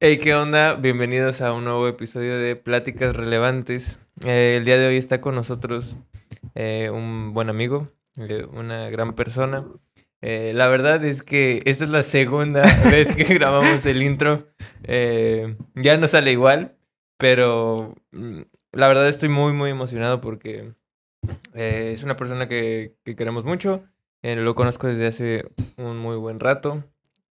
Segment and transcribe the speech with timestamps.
[0.00, 0.74] Hey, ¿qué onda?
[0.74, 3.96] Bienvenidos a un nuevo episodio de Pláticas Relevantes.
[4.24, 5.96] Eh, el día de hoy está con nosotros
[6.54, 9.66] eh, un buen amigo, eh, una gran persona.
[10.20, 14.46] La verdad es que esta es la segunda vez que grabamos el intro.
[14.84, 16.76] Ya no sale igual,
[17.16, 20.74] pero mm, la verdad estoy muy, muy emocionado porque
[21.54, 23.82] es una persona que, que queremos mucho.
[24.22, 26.84] Lo conozco desde hace un muy buen rato.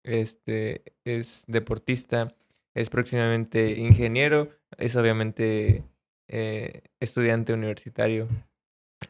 [0.04, 2.36] Este es deportista,
[2.78, 5.84] es próximamente ingeniero, es obviamente
[6.28, 8.28] eh, estudiante universitario.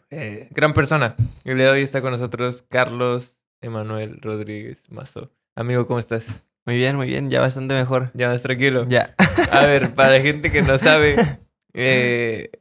[0.09, 1.15] Eh, gran persona.
[1.43, 5.31] El día de hoy está con nosotros Carlos Emanuel Rodríguez Mazo.
[5.55, 6.25] Amigo, ¿cómo estás?
[6.65, 8.11] Muy bien, muy bien, ya bastante mejor.
[8.13, 8.85] ¿Ya más tranquilo?
[8.87, 9.15] Ya.
[9.51, 11.15] A ver, para la gente que no sabe,
[11.73, 12.51] eh,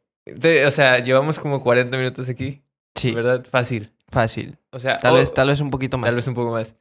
[0.40, 2.62] te- o sea, llevamos como 40 minutos aquí,
[2.94, 3.44] Sí, ¿verdad?
[3.50, 3.92] Fácil.
[4.10, 4.56] fácil.
[4.70, 6.08] O sea, Tal o- vez, tal vez un poquito más.
[6.08, 6.74] Tal vez un poco más.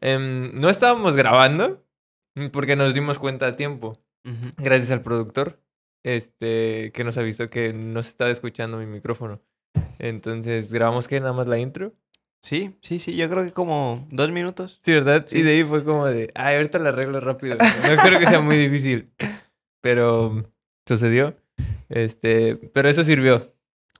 [0.00, 1.84] Em, no estábamos grabando
[2.52, 3.98] porque nos dimos cuenta a tiempo,
[4.56, 5.60] gracias al productor,
[6.04, 9.40] este, que nos avisó que no se estaba escuchando mi micrófono.
[9.98, 11.94] Entonces, grabamos que nada más la intro.
[12.40, 14.78] Sí, sí, sí, yo creo que como dos minutos.
[14.82, 15.26] Sí, ¿verdad?
[15.28, 15.38] Sí.
[15.38, 17.56] Y de ahí fue como de, ay, ahorita la arreglo rápido.
[17.56, 19.10] No creo que sea muy difícil.
[19.80, 20.44] Pero
[20.86, 21.36] sucedió.
[21.88, 23.52] Este, pero eso sirvió.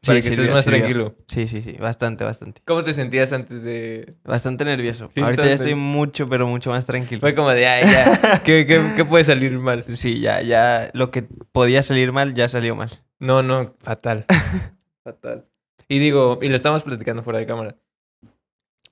[0.07, 0.79] Para que estés sirvió, más sirvió.
[0.81, 1.15] tranquilo.
[1.27, 2.63] Sí, sí, sí, bastante, bastante.
[2.65, 4.15] ¿Cómo te sentías antes de...?
[4.25, 5.11] Bastante nervioso.
[5.13, 5.71] Sí, Ahorita ya bastante.
[5.71, 7.21] estoy mucho, pero mucho más tranquilo.
[7.21, 8.41] Fue como de, ay, ya.
[8.45, 9.85] ¿Qué, qué, qué puede salir mal?
[9.95, 12.91] Sí, ya, ya lo que podía salir mal, ya salió mal.
[13.19, 14.25] No, no, fatal.
[15.05, 15.47] fatal.
[15.89, 17.77] Y digo, y lo estamos platicando fuera de cámara.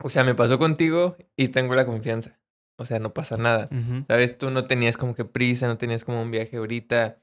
[0.02, 2.38] O sea, me pasó contigo y tengo la confianza.
[2.78, 3.68] O sea, no pasa nada.
[3.70, 4.04] Ujú.
[4.08, 4.36] ¿Sabes?
[4.36, 7.18] Tú no tenías como que prisa, no tenías como un viaje ahorita.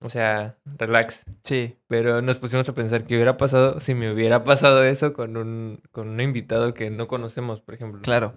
[0.00, 1.24] O sea, relax.
[1.44, 5.36] Sí, Pero nos pusimos a pensar qué hubiera pasado si me hubiera pasado eso con
[5.38, 8.02] un, con un invitado que no conocemos, por ejemplo.
[8.02, 8.34] claro.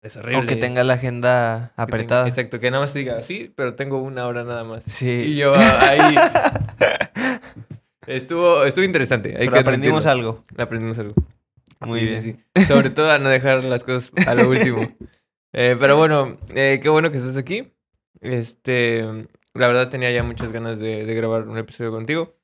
[0.00, 0.42] Es horrible.
[0.44, 2.28] O que tenga la agenda Que tenga- apretada.
[2.28, 4.86] exacto, que nada más diga, sí, pero tengo una hora nada más.
[4.86, 6.14] Y Sí, yo ah, ahí...
[8.06, 9.30] estuvo, estuvo interesante.
[9.30, 10.30] hay pero que aprendimos admitirlo.
[10.52, 10.62] algo.
[10.62, 11.14] Aprendimos algo.
[11.80, 12.44] Muy Sí, bien.
[12.56, 12.64] sí.
[12.66, 14.80] Sobre todo a no dejar las cosas a lo último.
[15.54, 17.72] Eh, pero bueno, eh, qué bueno que estás aquí.
[18.20, 19.02] Este,
[19.58, 22.34] la verdad tenía ya muchas ganas de, de grabar un episodio contigo.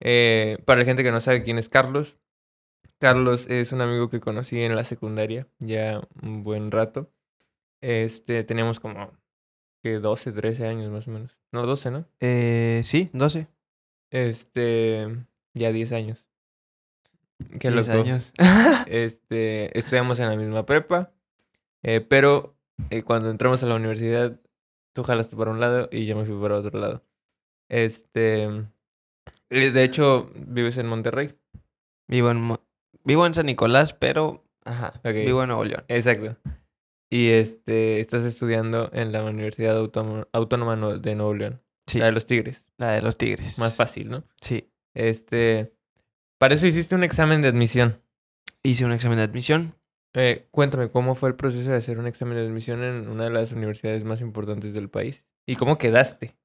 [0.00, 2.16] Eh, para la gente que no sabe quién es Carlos,
[2.98, 7.10] Carlos es un amigo que conocí en la secundaria ya un buen rato.
[7.80, 9.12] Este, teníamos como
[9.82, 11.36] que 12, 13 años más o menos.
[11.50, 12.06] No, 12, ¿no?
[12.20, 13.48] Eh, sí, 12.
[14.10, 15.08] Este,
[15.54, 16.24] ya 10 años.
[17.58, 18.00] Qué 10 loco.
[18.00, 18.32] años.
[18.86, 21.12] Este, estudiamos en la misma prepa,
[21.82, 22.54] eh, pero
[22.90, 24.38] eh, cuando entramos a la universidad,
[24.92, 27.02] tú jalaste para un lado y yo me fui para otro lado.
[27.68, 28.48] Este,
[29.50, 31.34] de hecho, vives en Monterrey.
[32.08, 32.60] Vivo en, Mo-
[33.04, 35.84] vivo en San Nicolás, pero ajá, vivo en Nuevo León.
[35.88, 36.36] Exacto.
[37.10, 42.12] Y este, estás estudiando en la Universidad Autónoma, Autónoma de Nuevo León, Sí, la de
[42.12, 42.64] los Tigres.
[42.78, 43.58] la de los Tigres.
[43.58, 44.24] Más fácil, ¿no?
[44.40, 44.70] Sí.
[44.94, 45.74] Este,
[46.38, 48.00] para eso hiciste un examen de admisión.
[48.62, 49.74] Hice un examen de admisión.
[50.14, 53.30] Eh, cuéntame, ¿cómo fue el proceso de hacer un examen de admisión en una de
[53.30, 55.24] las universidades más importantes del país?
[55.46, 56.36] ¿Y cómo quedaste?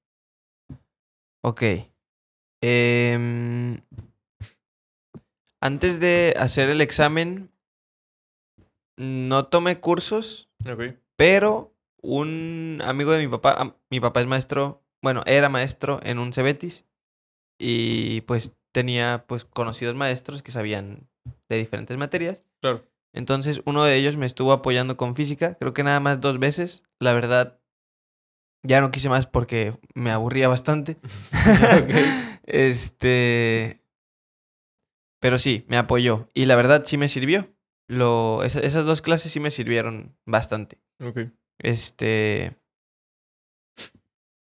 [1.43, 1.63] Ok.
[2.61, 3.79] Em,
[5.61, 7.51] antes de hacer el examen,
[8.97, 10.95] no tomé cursos, Ok.
[11.15, 16.31] pero un amigo de mi papá, mi papá es maestro, bueno, era maestro en un
[16.33, 16.85] Cebetis
[17.59, 21.09] y pues tenía pues conocidos maestros que sabían
[21.49, 22.43] de diferentes materias.
[22.61, 22.83] Claro.
[23.13, 26.83] Entonces uno de ellos me estuvo apoyando con física, creo que nada más dos veces.
[26.99, 27.59] La verdad,
[28.63, 30.97] ya no quise más porque me aburría bastante.
[32.43, 33.81] Este.
[35.19, 36.29] Pero sí, me apoyó.
[36.33, 37.53] Y la verdad sí me sirvió.
[37.89, 40.79] Lo, esa- esas dos clases sí me sirvieron bastante.
[41.01, 41.19] Ok.
[41.59, 42.55] Este.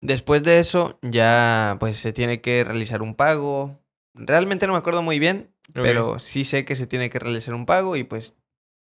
[0.03, 3.81] Después de eso, ya pues se tiene que realizar un pago.
[4.15, 7.67] Realmente no me acuerdo muy bien, pero sí sé que se tiene que realizar un
[7.67, 8.37] pago y pues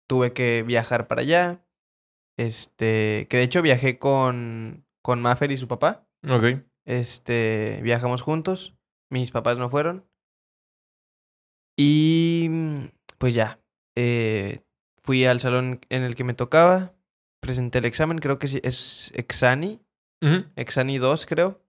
[0.07, 1.65] tuve que viajar para allá.
[2.39, 6.07] Este, que de hecho viajé con, con Maffer y su papá.
[6.29, 6.63] Ok.
[6.85, 8.75] Este, viajamos juntos.
[9.11, 10.07] Mis papás no fueron.
[11.77, 12.85] Y mm,
[13.19, 13.61] pues ya.
[13.97, 14.61] eh,
[15.03, 16.95] fui al salón en el que me tocaba.
[17.41, 18.19] Presenté el examen.
[18.19, 19.81] Creo que sí, es Exani.
[20.23, 20.45] Ujú.
[20.57, 21.61] Exani 2, creo.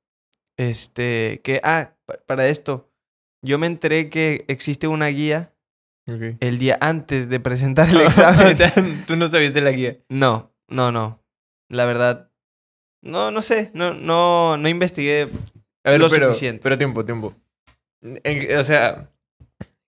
[0.57, 2.91] Este, que, ah, pa- para esto.
[3.41, 5.52] Yo me enteré que existe una guía
[6.05, 9.03] El día antes de presentar el examen.
[9.07, 9.99] Tú no sabías de la guía.
[10.09, 11.23] No, no, no.
[11.69, 12.29] La verdad,
[13.01, 13.71] no, no sé.
[13.73, 15.29] No, no, no investigué.
[15.85, 16.61] A ver, Lo pero, suficiente.
[16.61, 17.33] pero tiempo, tiempo.
[18.01, 19.09] En- o sea,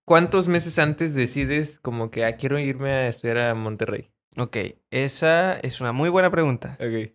[0.05, 4.11] ¿cuántos meses antes decides como que ah, quiero irme a estudiar a Monterrey?
[4.37, 4.57] Ok,
[4.91, 6.77] esa es una muy buena pregunta.
[6.79, 7.13] Ok.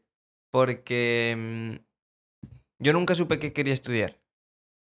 [0.50, 2.46] Porque mm,
[2.78, 4.18] yo nunca supe qué quería estudiar.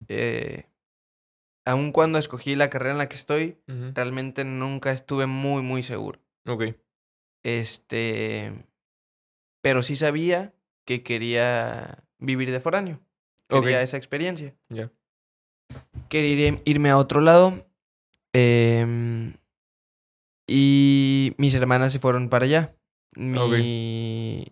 [0.08, 0.64] Eh,
[1.64, 3.58] aun cuando escogí la carrera en la que estoy,
[3.94, 6.20] realmente nunca estuve muy, muy seguro.
[6.46, 6.64] Ok.
[7.44, 8.52] Este,
[9.62, 10.54] pero sí sabía
[10.84, 13.00] que quería vivir de foráneo.
[13.48, 14.54] Quería esa experiencia.
[14.68, 14.90] Ya.
[16.08, 17.66] Quería ir- irme a otro lado.
[18.34, 19.34] em,
[20.46, 22.74] y mis hermanas se fueron para allá.
[23.16, 24.46] Mi...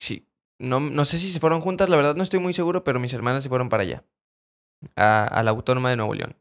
[0.00, 0.26] Sí.
[0.58, 3.12] No, no sé si se fueron juntas, la verdad no estoy muy seguro, pero mis
[3.12, 4.04] hermanas se fueron para allá.
[4.96, 6.36] A, a la Autónoma de Nuevo León.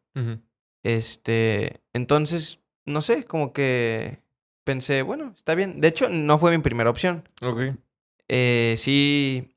[0.84, 4.20] Este, entonces, no sé, como que
[4.66, 5.80] pensé, bueno, está bien.
[5.82, 7.24] De hecho, no fue mi primera opción.
[7.42, 7.76] Ok.
[8.30, 9.56] Eh, sí,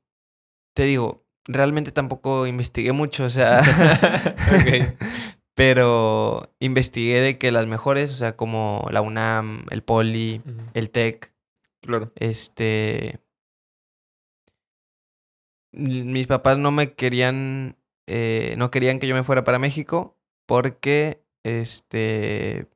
[0.73, 3.61] te digo, realmente tampoco investigué mucho, o sea,
[4.53, 4.97] Ok.
[5.55, 10.41] pero investigué de que las mejores, o sea, como la UNAM, el Poli,
[10.73, 11.33] el TEC,
[11.81, 12.11] Claro.
[12.15, 13.19] este...
[15.73, 17.76] Mis papás no me querían,
[18.07, 22.67] eh, no querían que yo me fuera para México porque, este,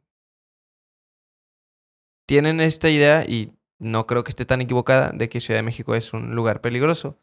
[2.27, 5.95] tienen esta idea y no creo que esté tan equivocada de que Ciudad de México
[5.95, 7.17] es un lugar peligroso.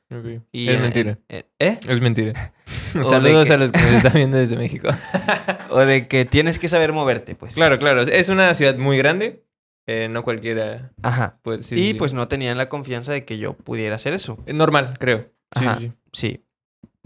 [0.52, 1.18] Y es en- mentira.
[1.28, 1.78] en- ¿Eh?
[1.86, 2.52] Es mentira.
[2.92, 4.88] Saludos que- a los que nos están viendo desde México.
[5.70, 7.54] O de que tienes que saber moverte, pues.
[7.54, 8.00] claro, claro.
[8.02, 9.44] Es una ciudad muy grande.
[9.86, 11.38] eh, no cualquiera Ajá.
[11.44, 11.94] sí, y sí, sí.
[11.94, 14.38] pues no tenían la confianza de que yo pudiera hacer eso.
[14.46, 15.30] Es normal, creo.
[15.58, 15.78] Sí, Ajá.
[16.12, 16.44] Sí.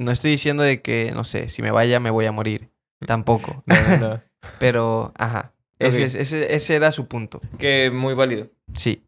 [0.03, 2.71] No estoy diciendo de que, no sé, si me vaya me voy a morir.
[3.07, 3.65] Tampoco.
[3.67, 4.23] No, no, no.
[4.59, 5.53] Pero, ajá.
[5.79, 7.41] Ese, ese, ese era su punto.
[7.59, 8.51] Que muy válido.
[8.75, 9.05] Sí.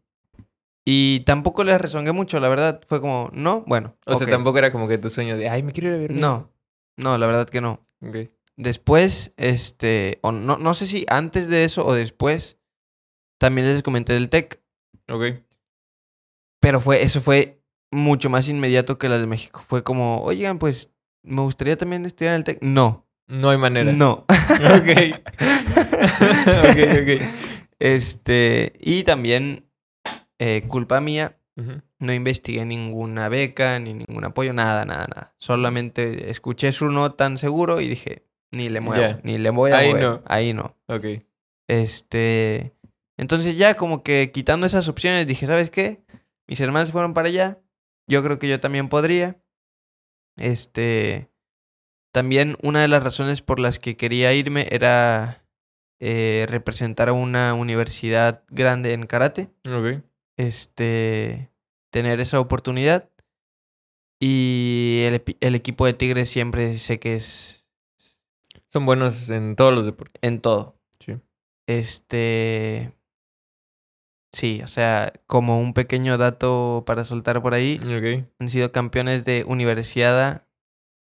[0.85, 2.81] Y tampoco les rezongué mucho, la verdad.
[2.87, 3.95] Fue como, no, bueno.
[4.05, 6.11] O sea, tampoco era como que tu sueño de, ay, me quiero ir a ver.
[6.11, 6.51] No.
[6.97, 7.85] No, la verdad que no.
[8.05, 8.29] Ok.
[8.57, 12.57] Después, este, o no, no sé si antes de eso o después,
[13.37, 14.61] también les comenté del TEC.
[15.09, 15.41] Ok.
[16.61, 17.54] Pero fue, eso fue
[17.95, 19.63] mucho más inmediato que las de México.
[19.67, 20.91] Fue como, oigan, pues,
[21.23, 22.59] me gustaría también estudiar en el TEC.
[22.61, 23.07] No.
[23.27, 23.91] No hay manera.
[23.91, 24.25] No.
[24.59, 25.19] Ok.
[26.69, 27.21] ok, ok.
[27.79, 29.65] Este, y también,
[30.39, 31.37] eh, culpa mía,
[31.99, 35.35] no investigué ninguna beca, ni ningún apoyo, nada, nada, nada.
[35.39, 39.77] Solamente escuché su no tan seguro y dije, ni le muevo, ni le voy a
[39.77, 40.03] Ahí mover.
[40.03, 40.21] no.
[40.25, 40.75] Ahí no.
[40.87, 41.05] Ok.
[41.67, 42.73] Este,
[43.17, 46.01] entonces ya como que quitando esas opciones dije, ¿sabes qué?
[46.47, 47.59] Mis hermanas se fueron para allá,
[48.07, 49.39] yo creo que yo también podría.
[50.37, 51.29] Este,
[52.13, 55.45] también una de las razones por las que quería irme era
[55.99, 60.03] eh, representar a una universidad grande en karate, Ok.
[60.37, 61.51] este,
[61.91, 63.09] tener esa oportunidad.
[64.19, 67.67] Y el, el equipo de Tigres siempre sé que es
[68.71, 70.19] Son buenos en todos los deportes.
[70.21, 70.79] en todo.
[70.99, 71.17] Sí.
[71.67, 72.93] Este.
[74.35, 77.79] Sí, o sea, como un pequeño dato para soltar por ahí,
[78.37, 80.45] han sido campeones de universidad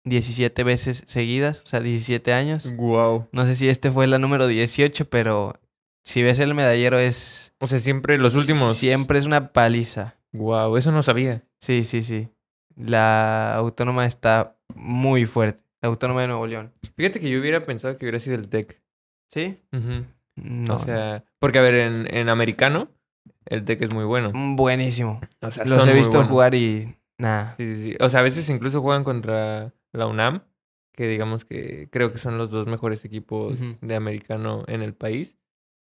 [0.06, 2.74] 17 veces seguidas, o sea, 17 años.
[2.78, 3.28] Wow.
[3.34, 5.60] No sé si este fue la número 18, pero
[6.06, 7.54] si ves el medallero es...
[7.60, 8.78] O sea, siempre los últimos.
[8.78, 10.16] Siempre es una paliza.
[10.32, 11.44] Wow, eso no sabía.
[11.60, 12.30] Sí, sí, sí.
[12.78, 15.62] La autónoma está muy fuerte.
[15.82, 16.72] La autónoma de Nuevo León.
[16.96, 18.82] Fíjate que yo hubiera pensado que hubiera sido el TEC.
[19.30, 19.60] ¿Sí?
[20.38, 20.78] No.
[20.78, 22.90] o sea, porque a ver, en, en americano,
[23.50, 24.32] el TEC es muy bueno.
[24.34, 24.56] no.
[24.56, 25.20] Buenísimo.
[25.42, 26.96] O sea, Los he visto jugar y...
[27.18, 27.56] Nada.
[27.58, 27.98] Sí, sí, sí.
[28.00, 30.44] O sea, a veces incluso juegan contra la UNAM,
[30.94, 35.36] que digamos que creo que son los dos mejores equipos de americano en el país.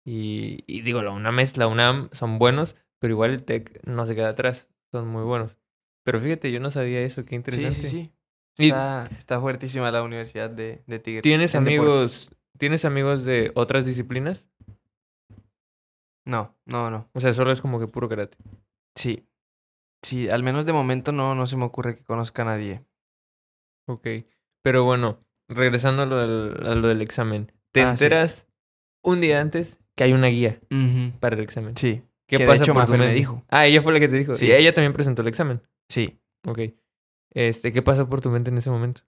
[0.04, 4.06] Y, y digo, la UNAM es la UNAM, son buenos, pero igual el TEC no
[4.06, 5.58] se queda atrás, son muy buenos.
[6.04, 7.75] Pero fíjate, yo no sabía eso, qué Sí, interesante.
[7.75, 8.12] sí, sí.
[8.58, 11.22] ¿Y Está, está fuertísima la Universidad de, de Tigres.
[11.22, 11.78] tienes deportes.
[11.78, 14.48] amigos, tienes amigos de otras disciplinas?
[16.28, 17.08] No, no, no.
[17.14, 18.37] O sea, solo es como que puro karate.
[18.94, 19.25] Sí.
[20.02, 22.85] Sí, al menos de momento no, no se me ocurre que conozca a nadie.
[23.87, 24.06] Ok.
[24.62, 27.50] Pero bueno, regresando a lo del, a lo del examen.
[27.73, 28.04] Te Ah, sí.
[28.04, 28.47] enteras
[29.02, 30.61] un día antes que hay una guía
[31.20, 31.76] para el examen.
[31.76, 33.42] Sí, ¿Qué que de pasa hecho por me dijo.
[33.49, 34.35] Ah, ella fue la que te dijo.
[34.35, 34.47] Sí.
[34.47, 35.62] Y ella también presentó el examen.
[35.88, 36.20] sí.
[36.47, 36.61] Ok.
[37.30, 39.02] Este, ¿qué pasó por tu mente en ese momento?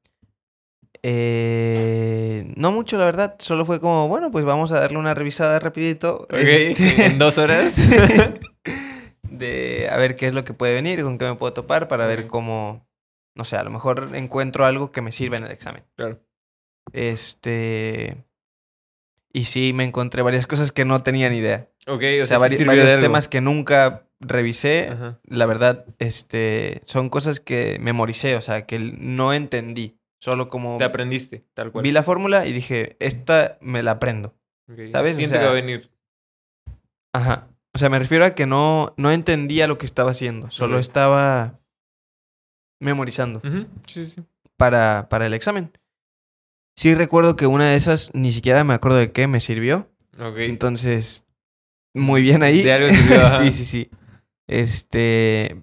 [1.03, 3.37] Eh, no mucho, la verdad.
[3.39, 6.27] Solo fue como, bueno, pues vamos a darle una revisada rapidito.
[6.31, 7.75] este, En dos horas.
[9.23, 12.07] de a ver qué es lo que puede venir, con qué me puedo topar para
[12.07, 12.87] ver cómo,
[13.35, 15.85] no sé, a lo mejor encuentro algo que me sirva en el examen.
[15.97, 16.21] Claro.
[16.93, 18.25] Este...
[19.33, 21.69] Y sí, me encontré varias cosas que no tenía ni idea.
[21.87, 24.89] Ok, O sea, vari- varios temas que nunca revisé.
[24.89, 25.21] Ajá.
[25.23, 30.00] La verdad, este, son cosas que memoricé, o sea, que no entendí.
[30.21, 31.83] Solo como Te aprendiste, tal cual.
[31.83, 34.35] vi la fórmula y dije, esta me la aprendo.
[34.93, 35.15] ¿sabes?
[35.15, 35.91] O Siento sea, que va a venir.
[37.13, 37.49] Ajá.
[37.75, 40.51] O sea, me refiero a que no, no entendía lo que estaba haciendo.
[40.51, 41.59] Solo estaba
[42.81, 43.41] memorizando.
[43.87, 44.23] Sí, sí.
[44.57, 45.73] para, para el examen.
[46.77, 49.89] Sí recuerdo que una de esas, ni siquiera me acuerdo de qué, me sirvió.
[50.19, 50.37] Ok.
[50.39, 51.27] Entonces,
[51.95, 52.63] muy bien ahí.
[52.63, 53.91] De algo sirvió, sí, sí, sí.
[54.47, 55.63] Este.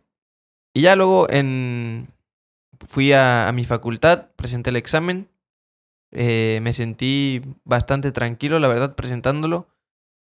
[0.73, 2.07] Y ya luego en.
[2.85, 5.29] Fui a, a mi facultad, presenté el examen.
[6.11, 9.67] eh, me sentí bastante tranquilo, la verdad, presentándolo.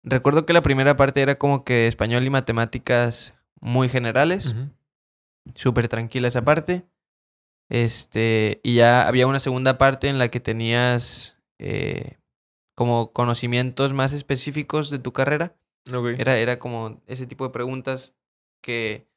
[0.02, 4.52] Recuerdo que la primera parte era como que español y matemáticas muy generales.
[4.52, 4.70] Ujú.
[5.54, 6.84] Súper tranquila esa parte.
[7.68, 8.60] Este.
[8.62, 11.38] Y ya había una segunda parte en la que tenías.
[11.58, 12.18] eh,
[12.76, 15.56] como conocimientos más específicos de tu carrera.
[15.90, 16.08] Ok.
[16.18, 18.12] Era, era como ese tipo de preguntas
[18.60, 19.08] que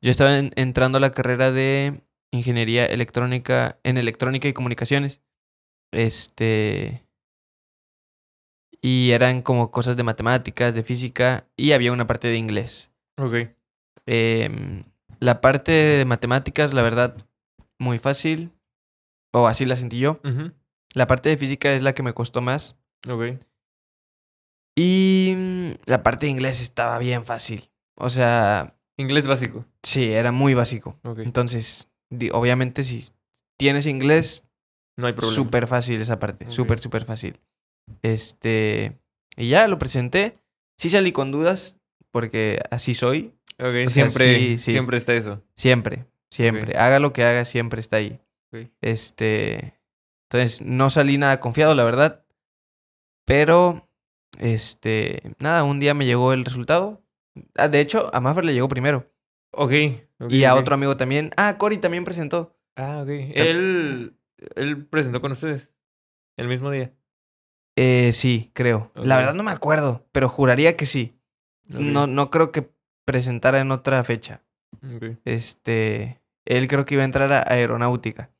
[0.00, 2.00] yo estaba en- entrando a la carrera de
[2.30, 5.20] ingeniería electrónica en electrónica y comunicaciones.
[5.92, 7.04] Este
[8.80, 12.90] y eran como cosas de matemáticas, de física y había una parte de inglés.
[13.16, 13.34] Ok.
[14.06, 14.84] Em,
[15.18, 17.16] la parte de matemáticas, la verdad,
[17.78, 18.52] muy fácil.
[19.32, 20.20] O así la sentí yo.
[20.94, 22.76] La parte de física es la que me costó más.
[23.08, 23.38] Ok.
[24.76, 27.68] Y mm, la parte de inglés estaba bien fácil.
[27.96, 29.64] O sea, Inglés básico.
[29.82, 30.98] Sí, era muy básico.
[31.04, 31.20] Ok.
[31.20, 31.88] Entonces,
[32.32, 33.04] obviamente si
[33.56, 34.44] tienes inglés,
[34.96, 35.34] No hay problema.
[35.34, 36.50] súper fácil esa parte, Ok.
[36.50, 37.38] súper, súper fácil.
[38.02, 38.98] Este,
[39.36, 40.38] y ya lo presenté.
[40.76, 41.76] Sí salí con dudas,
[42.10, 44.70] porque así soy, Ok, O sea, siempre, sí, sí.
[44.72, 45.42] siempre está eso.
[45.56, 46.76] siempre, siempre.
[46.78, 48.20] Haga lo que haga, siempre está ahí.
[48.80, 49.74] Este,
[50.30, 52.24] entonces no salí nada confiado, la verdad.
[53.24, 53.88] Pero,
[54.38, 57.02] este, nada, un día me llegó el resultado.
[57.56, 59.10] Ah, de hecho, a Maffer le llegó primero.
[59.52, 59.72] Ok.
[60.28, 61.30] Y a otro amigo también.
[61.36, 62.56] Ah, Cory también presentó.
[62.76, 63.08] Ah, ok.
[63.34, 64.16] Él,
[64.56, 65.70] él presentó con ustedes
[66.36, 66.92] el mismo día.
[67.76, 68.90] Eh, sí, creo.
[68.94, 71.18] La verdad no me acuerdo, pero juraría que sí.
[71.68, 72.70] No, no creo que
[73.04, 74.42] presentara en otra fecha.
[75.24, 78.30] Este, él creo que iba a entrar a aeronáutica.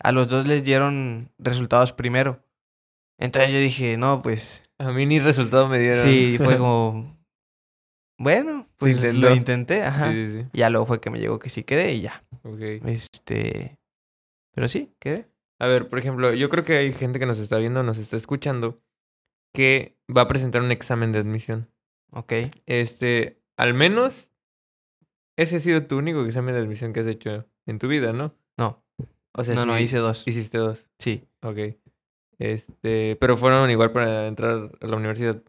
[0.00, 2.42] A los dos les dieron resultados primero.
[3.18, 5.98] Entonces yo dije, no, pues A mí ni resultado me dieron.
[5.98, 7.17] sí, fue como,
[8.18, 10.12] bueno, pues lo intenté, ajá.
[10.12, 10.48] Sí, sí, sí.
[10.52, 12.24] Ya luego fue que me llegó que sí quedé y ya.
[12.42, 12.60] Ok.
[12.86, 13.78] Este,
[14.54, 15.28] pero sí, quedé.
[15.60, 18.16] A ver, por ejemplo, yo creo que hay gente que nos está viendo, nos está
[18.16, 18.80] escuchando,
[19.52, 21.68] que va a presentar un examen de admisión.
[22.10, 22.32] Ok.
[22.66, 24.32] Este, al menos,
[25.36, 28.34] ese ha sido tu único examen de admisión que has hecho en tu vida, ¿no?
[28.56, 28.82] No,
[29.32, 30.24] O sea, no, no, hice dos.
[30.26, 30.90] Hiciste dos.
[30.98, 31.28] Sí.
[31.42, 31.58] Ok.
[32.38, 35.42] Este, pero fueron igual para entrar a la universidad.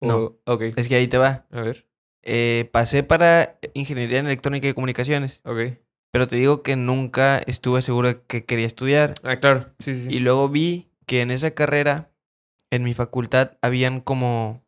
[0.00, 0.36] No.
[0.46, 0.62] Ok.
[0.76, 1.46] Es que ahí te va.
[1.50, 1.86] A ver.
[2.22, 5.78] Eh, pasé para ingeniería en electrónica y comunicaciones, Ok.
[6.12, 9.14] pero te digo que nunca estuve seguro de que quería estudiar.
[9.22, 9.72] Ah, claro.
[9.78, 10.14] Sí, sí, sí.
[10.14, 12.10] Y luego vi que en esa carrera,
[12.70, 14.62] en mi facultad, habían como,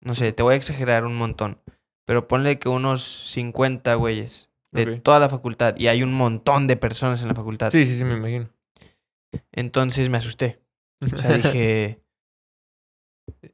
[0.00, 1.60] no sé, te voy a exagerar un montón,
[2.06, 6.76] pero ponle que unos 50 güeyes de toda la facultad y hay un montón de
[6.76, 7.70] personas en la facultad.
[7.70, 8.48] Sí, sí, sí, me imagino.
[9.52, 10.60] Entonces me asusté.
[11.12, 12.00] O sea, dije,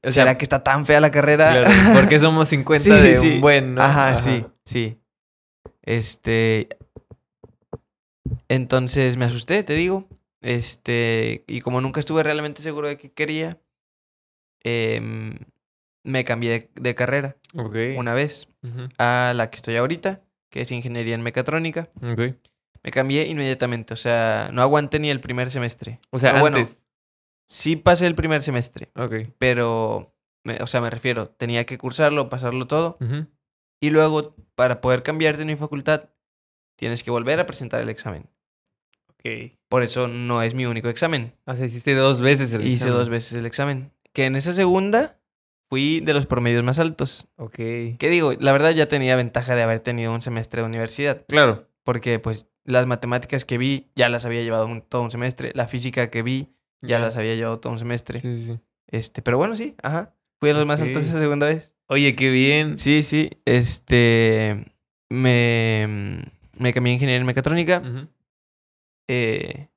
[0.03, 1.61] O sea, ¿será que está tan fea la carrera?
[1.61, 3.35] claro, porque somos 50 Sí, de sí.
[3.37, 3.83] un buen, ¿no?
[3.83, 4.99] Ajá, sí, sí.
[5.83, 6.69] Este.
[8.49, 10.09] Entonces me asusté, te digo.
[10.41, 11.45] Este.
[11.47, 13.59] Y como nunca estuve realmente seguro de qué quería,
[14.63, 15.35] em,
[16.05, 17.77] me cambié de, de carrera Ok.
[17.97, 18.49] una vez
[18.99, 21.89] a la que estoy ahorita, que es ingeniería en mecatrónica.
[22.03, 22.35] Ok.
[22.83, 26.01] Me cambié inmediatamente, o sea, no aguanté ni el primer semestre.
[26.11, 26.79] O sea, Pero bueno, antes.
[27.47, 29.29] Sí pasé el primer semestre, Ok.
[29.39, 32.99] pero, me- o sea, me refiero, tenía que cursarlo, pasarlo todo.
[33.81, 36.11] Y luego, para poder cambiarte en mi facultad,
[36.77, 38.29] tienes que volver a presentar el examen.
[39.09, 39.53] Ok.
[39.69, 41.35] Por eso no es mi único examen.
[41.47, 42.95] O sea, hiciste dos veces el Hice examen.
[42.95, 43.93] dos veces el examen.
[44.13, 45.19] Que en esa segunda
[45.69, 47.27] fui de los promedios más altos.
[47.37, 47.55] Ok.
[47.57, 48.33] ¿Qué digo?
[48.39, 51.25] La verdad ya tenía ventaja de haber tenido un semestre de universidad.
[51.29, 51.69] Claro.
[51.85, 55.53] Porque pues las matemáticas que vi ya las había llevado un- todo un semestre.
[55.55, 58.21] La física que vi ya las había llevado todo un semestre.
[58.21, 58.61] Sí, sí.
[58.89, 60.15] Este, pero bueno, sí, ajá.
[60.39, 61.75] Fui de los más altos esa segunda vez.
[61.89, 62.79] Oye, qué bien.
[62.79, 63.31] Sí, sí.
[63.45, 64.67] Este.
[65.09, 66.25] Me.
[66.59, 67.83] Me cambié a ingeniería en mecatrónica.
[69.09, 69.69] Eh,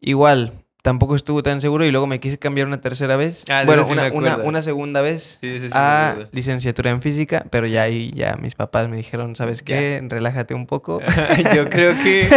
[0.00, 3.44] igual, tampoco estuve tan seguro y luego me quise cambiar una tercera vez.
[3.50, 7.66] Ah, bueno, sí una, una, una segunda vez Sí, sí, a licenciatura en física, pero
[7.66, 10.00] ya ahí ya mis papás me dijeron, ¿sabes qué?
[10.06, 11.00] Relájate un poco.
[11.54, 12.28] Yo creo que.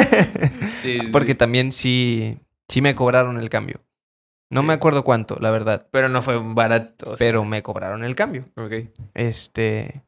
[1.11, 2.37] Porque también sí,
[2.69, 3.81] sí me cobraron el cambio.
[4.51, 7.11] No me acuerdo cuánto, la verdad, Pero no fue barato.
[7.11, 7.27] o sea.
[7.27, 8.45] pero me cobraron el cambio.
[8.55, 8.89] Ok.
[9.13, 10.03] Este.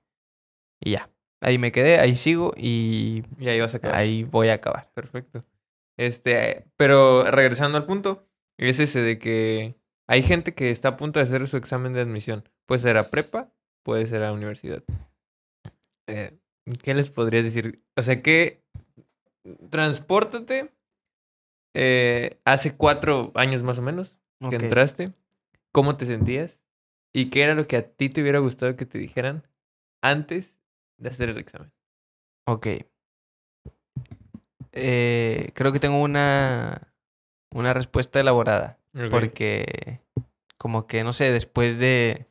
[0.79, 1.09] Y ya.
[1.43, 3.97] Ahí me quedé, ahí sigo y Y ahí vas a acabar.
[3.97, 4.91] ahí voy a acabar.
[4.93, 5.43] Perfecto.
[5.97, 8.27] Este, pero regresando al punto,
[8.57, 9.75] es ese de que
[10.07, 12.47] hay gente que está a punto de hacer su examen de admisión.
[12.67, 13.51] Puede ser a prepa,
[13.83, 14.83] puede ser a universidad.
[16.07, 16.37] Eh,
[16.83, 17.83] ¿Qué les podrías decir?
[17.95, 18.63] O sea, que
[19.69, 20.71] transpórtate
[21.73, 24.17] eh, hace cuatro años más o menos
[24.49, 25.13] que entraste,
[25.71, 26.57] ¿cómo te sentías?
[27.13, 29.47] ¿Y qué era lo que a ti te hubiera gustado que te dijeran
[30.01, 30.55] antes
[30.97, 31.71] de hacer el examen?
[32.45, 32.67] Ok.
[34.73, 36.93] Eh, creo que tengo una,
[37.53, 38.77] una respuesta elaborada.
[39.09, 40.01] Porque,
[40.57, 42.25] como que, no sé, después de,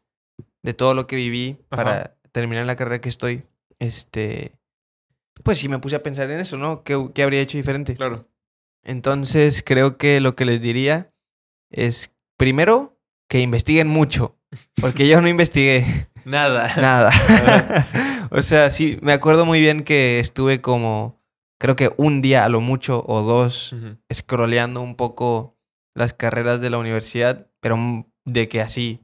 [0.62, 1.84] de todo lo que viví Ajá.
[1.84, 3.44] para terminar la carrera que estoy,
[3.78, 4.52] este,
[5.42, 6.82] pues sí me puse a pensar en eso, ¿no?
[6.82, 7.96] ¿Qué, qué habría hecho diferente?
[7.96, 8.26] Claro.
[8.82, 11.12] Entonces, creo que lo que les diría
[11.70, 14.36] es, primero, que investiguen mucho.
[14.80, 16.74] Porque yo no investigué Nada.
[16.76, 17.10] nada.
[18.30, 21.22] o sea, sí, me acuerdo muy bien que estuve como,
[21.58, 23.74] creo que un día a lo mucho o dos,
[24.12, 25.56] scrolleando un poco
[25.94, 29.00] las carreras de la universidad, pero de que así.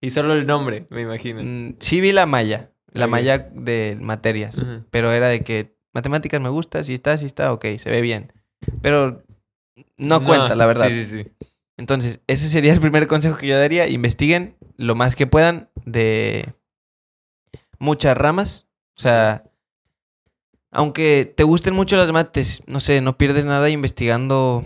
[0.00, 1.42] Y solo el nombre, me imagino.
[1.42, 6.48] Mm, Sí vi la malla, la malla de materias, pero era de que matemáticas me
[6.48, 8.32] gusta, si está, si está, ok, se ve bien.
[8.82, 9.22] Pero
[9.96, 10.88] no, cuenta, la verdad.
[10.88, 11.30] Sí, sí, sí.
[11.76, 13.88] Entonces, ese sería el primer consejo que yo daría.
[13.88, 16.52] Investiguen lo más que puedan de
[17.78, 18.66] muchas ramas.
[18.96, 19.44] O sea,
[20.70, 24.64] aunque te gusten mucho las mates, no sé, no pierdes nada investigando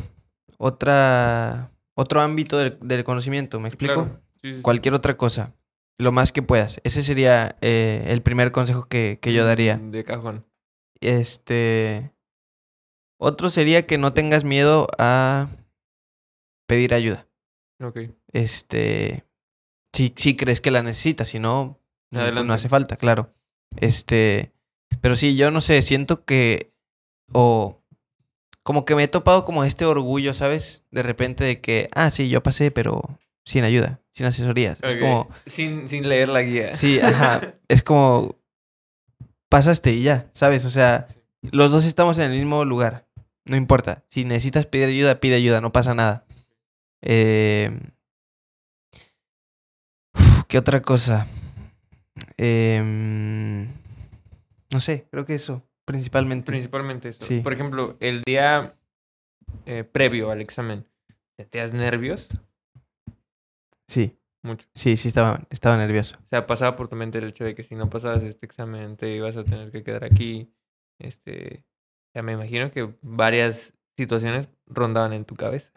[0.56, 3.94] otra, otro ámbito del, del conocimiento, ¿me explico?
[3.94, 4.20] Claro.
[4.40, 4.62] Sí, sí, sí.
[4.62, 5.52] Cualquier otra cosa,
[5.98, 6.80] lo más que puedas.
[6.84, 9.76] Ese sería eh, el primer consejo que, que yo daría.
[9.78, 10.46] De cajón.
[11.00, 12.11] Este.
[13.24, 15.48] Otro sería que no tengas miedo a
[16.66, 17.28] pedir ayuda.
[17.80, 17.98] Ok.
[18.32, 19.24] Este.
[19.92, 21.78] Si, si crees que la necesitas, si no,
[22.10, 22.48] no- Adelante.
[22.48, 23.32] no hace falta, claro.
[23.76, 24.52] Este.
[25.00, 26.72] Pero sí, yo no sé, siento que.
[27.32, 27.78] O.
[28.64, 30.84] Como que me he topado como este orgullo, ¿sabes?
[30.90, 34.78] De repente de que, ah, sí, yo pasé, pero sin ayuda, sin asesorías.
[34.82, 35.00] Es Ok.
[35.00, 36.74] como, Sin, sin leer la guía.
[36.74, 37.54] Sí, ajá.
[37.68, 38.36] es como.
[39.48, 40.64] Pasaste y ya, ¿sabes?
[40.64, 41.06] O sea,
[41.42, 43.06] los dos estamos en el mismo lugar.
[43.44, 44.04] No importa.
[44.08, 46.24] Si necesitas pedir ayuda, pide ayuda, no pasa nada.
[47.02, 47.70] Eh,
[50.14, 51.26] uf, ¿Qué otra cosa?
[52.36, 53.66] Em,
[54.72, 56.46] no sé, creo que eso, principalmente.
[56.46, 57.24] Principalmente eso.
[57.24, 57.40] Sí.
[57.40, 58.76] Por ejemplo, el día
[59.66, 60.86] eh, previo al examen,
[61.36, 62.28] ¿sentías nervios?
[63.88, 64.68] Sí, Mucho.
[64.74, 66.16] sí, sí, estaba, estaba nervioso.
[66.24, 68.96] O sea, pasaba por tu mente el hecho de que si no pasabas este examen
[68.96, 70.52] te ibas a tener que quedar aquí.
[70.98, 71.64] Este,
[72.12, 75.70] o sea, me imagino que varias situaciones rondaban en tu cabeza.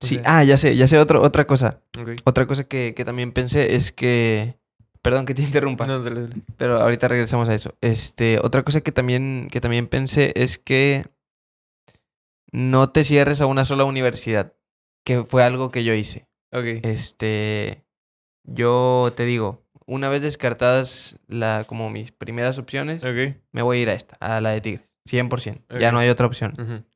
[0.00, 1.80] O Sí, sea, ah, ya sé, ya sé otro, otra cosa.
[2.24, 4.58] Otra cosa que, que también pensé es que.
[5.02, 5.86] Perdón que te interrumpa.
[5.86, 6.42] No, dale, dale.
[6.56, 7.74] Pero ahorita regresamos a eso.
[7.80, 11.06] Este, otra cosa que también, que también pensé es que
[12.52, 14.52] no te cierres a una sola universidad,
[15.04, 16.28] que fue algo que yo hice.
[16.52, 16.84] Ok.
[16.84, 17.82] Este,
[18.44, 23.04] yo te digo, una vez descartadas la, como mis primeras opciones,
[23.52, 25.62] me voy a ir a esta, a la de Tigres, 100%.
[25.80, 25.92] Ya Ok.
[25.92, 26.86] no hay otra opción.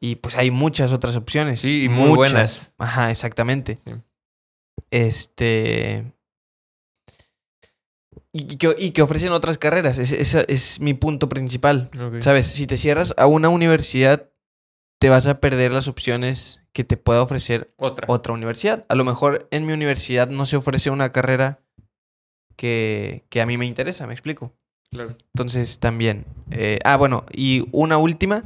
[0.00, 1.60] Y pues hay muchas otras opciones.
[1.60, 2.16] Sí, y muy muchas.
[2.16, 2.72] buenas.
[2.78, 3.78] Ajá, exactamente.
[3.84, 3.92] Sí.
[4.90, 6.12] Este.
[8.32, 9.98] Y que, y que ofrecen otras carreras.
[9.98, 11.90] Es- Ese es mi punto principal.
[12.20, 12.46] ¿Sabes?
[12.46, 14.30] Si te cierras a una universidad,
[15.00, 18.06] te vas a perder las opciones que te pueda ofrecer Otra.
[18.08, 18.84] otra universidad.
[18.88, 21.60] A lo mejor en mi universidad no se ofrece una carrera
[22.58, 24.52] que, que a mí me interesa, ¿me explico?
[24.90, 25.16] Claro.
[25.34, 26.26] Entonces también.
[26.50, 28.42] eh, ah, bueno, y una última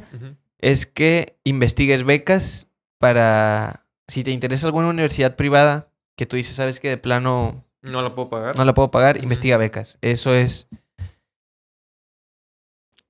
[0.59, 2.67] es que investigues becas
[2.99, 8.01] para, si te interesa alguna universidad privada, que tú dices, sabes que de plano No
[8.03, 8.55] la puedo pagar.
[8.55, 9.97] no la puedo pagar, investiga becas.
[10.01, 10.67] Eso es...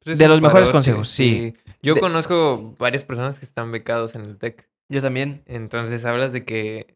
[0.03, 1.53] Pues es de los mejores consejos, sí.
[1.81, 4.67] Yo De- conozco varias personas que están becados en el TEC.
[4.89, 5.43] Yo también.
[5.47, 6.95] Entonces hablas de que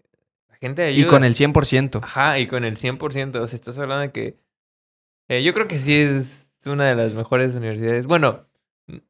[0.60, 1.08] gente ayuda.
[1.08, 2.00] Y con el 100%.
[2.04, 3.36] Ajá, y con el 100%.
[3.41, 4.38] O sea, estás hablando de que...
[5.30, 8.06] eh, yo creo que sí es una de las mejores universidades.
[8.06, 8.48] Bueno,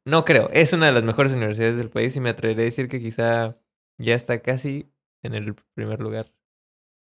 [0.06, 0.50] no creo.
[0.52, 3.58] Es una de las mejores universidades del país y me atreveré a decir que quizá
[3.98, 4.92] ya está casi
[5.24, 6.32] en el primer lugar.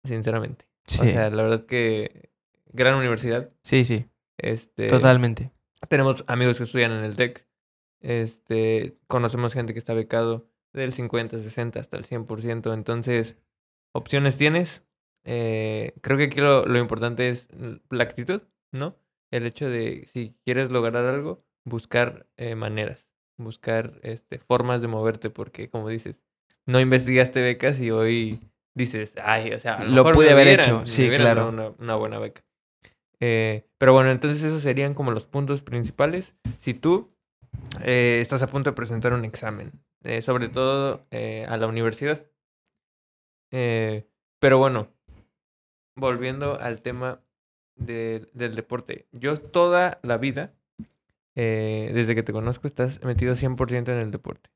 [0.05, 0.65] Sinceramente.
[0.85, 2.29] Sí, O sea, la verdad que
[2.71, 3.49] gran universidad.
[3.63, 4.05] sí, sí,
[4.37, 5.51] Este, totalmente.
[5.87, 7.45] Tenemos amigos que estudian en el TEC.
[8.01, 12.73] Este, conocemos gente que está becado del 50, 60 hasta el 100%.
[12.73, 13.37] Entonces,
[13.93, 14.83] opciones tienes.
[15.25, 17.47] Eh, creo que aquí lo, lo importante es
[17.89, 18.95] la actitud, ¿no?
[19.31, 23.05] El hecho de, si quieres lograr algo, buscar eh, maneras,
[23.37, 26.23] buscar este, formas de moverte, porque como dices,
[26.65, 28.39] no investigaste becas y hoy
[28.75, 31.49] dices, ay, o sea, a lo, Lo mejor pude me haber hubieran- hecho, sí, claro.
[31.49, 32.43] Una, una buena beca.
[33.19, 36.33] Eh, pero bueno, entonces esos serían como los puntos principales.
[36.57, 37.11] Si tú
[37.83, 39.71] eh, estás a punto de presentar un examen,
[40.03, 42.25] eh, sobre todo a la universidad.
[43.51, 44.07] Eh,
[44.39, 44.89] pero bueno,
[45.95, 47.21] volviendo al tema
[47.75, 49.07] de- del deporte.
[49.11, 50.53] Yo toda la vida,
[51.35, 54.49] eh, desde que te conozco, estás metido 100% en el deporte.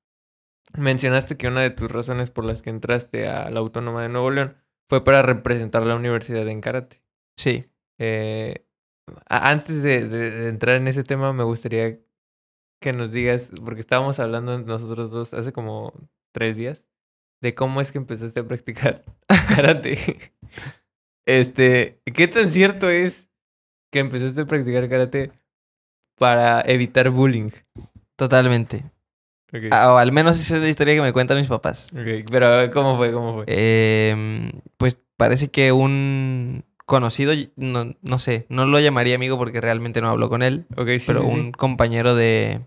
[0.75, 4.32] mencionaste que una de tus razones por las que entraste a la Autónoma de Nuevo
[4.32, 4.56] León
[4.89, 7.03] fue para representar la universidad en karate.
[7.38, 7.69] Sí.
[7.99, 8.65] Eh,
[9.29, 11.99] antes de, de- de entrar en ese tema, me gustaría
[12.82, 15.93] que nos digas, porque estábamos hablando nosotros dos hace como
[16.32, 16.86] tres días,
[17.43, 19.03] de cómo es que empezaste a practicar
[19.56, 19.99] karate.
[21.25, 23.27] Este, ¿qué tan cierto es
[23.91, 25.32] que empezaste a practicar karate
[26.17, 27.49] para evitar bullying?
[28.15, 28.86] Totalmente.
[29.71, 31.91] Ah, O al menos esa es la historia que me cuentan mis papás.
[31.93, 33.12] ok, Pero, ¿cómo fue?
[33.12, 33.45] ¿Cómo fue?
[33.47, 40.01] Em, pues parece que un conocido, no, no sé, no lo llamaría amigo porque realmente
[40.01, 41.34] no hablo con él, Ok, sí, pero sí, sí.
[41.34, 42.62] un compañero de...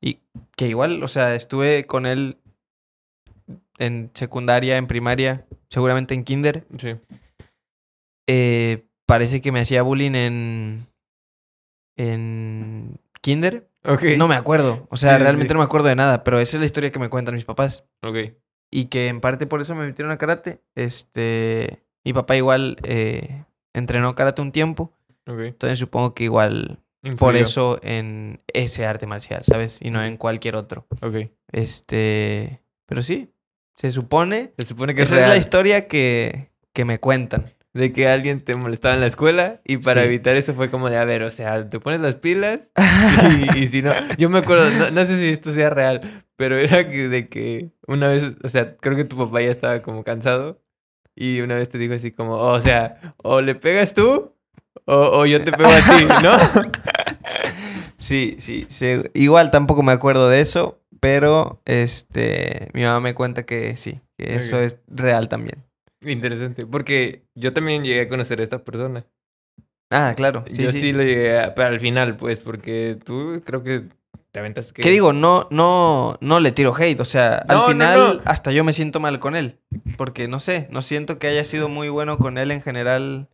[0.00, 0.18] Y
[0.56, 2.36] que igual, o sea, estuve con él
[3.84, 6.66] en secundaria, en primaria, seguramente en kinder.
[6.78, 6.96] Sí.
[8.28, 10.86] Eh, parece que me hacía bullying en...
[11.96, 13.68] En kinder.
[13.84, 14.02] Ok.
[14.16, 14.86] No me acuerdo.
[14.90, 15.54] O sea, Sí, realmente sí.
[15.54, 17.84] no me acuerdo de nada, pero esa es la historia que me cuentan mis papás.
[18.02, 18.16] Ok.
[18.70, 20.62] Y que en parte por eso me metieron a karate.
[20.74, 24.92] Este, mi papá igual eh, entrenó karate un tiempo,
[25.28, 25.40] Ok.
[25.40, 27.38] entonces supongo que igual por Influyó.
[27.44, 29.78] eso en ese arte marcial, ¿sabes?
[29.82, 30.86] Y no en cualquier otro.
[31.02, 31.28] Ok.
[31.50, 33.30] Este, pero sí,
[33.76, 34.52] se supone.
[34.58, 37.46] Se supone que Esa es es la historia que, que me cuentan.
[37.74, 40.08] de que alguien te molestaba en la escuela y para Sí.
[40.08, 42.60] evitar eso fue como de, a ver, o sea, te pones las pilas
[43.54, 46.00] y, y si no, yo me acuerdo, no, no sé si esto sea real,
[46.36, 49.80] pero era que de que una vez, o sea, creo que tu papá ya estaba
[49.80, 50.60] como cansado
[51.16, 54.34] y una vez te dijo así como, o sea, o le pegas tú
[54.84, 56.36] o, o yo te pego a ti, ¿no?
[57.96, 59.00] Sí, sí, sí.
[59.14, 64.36] Igual tampoco me acuerdo de eso, pero este, mi mamá me cuenta que sí, que
[64.36, 65.64] eso es real también.
[66.00, 69.04] Interesante, porque yo también llegué a conocer a esta persona.
[69.90, 70.44] Ah, claro.
[70.50, 70.80] Sí, yo sí.
[70.80, 70.92] sí.
[70.92, 73.82] lo llegué a, pero al final, pues, porque tú creo que
[74.30, 74.80] te aventas que...
[74.80, 75.12] ¿Qué digo?
[75.12, 77.00] No, no, no le tiro hate.
[77.00, 78.22] O sea, No, al final no.
[78.24, 79.58] hasta yo me siento mal con él.
[79.98, 83.28] Porque no sé, no siento que haya sido muy bueno con él en general.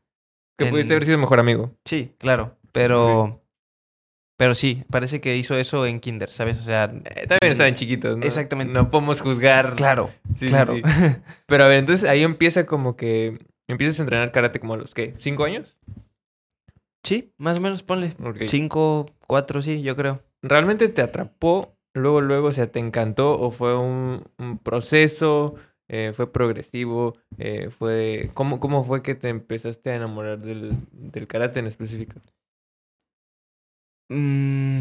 [0.58, 1.74] Que en- pudiste haber sido mejor amigo.
[1.84, 2.56] Sí, claro.
[2.72, 3.40] Pero.
[4.38, 6.58] Pero sí, parece que hizo eso en Kinder, ¿sabes?
[6.58, 6.84] O sea.
[6.84, 8.22] Eh, también estaban chiquitos, ¿no?
[8.24, 8.72] Exactamente.
[8.72, 9.74] No podemos juzgar.
[9.74, 10.76] Claro, Sí, claro.
[10.76, 10.82] sí.
[11.46, 13.36] Pero a ver, entonces ahí empieza como que...
[13.66, 15.14] Empiezas a entrenar karate como a los, ¿qué?
[15.18, 15.76] ¿Cinco años?
[17.04, 18.14] sí, más o menos, ponle.
[18.46, 20.22] Cinco, cuatro, sí, yo creo.
[20.42, 25.54] ¿Realmente te atrapó luego, luego, o sea, te encantó o fue un, un proceso,
[25.88, 28.30] eh, fue progresivo, eh, fue...
[28.34, 32.20] ¿Cómo, ¿Cómo fue que te empezaste a enamorar del, del karate en específico?
[34.08, 34.80] Mm,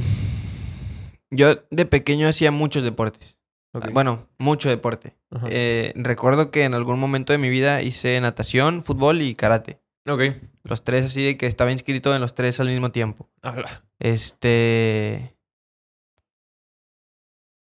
[1.32, 3.40] yo de pequeño hacía muchos deportes.
[3.74, 3.92] Ok.
[3.92, 5.16] Bueno, mucho deporte.
[5.50, 9.80] Eh, recuerdo que en algún momento de mi vida hice natación, fútbol y karate.
[10.08, 10.22] Ok.
[10.64, 13.30] Los tres así de que estaba inscrito en los tres al mismo tiempo.
[13.42, 13.86] Ala.
[14.00, 15.36] Este...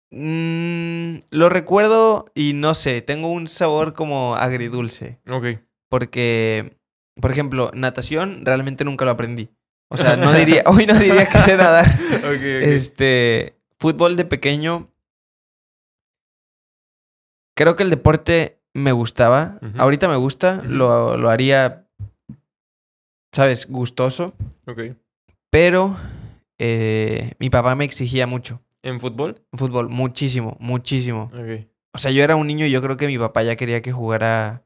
[0.09, 5.19] Mm, lo recuerdo y no sé, tengo un sabor como agridulce.
[5.27, 5.59] Ok.
[5.89, 6.77] Porque,
[7.19, 9.49] por ejemplo, natación realmente nunca lo aprendí.
[9.89, 11.85] O sea, no diría, hoy no diría que sé nadar.
[12.41, 14.91] Este, fútbol de pequeño.
[17.55, 19.59] Creo que el deporte me gustaba.
[19.77, 20.61] Ahorita me gusta.
[20.63, 21.87] Lo, lo haría,
[23.33, 23.67] ¿sabes?
[23.67, 24.33] Gustoso.
[24.67, 24.81] Ok.
[25.49, 25.97] Pero
[26.59, 28.61] eh, mi papá me exigía mucho.
[28.83, 29.41] ¿En fútbol?
[29.53, 31.31] Fútbol, muchísimo, muchísimo.
[31.33, 31.67] Ok.
[31.93, 33.91] O sea, yo era un niño y yo creo que mi papá ya quería que
[33.91, 34.63] jugara,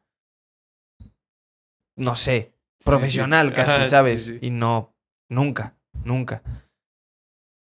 [1.96, 2.54] no sé,
[2.84, 3.54] profesional sí.
[3.56, 4.26] casi, Ajá, ¿sabes?
[4.26, 4.40] sí.
[4.42, 4.91] Y no,
[5.32, 6.44] nunca, nunca.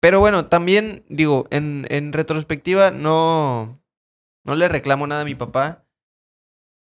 [0.01, 3.81] Pero bueno, también digo, en, en retrospectiva no,
[4.45, 5.87] no le reclamo nada a mi papá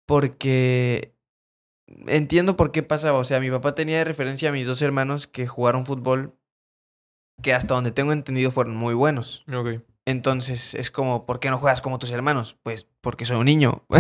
[0.08, 1.16] porque
[2.08, 3.20] entiendo por qué pasaba.
[3.20, 6.36] O sea, mi papá tenía de referencia a mis dos hermanos que jugaron fútbol
[7.42, 9.44] que hasta donde tengo entendido fueron muy buenos.
[10.06, 12.58] Entonces es como, ¿por qué no juegas como tus hermanos?
[12.64, 13.86] Pues porque soy un niño.
[13.94, 14.00] sí,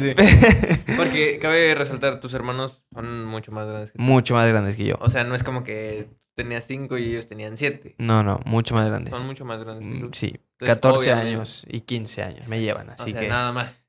[0.00, 0.14] sí, sí.
[0.96, 4.02] Porque cabe resaltar, tus hermanos son mucho más grandes que tú.
[4.04, 4.96] mucho más grandes que yo.
[5.00, 7.94] O sea, no es como que tenías cinco y ellos tenían siete.
[7.98, 9.14] No, no, mucho más grandes.
[9.14, 10.10] Son mucho más grandes que Mm, tú.
[10.12, 10.26] Sí,
[10.58, 13.28] Entonces, 14 obviamente- años y 15 años me llevan, así o sea, que...
[13.28, 13.82] nada más.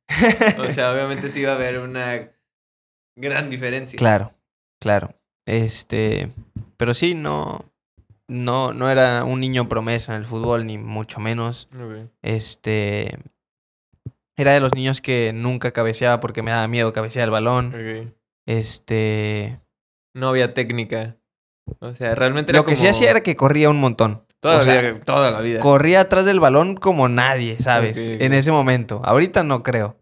[0.60, 2.32] O sea, obviamente sí va a haber una
[3.17, 3.97] gran diferencia.
[3.97, 4.34] Claro,
[4.80, 5.13] claro.
[5.45, 6.32] Este,
[6.78, 7.65] pero sí, no,
[8.28, 11.68] no, no era un niño promesa en el fútbol, ni mucho menos.
[12.22, 13.18] Este,
[14.38, 18.16] era de los niños que nunca cabeceaba porque me daba miedo cabecear el balón.
[18.46, 19.60] Este,
[20.16, 21.18] No había técnica.
[21.80, 24.24] O sea, realmente era lo que sí hacía era que corría un montón.
[24.40, 25.60] Toda, o la, vida, toda la vida.
[25.60, 28.08] Corría atrás del balón como nadie, ¿sabes?
[28.08, 29.00] En ese momento.
[29.04, 29.98] Ahorita no creo.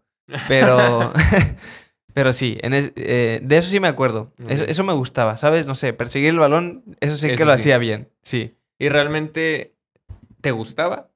[0.48, 1.12] Pero,
[2.20, 4.30] pero sí, en es- eh, de eso sí me acuerdo.
[4.46, 5.64] Eso, eso me gustaba, ¿sabes?
[5.66, 7.60] No sé, perseguir el balón, eso sí que lo sí.
[7.60, 8.10] hacía bien.
[8.22, 8.56] Sí.
[8.78, 9.74] ¿Y realmente
[10.42, 11.10] te gustaba?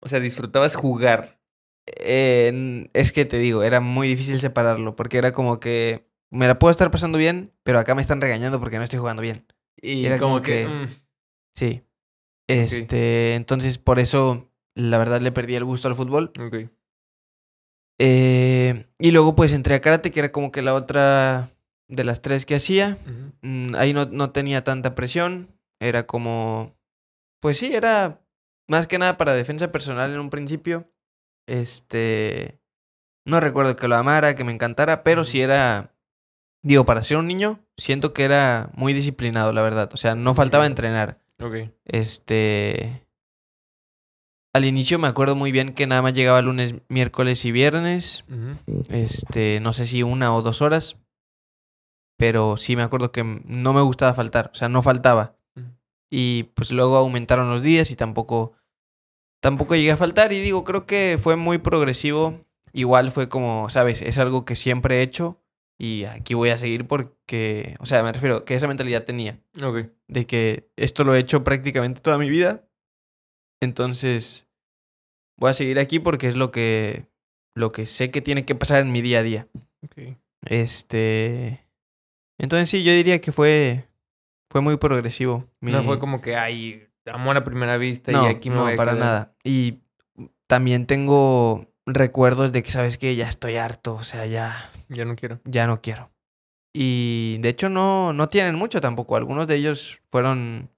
[0.00, 1.40] O sea, disfrutabas jugar.
[1.86, 6.58] Eh, es que te digo, era muy difícil separarlo, porque era como que me la
[6.58, 9.46] puedo estar pasando bien, pero acá me están regañando porque no estoy jugando bien.
[9.80, 10.64] Y Era como, como que...
[10.64, 10.86] que- mm,
[11.54, 11.82] Sí.
[12.46, 16.32] Este, entonces por eso la verdad le perdí el gusto al fútbol.
[16.38, 16.70] ok.
[17.98, 21.50] Eh, y luego pues entré a karate, que era como que la otra
[21.88, 22.96] de las tres que hacía.
[23.42, 25.48] Mm, ahí no, no tenía tanta presión.
[25.80, 26.76] Era como.
[27.40, 28.20] Pues sí, era
[28.68, 30.90] más que nada para defensa personal en un principio.
[31.46, 32.60] Este.
[33.24, 35.94] No recuerdo que lo amara, que me encantara, pero sí era.
[36.62, 39.90] Digo, para ser un niño, siento que era muy disciplinado, la verdad.
[39.92, 41.20] O sea, no faltaba entrenar.
[41.40, 41.70] Ok.
[41.84, 43.07] Este.
[44.58, 48.24] Al inicio me acuerdo muy bien que nada más llegaba lunes, miércoles y viernes.
[48.88, 50.96] Este, no sé si una o dos horas.
[52.16, 54.50] Pero sí me acuerdo que no me gustaba faltar.
[54.52, 55.36] O sea, no faltaba.
[56.10, 58.54] Y pues luego aumentaron los días y tampoco.
[59.40, 60.32] Tampoco llegué a faltar.
[60.32, 62.44] Y digo, creo que fue muy progresivo.
[62.72, 64.02] Igual fue como, ¿sabes?
[64.02, 65.40] Es algo que siempre he hecho.
[65.78, 67.76] Y aquí voy a seguir porque.
[67.78, 69.38] O sea, me refiero que esa mentalidad tenía.
[69.62, 69.86] Ok.
[70.08, 72.68] De que esto lo he hecho prácticamente toda mi vida.
[73.60, 74.47] Entonces.
[75.38, 77.06] Voy a seguir aquí porque es lo que.
[77.54, 79.48] Lo que sé que tiene que pasar en mi día a día.
[80.42, 81.66] Este.
[82.38, 83.88] Entonces sí, yo diría que fue.
[84.50, 85.44] Fue muy progresivo.
[85.60, 88.72] No fue como que, ay, amor a primera vista No, y aquí me no, voy
[88.72, 89.04] a para quedar".
[89.04, 89.36] nada.
[89.44, 89.80] Y
[90.46, 93.94] también tengo recuerdos de que, ¿sabes que Ya estoy harto.
[93.94, 94.70] O sea, ya.
[94.88, 95.40] Ya no quiero.
[95.44, 96.10] Ya no quiero.
[96.74, 99.16] Y de hecho no, no tienen mucho tampoco.
[99.16, 100.70] Algunos de ellos fueron.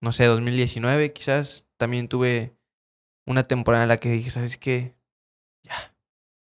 [0.00, 1.66] No sé, 2019 quizás.
[1.76, 2.54] También tuve
[3.30, 4.94] una temporada en la que dije, ¿sabes qué?
[5.62, 5.94] Ya.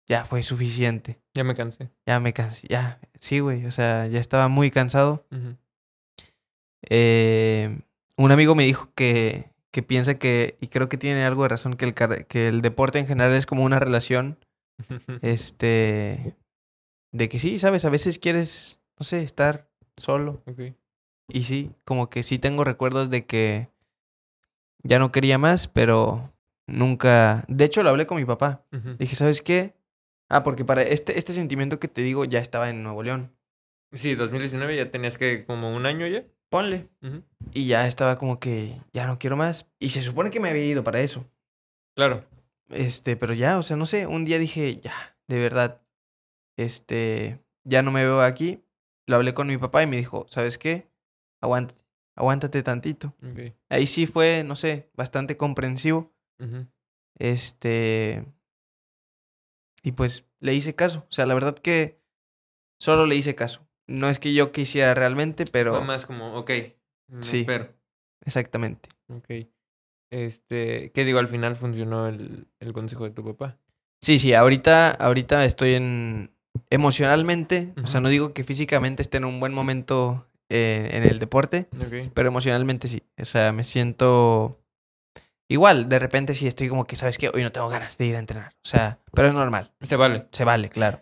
[0.08, 1.20] Ya fue suficiente.
[1.34, 1.90] Ya me cansé.
[2.06, 2.68] Ya me cansé.
[2.70, 3.00] Ya.
[3.20, 3.66] Sí, güey.
[3.66, 5.26] O sea, ya estaba muy cansado.
[6.90, 7.82] Eh,
[8.18, 11.76] un amigo me dijo que, que piensa que, y creo que tiene algo de razón,
[11.76, 14.38] que el, que el deporte en general es como una relación,
[15.22, 16.36] este,
[17.12, 20.42] de que sí, sabes, a veces quieres, no sé, estar solo.
[21.28, 23.70] Y sí, como que sí tengo recuerdos de que
[24.84, 26.31] ya no quería más, pero
[26.72, 28.66] nunca, de hecho lo hablé con mi papá.
[28.98, 29.76] Dije, ¿sabes qué?
[30.30, 33.32] Ah, porque para este, este sentimiento que te digo ya estaba en Nuevo León.
[33.94, 36.24] Sí, 2019 ya tenías que como un año ya.
[36.50, 36.90] Ponle.
[37.54, 39.68] Y ya estaba como que ya no quiero más.
[39.80, 41.26] Y se supone que me había ido para eso.
[41.96, 42.26] Claro.
[42.70, 45.82] Este, pero ya, o sea, no sé, un día dije, ya, de verdad,
[46.58, 48.64] este, ya no me veo aquí.
[49.08, 50.88] Lo hablé con mi papá y me dijo, ¿sabes qué?
[51.42, 51.82] Aguántate,
[52.16, 53.14] aguántate tantito.
[53.70, 56.14] Ahí sí fue, no sé, bastante comprensivo.
[57.20, 58.26] Este,
[59.84, 61.06] y pues le hice caso.
[61.10, 62.00] O sea, la verdad que
[62.80, 63.68] solo le hice caso.
[63.88, 65.76] No es que yo quisiera realmente, pero...
[65.76, 66.52] Fue más como, ok,
[67.22, 67.42] Sí.
[67.42, 67.74] espero.
[68.26, 68.90] Exactamente.
[69.10, 69.48] Ok.
[70.12, 71.20] Este, ¿qué digo?
[71.20, 73.58] Al final funcionó el, el consejo de tu papá.
[74.02, 76.32] Sí, sí, ahorita, ahorita estoy en
[76.70, 81.20] emocionalmente, o sea, no digo que físicamente esté en un buen momento eh, en el
[81.20, 81.70] deporte,
[82.14, 83.04] pero emocionalmente sí.
[83.20, 84.61] O sea, me siento
[85.54, 87.30] igual, de repente sí estoy como que, ¿sabes qué?
[87.34, 88.54] Hoy no tengo ganas de ir a entrenar.
[88.64, 90.28] O sea, pero es normal, Se vale.
[90.32, 91.02] se vale, claro.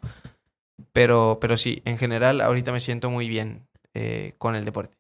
[0.94, 4.98] Pero, pero sí, en general, ahorita me siento muy bien eh, con el deporte.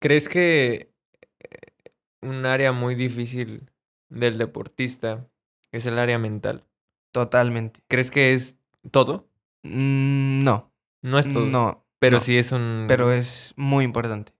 [0.00, 0.92] ¿Crees que
[1.40, 3.70] eh, un área muy difícil
[4.08, 5.26] del deportista
[5.72, 6.64] es el área mental?
[7.12, 7.80] Totalmente.
[7.88, 8.56] ¿Crees que es
[8.90, 9.28] todo?
[9.62, 11.46] Mm, no, No es todo.
[11.46, 12.84] no, Pero no, sí es un.
[12.88, 14.32] pero es muy importante.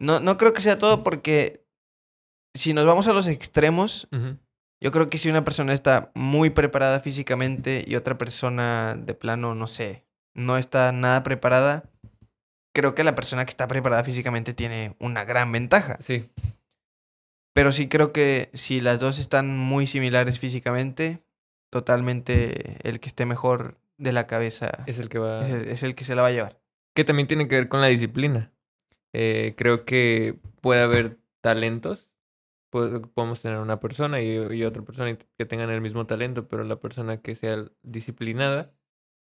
[0.00, 1.63] No, no creo que sea todo porque
[2.54, 4.08] si nos vamos a los extremos,
[4.80, 9.54] yo creo que si una persona está muy preparada físicamente y otra persona de plano,
[9.54, 11.90] no sé, no está nada preparada,
[12.74, 15.98] creo que la persona que está preparada físicamente tiene una gran ventaja.
[16.00, 16.30] Sí.
[17.52, 21.22] Pero sí creo que si las dos están muy similares físicamente,
[21.70, 25.46] totalmente el que esté mejor de la cabeza Es el que va.
[25.46, 26.60] es el, es el que se la va a llevar.
[26.94, 28.52] Que también tiene que ver con la disciplina.
[29.12, 32.13] Eh, creo que puede haber talentos.
[32.80, 36.76] Podemos tener una persona y, y otra persona que tengan el mismo talento, pero la
[36.76, 38.72] persona que sea disciplinada,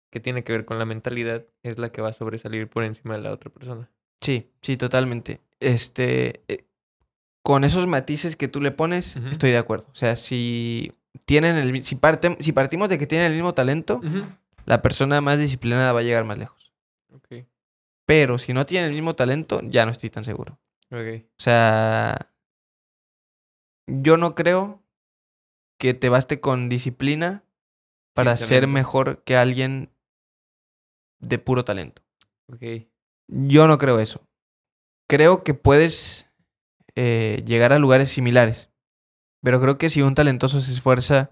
[0.10, 3.16] que tiene que ver con la mentalidad, es la que va a sobresalir por encima
[3.16, 3.90] de la otra persona.
[4.22, 5.42] Sí, sí, totalmente.
[5.60, 6.66] Este, eh,
[7.44, 9.88] con esos matices que tú le pones, estoy de acuerdo.
[9.92, 10.94] O sea, si
[11.26, 11.98] tienen el, si,
[12.40, 14.00] si partimos de que tienen el mismo talento,
[14.66, 16.72] la persona más disciplinada va a llegar más lejos.
[17.14, 17.46] Ok.
[18.06, 20.60] Pero si no tienen el mismo talento, ya no estoy tan seguro.
[20.92, 21.24] Ok.
[21.24, 22.31] O sea,
[24.02, 24.84] yo no creo
[25.80, 27.44] que te baste con disciplina
[28.14, 29.92] para ser mejor que alguien
[31.20, 32.02] de puro talento.
[32.48, 32.64] Ok.
[33.28, 34.28] Yo no creo eso.
[35.08, 36.30] Creo que puedes
[36.96, 38.70] eh, llegar a lugares similares.
[39.44, 41.32] Pero creo que si un talentoso se esfuerza.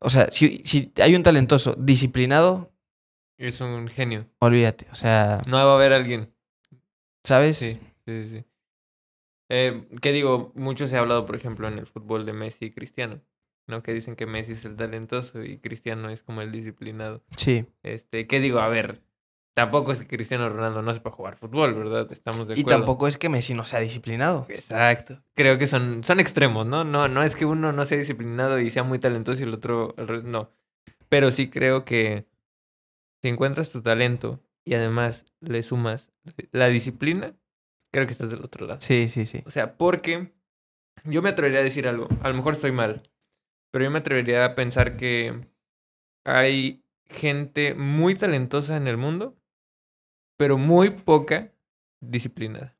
[0.00, 2.72] O sea, si, si hay un talentoso disciplinado,
[3.36, 4.26] Es un genio.
[4.38, 4.86] olvídate.
[4.90, 6.34] O sea, No va a haber alguien.
[7.24, 7.58] ¿sabes?
[7.58, 8.44] Sí, sí, sí.
[9.50, 10.52] Eh, ¿Qué digo?
[10.54, 13.20] Mucho se ha hablado, por ejemplo, en el fútbol de Messi y Cristiano.
[13.66, 13.82] ¿No?
[13.82, 17.22] Que dicen que Messi es el talentoso y Cristiano es como el disciplinado.
[17.36, 17.66] Sí.
[17.84, 18.58] Este, ¿qué digo?
[18.58, 19.02] A ver,
[19.54, 22.10] tampoco es que Cristiano Ronaldo no sepa jugar fútbol, ¿verdad?
[22.10, 22.78] Estamos de Y acuerdo.
[22.78, 24.46] tampoco es que Messi no sea disciplinado.
[24.48, 25.22] Exacto.
[25.34, 26.82] Creo que son, son extremos, ¿no?
[26.82, 29.94] No, no es que uno no sea disciplinado y sea muy talentoso y el otro,
[29.98, 30.50] al revés, no.
[31.08, 32.26] Pero sí creo que
[33.22, 36.10] si encuentras tu talento y además le sumas
[36.50, 37.34] la disciplina,
[37.92, 38.80] creo que estás del otro lado.
[38.80, 39.42] Sí, sí, sí.
[39.46, 40.32] O sea, porque
[41.04, 43.02] yo me atrevería a decir algo, a lo mejor estoy mal,
[43.70, 45.48] pero yo me atrevería a pensar que
[46.24, 49.36] hay gente muy talentosa en el mundo,
[50.36, 51.52] pero muy poca
[52.00, 52.76] disciplinada.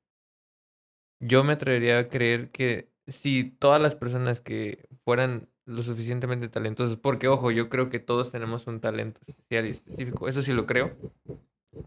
[1.20, 6.96] Yo me atrevería a creer que si todas las personas que fueran lo suficientemente talentosas,
[6.96, 10.66] porque ojo, yo creo que todos tenemos un talento especial y específico, eso sí lo
[10.66, 10.96] creo,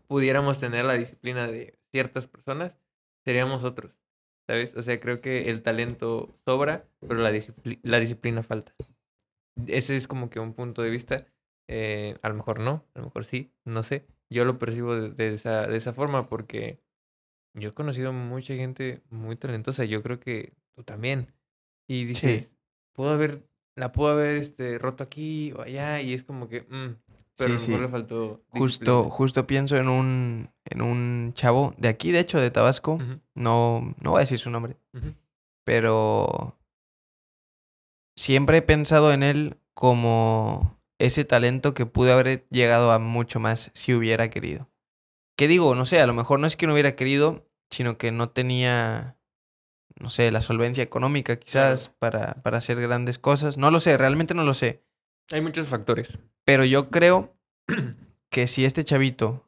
[0.07, 2.77] pudiéramos tener la disciplina de ciertas personas,
[3.25, 3.97] seríamos otros.
[4.47, 4.75] ¿Sabes?
[4.75, 8.75] O sea, creo que el talento sobra, pero la, discipli- la disciplina falta.
[9.67, 11.27] Ese es como que un punto de vista.
[11.69, 14.05] eh, a lo mejor no, a lo mejor sí, no sé.
[14.29, 16.81] Yo lo percibo de, de esa, de esa forma porque
[17.53, 19.85] yo he conocido mucha gente muy talentosa.
[19.85, 21.33] Yo creo que tú también.
[21.87, 22.53] Y dices,
[22.93, 23.43] puedo haber,
[23.75, 26.01] la puedo haber este, roto aquí o allá.
[26.01, 26.95] Y es como que, mm,
[27.37, 27.81] pero Sí, a lo mejor sí.
[27.81, 28.43] le faltó.
[28.49, 29.09] Justo, disciplina.
[29.15, 32.99] justo pienso en un, en un chavo de aquí, de hecho, de Tabasco.
[33.33, 34.77] No, no voy a decir su nombre,
[35.63, 36.57] pero
[38.15, 43.71] siempre he pensado en él como ese talento que pudo haber llegado a mucho más
[43.73, 44.69] si hubiera querido.
[45.35, 45.75] ¿Qué digo?
[45.75, 49.17] No sé, a lo mejor no es que no hubiera querido, sino que no tenía,
[49.99, 53.57] no sé, la solvencia económica quizás para, para hacer grandes cosas.
[53.57, 54.83] No lo sé, realmente no lo sé.
[55.31, 56.19] Hay muchos factores.
[56.43, 57.35] Pero yo creo
[58.29, 59.47] que si este chavito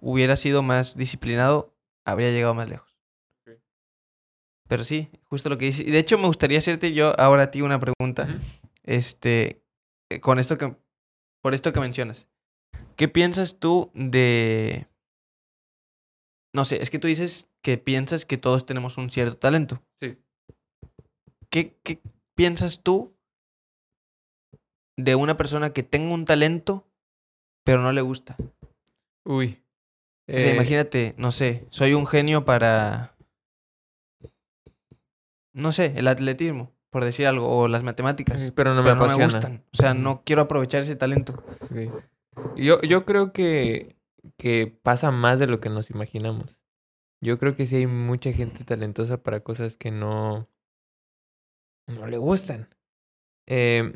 [0.00, 2.90] hubiera sido más disciplinado, habría llegado más lejos.
[4.68, 5.86] Pero sí, justo lo que dices.
[5.86, 8.28] Y de hecho, me gustaría hacerte yo ahora a ti una pregunta.
[8.84, 9.64] Este,
[10.08, 10.76] eh, con esto que,
[11.42, 12.28] por esto que mencionas.
[12.94, 14.86] ¿Qué piensas tú de...
[16.52, 19.82] No sé, es que tú dices que piensas que todos tenemos un cierto talento.
[20.00, 20.18] Sí.
[21.48, 22.00] ¿Qué, qué
[22.36, 23.16] piensas tú
[24.96, 26.86] de una persona que tenga un talento,
[27.64, 28.36] pero no le gusta?
[29.24, 29.62] Uy.
[30.28, 33.16] O sea, Eh, imagínate, no sé, soy un genio para,
[35.52, 39.16] no sé, el atletismo, por decir algo, o las matemáticas, Pero no me pero no
[39.16, 39.64] me gustan.
[39.72, 41.42] O sea, no quiero aprovechar ese talento.
[42.56, 43.96] Yo, yo creo que,
[44.36, 46.58] que pasa más de lo que nos imaginamos.
[47.20, 50.48] Yo creo que sí hay mucha gente talentosa para cosas que no,
[51.86, 52.68] no le gustan.
[53.50, 53.92] Eh,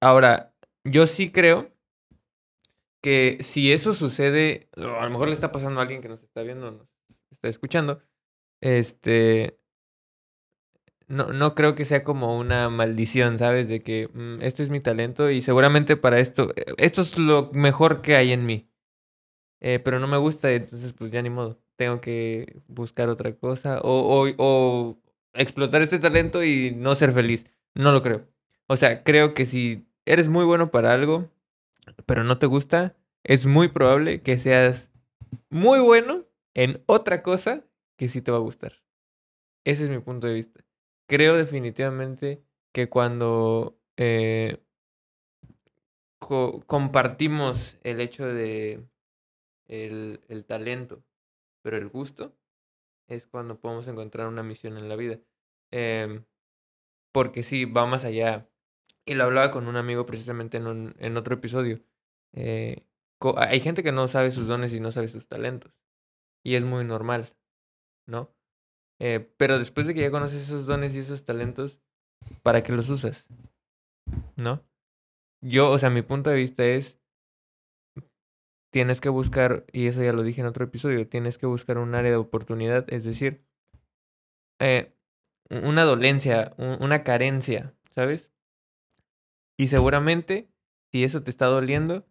[0.00, 1.70] ahora, yo sí creo
[3.02, 6.42] que si eso sucede, a lo mejor le está pasando a alguien que nos está
[6.42, 6.88] viendo, nos
[7.30, 8.02] está escuchando,
[8.62, 9.58] este,
[11.06, 13.68] no, no creo que sea como una maldición, ¿sabes?
[13.68, 17.50] De que mm, este es mi talento y seguramente para esto, eh, esto es lo
[17.52, 18.68] mejor que hay en mí.
[19.60, 21.60] Eh, pero no me gusta, entonces pues ya ni modo.
[21.76, 24.98] Tengo que buscar otra cosa o, o
[25.34, 27.46] explotar este talento y no ser feliz.
[27.74, 28.33] No lo creo.
[28.66, 31.30] O sea, creo que si eres muy bueno para algo,
[32.06, 34.90] pero no te gusta, es muy probable que seas
[35.50, 37.64] muy bueno en otra cosa
[37.98, 38.82] que sí te va a gustar.
[39.64, 40.64] Ese es mi punto de vista.
[41.08, 44.58] Creo definitivamente que cuando eh,
[46.18, 48.84] co- compartimos el hecho de
[49.66, 51.04] el, el talento,
[51.62, 52.36] pero el gusto,
[53.08, 55.20] es cuando podemos encontrar una misión en la vida.
[55.72, 56.24] Em,
[57.12, 58.48] porque sí, va más allá.
[59.06, 61.80] Y lo hablaba con un amigo precisamente en, un, en otro episodio.
[62.32, 62.86] Eh,
[63.36, 65.72] hay gente que no sabe sus dones y no sabe sus talentos.
[66.42, 67.34] Y es muy normal,
[68.06, 68.34] ¿no?
[69.00, 71.80] Eh, pero después de que ya conoces esos dones y esos talentos,
[72.42, 73.26] ¿para qué los usas?
[74.36, 74.62] ¿No?
[75.42, 76.98] Yo, o sea, mi punto de vista es,
[78.72, 81.94] tienes que buscar, y eso ya lo dije en otro episodio, tienes que buscar un
[81.94, 83.44] área de oportunidad, es decir,
[84.60, 84.94] eh,
[85.50, 88.30] una dolencia, un- una carencia, ¿sabes?
[89.56, 90.48] Y seguramente,
[90.92, 92.06] si eso te está doliendo,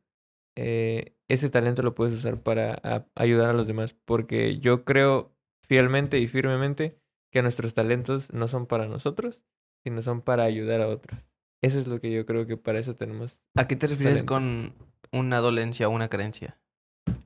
[0.56, 5.34] eh, ese talento lo puedes usar para a- ayudar a los demás, porque yo creo
[5.68, 6.98] fielmente y firmemente
[7.32, 9.42] que nuestros talentos no son para nosotros,
[9.84, 11.20] sino son para ayudar a otros.
[11.62, 14.36] Eso es lo que yo creo que para eso tenemos ¿A qué te refieres Talentos.
[14.36, 14.74] con
[15.12, 16.60] una dolencia o una carencia?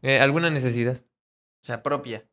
[0.02, 0.98] eh, alguna necesidad.
[1.62, 2.26] O sea, propia.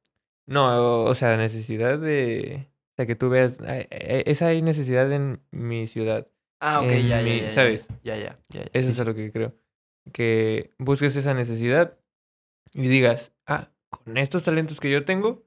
[0.46, 4.62] No, o, o sea, necesidad de, O sea, que tú veas, "Ay, eh, esa hay
[4.62, 6.28] necesidad en mi ciudad.
[6.66, 7.86] Ah, ok, ya, ya, mi- ya, ya, ¿sabes?
[8.02, 8.62] Ya, ya, ya.
[8.62, 9.54] ya, Eso es a lo que creo.
[10.12, 11.98] Que busques esa necesidad
[12.72, 15.44] y digas, ah, con estos talentos que yo tengo,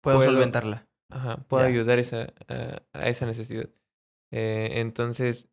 [0.00, 0.88] Puedo puedo- solventarla.
[1.10, 3.68] ajá, puedo ayudar esa, a, a esa necesidad.
[4.30, 5.48] Eh, entonces,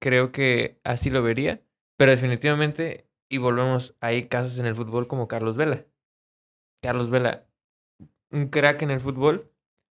[0.00, 1.62] creo que así lo vería,
[1.98, 5.84] pero definitivamente, y volvemos, hay casos en el fútbol como Carlos Vela.
[6.82, 7.46] Carlos Vela,
[8.30, 9.52] un crack en el fútbol,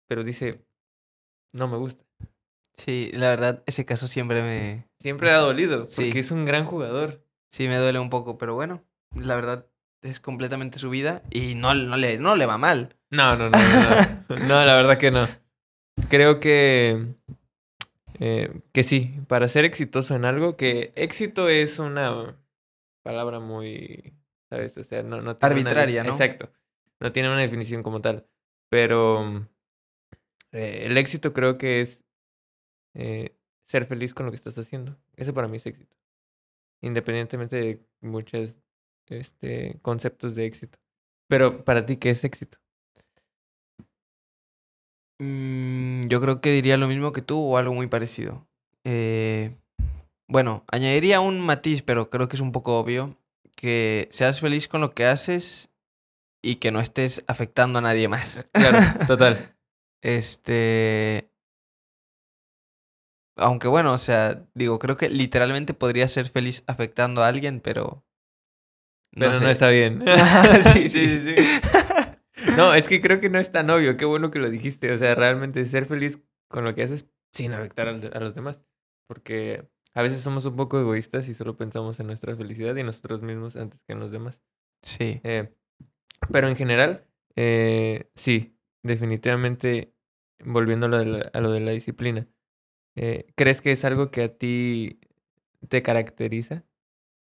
[0.09, 0.62] pero dice,
[1.55, 2.05] no me gusta.
[2.77, 4.89] Sí, la verdad, ese caso siempre me...
[5.01, 6.05] Siempre ha dolido, Sí.
[6.07, 7.25] porque es un gran jugador.
[7.49, 8.83] Sí, me duele un poco, pero bueno,
[9.14, 9.66] la verdad
[10.03, 12.97] es completamente su vida y no, no, le, no le va mal.
[13.11, 14.37] No, no, no, no.
[14.49, 15.29] No, la verdad que no.
[16.09, 17.14] Creo que.
[18.18, 22.37] eh, que sí, para ser exitoso en algo, que éxito es una
[23.03, 24.14] palabra muy.
[24.49, 24.77] ¿Sabes?
[24.79, 26.11] O sea, no, no tiene una Arbitraria, ¿no?
[26.12, 26.51] Exacto.
[27.01, 28.27] No tiene una definición como tal.
[28.70, 29.47] Pero.
[30.53, 32.03] eh, el éxito creo que es.
[32.95, 33.36] Eh,
[33.66, 34.97] ser feliz con lo que estás haciendo.
[35.16, 35.97] Eso para mí es éxito.
[36.80, 38.57] Independientemente de muchos
[39.09, 40.78] este, conceptos de éxito.
[41.28, 42.59] Pero para ti, ¿qué es éxito?
[45.18, 48.47] Mm, yo creo que diría lo mismo que tú o algo muy parecido.
[48.84, 49.57] Eh,
[50.28, 53.16] bueno, añadiría un matiz, pero creo que es un poco obvio,
[53.55, 55.70] que seas feliz con lo que haces
[56.43, 58.47] y que no estés afectando a nadie más.
[58.53, 59.55] Claro, total.
[60.05, 61.32] Este.
[63.43, 68.05] Aunque bueno, o sea, digo, creo que literalmente podría ser feliz afectando a alguien, pero.
[69.11, 70.03] Pero no, está bien.
[70.72, 71.34] sí, sí, sí, sí.
[72.57, 73.97] No, es que creo que no es tan obvio.
[73.97, 74.93] Qué bueno que lo dijiste.
[74.93, 76.18] O sea, realmente ser feliz
[76.49, 78.61] con lo que haces sin afectar a los demás.
[79.07, 82.86] Porque a veces somos un poco egoístas y solo pensamos en nuestra felicidad y en
[82.86, 84.40] nosotros mismos antes que en los demás.
[84.82, 85.20] Sí.
[85.22, 85.55] Eh,
[86.30, 89.95] pero en general, eh, sí, definitivamente,
[90.45, 92.26] volviendo a lo de la, a lo de la disciplina,
[92.97, 95.01] eh, ¿crees que es algo que a ti
[95.68, 96.64] te caracteriza?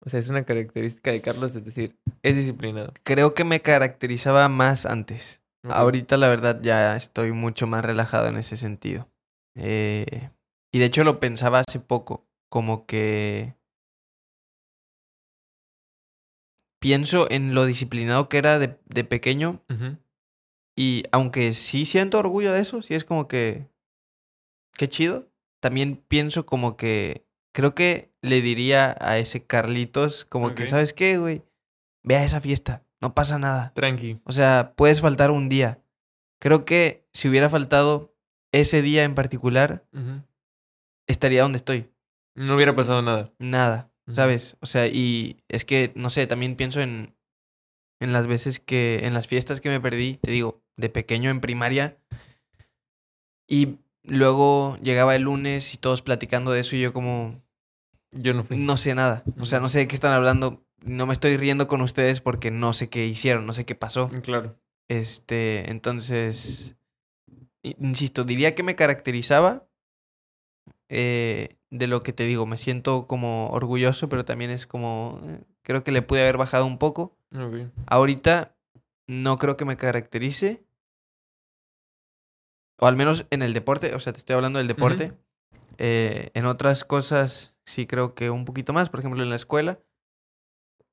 [0.04, 2.92] O sea, es una característica de Carlos, es decir, es disciplinado.
[3.04, 5.42] Creo que me caracterizaba más antes.
[5.62, 9.08] Ahorita, la verdad, ya estoy mucho más relajado en ese sentido.
[9.54, 10.30] Eh,
[10.72, 13.54] y de hecho lo pensaba hace poco, como que
[16.80, 19.62] pienso en lo disciplinado que era de, de pequeño
[20.76, 23.68] y aunque sí siento orgullo de eso, sí es como que,
[24.72, 25.28] qué chido,
[25.62, 30.66] también pienso como que, creo que le diría a ese Carlitos, como que.
[30.66, 31.44] ¿sabes qué, güey?
[32.02, 33.72] Ve a esa fiesta, no pasa nada.
[33.74, 34.20] Tranqui.
[34.24, 35.80] O sea, puedes faltar un día.
[36.40, 38.12] Creo que si hubiera faltado
[38.52, 39.86] ese día en particular,
[41.06, 41.88] estaría donde estoy.
[42.34, 43.32] No hubiera pasado nada.
[43.38, 43.92] Nada.
[44.12, 44.56] ¿sabes?
[44.60, 47.14] O sea, y es que, no sé, también pienso en,
[48.00, 51.40] en las veces que, en las fiestas que me perdí, te digo, de pequeño en
[51.40, 51.96] primaria.
[53.48, 57.40] Y luego llegaba el lunes y todos platicando de eso y yo como,
[58.12, 58.56] Yo no fui.
[58.56, 59.22] no sé nada.
[59.38, 60.64] O sea, no sé de qué están hablando.
[60.84, 64.08] No me estoy riendo con ustedes porque no sé qué hicieron, no sé qué pasó.
[64.22, 64.56] Claro.
[64.88, 66.76] Este, entonces,
[67.62, 69.64] insisto, diría que me caracterizaba
[70.88, 72.46] eh, de lo que te digo.
[72.46, 76.66] Me siento como orgulloso, pero también es como, eh, creo que le pude haber bajado
[76.66, 77.16] un poco.
[77.86, 78.54] Ahorita
[79.06, 80.62] no creo que me caracterice.
[82.82, 85.12] O al menos en el deporte, o sea, te estoy hablando del deporte.
[85.78, 89.78] Eh, en otras cosas sí creo que un poquito más, por ejemplo en la escuela.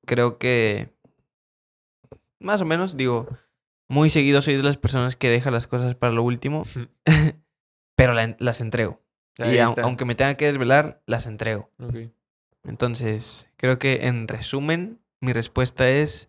[0.06, 0.94] Creo que
[2.38, 3.26] más o menos, digo,
[3.88, 6.62] muy seguido soy de las personas que deja las cosas para lo último,
[7.96, 9.00] pero la- las entrego.
[9.38, 9.82] Ahí y está.
[9.82, 11.70] aunque me tenga que desvelar, las entrego.
[11.80, 11.96] Ok.
[12.62, 16.28] Entonces, creo que en resumen, mi respuesta es,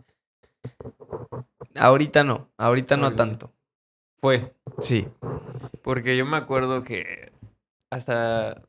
[1.75, 3.29] ahorita no, ahorita no Ahorita no.
[3.31, 3.53] tanto.
[4.21, 4.53] Fue.
[4.81, 5.07] Sí,
[5.83, 7.31] Porque yo me acuerdo que
[7.91, 8.67] hasta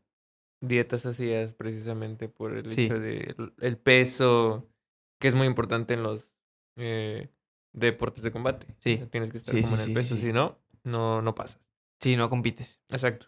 [0.61, 2.85] dietas hacías precisamente por el Sí.
[2.85, 4.69] hecho de el- peso,
[5.21, 6.33] que es muy importante en los
[6.77, 7.29] eh,
[7.75, 8.67] deportes de combate.
[8.71, 8.97] O Sí.
[8.97, 11.61] sea, tienes que estar Sí, como sí, en el peso, si no, no, no pasas.
[12.01, 12.81] sí, no compites.
[12.89, 13.27] Exacto.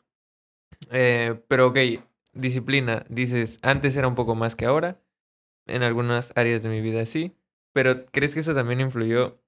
[0.91, 1.79] Eh, pero ok,
[2.33, 3.05] disciplina.
[3.11, 4.99] Dices, antes era un poco más que ahora.
[5.67, 7.37] En algunas áreas de mi vida sí.
[7.73, 9.41] Pero ¿crees que eso también influyó?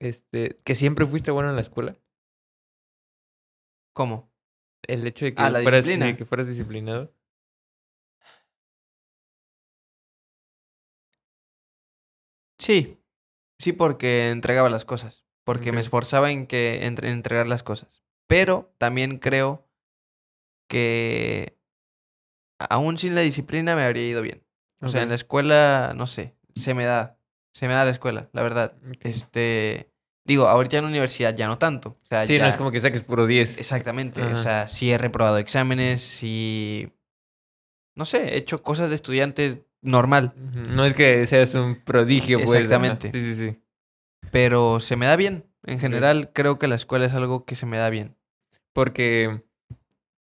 [0.00, 1.96] Este, que siempre fuiste bueno en la escuela.
[3.92, 4.32] ¿Cómo?
[4.82, 5.84] El hecho de que, Ah, la fueras,
[6.16, 7.14] que disciplinado.
[12.58, 13.02] Sí,
[13.58, 18.02] sí, porque entregaba las cosas, porque me esforzaba en que entre- en entregar las cosas.
[18.26, 19.68] Pero también creo
[20.68, 21.58] que
[22.58, 24.44] aún sin la disciplina me habría ido bien.
[24.82, 27.18] O sea, en la escuela, no sé, se me da,
[27.52, 28.74] se me da la escuela, la verdad.
[29.00, 29.90] Este,
[30.24, 31.90] Digo, ahorita en la universidad ya no tanto.
[32.02, 33.58] O sea, Sí, no ya- es como que saques puro 10.
[33.58, 34.22] Exactamente.
[34.22, 34.34] Ajá.
[34.34, 36.92] O sea, sí he reprobado exámenes, sí...
[37.96, 40.32] No sé, he hecho cosas de estudiante normal.
[40.36, 42.60] No es que seas un prodigio, pues.
[42.60, 43.10] Exactamente.
[43.12, 43.58] Sí, sí, sí.
[44.30, 45.46] pero se me da bien.
[45.64, 48.16] En general, creo que la escuela es algo que se me da bien.
[48.72, 49.42] Porque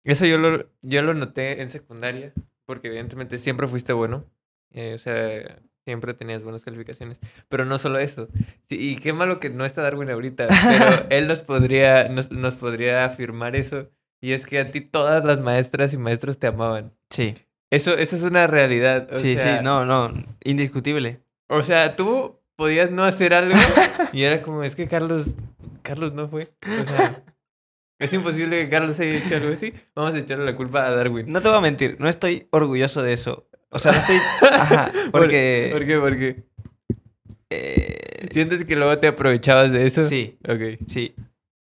[0.03, 2.33] eso yo lo, yo lo noté en secundaria,
[2.65, 4.25] porque evidentemente siempre fuiste bueno.
[4.71, 7.17] eh, o sea, siempre tenías buenas calificaciones.
[7.47, 8.27] Pero no solo eso.
[8.67, 12.55] Sí, y qué malo que no está Darwin ahorita, pero él nos podría, nos, nos
[12.55, 13.87] podría afirmar eso.
[14.19, 16.91] Y es que a ti todas las maestras y maestros te amaban.
[17.09, 17.35] Sí.
[17.71, 19.07] Eso, eso es una realidad.
[19.13, 20.13] o sí, sea, sí, no, no,
[20.43, 21.21] indiscutible.
[21.47, 23.55] O sea, tú podías no hacer algo
[24.11, 25.27] y era como, es que Carlos,
[25.83, 26.51] Carlos no fue.
[26.63, 27.23] O sea,
[27.97, 29.73] es imposible que Carlos haya hecho algo así.
[29.95, 31.31] Vamos a echarle la culpa a Darwin.
[31.31, 33.46] No te voy a mentir, no estoy orgulloso de eso.
[33.69, 34.17] O sea, no estoy...
[34.51, 35.69] Ajá, ¿Por- porque...
[35.71, 35.97] ¿Por qué?
[35.99, 36.43] ¿Por qué?
[37.49, 40.07] eh, ¿Sientes que luego te aprovechabas de eso?
[40.07, 40.79] sí, Ok.
[40.87, 41.15] sí.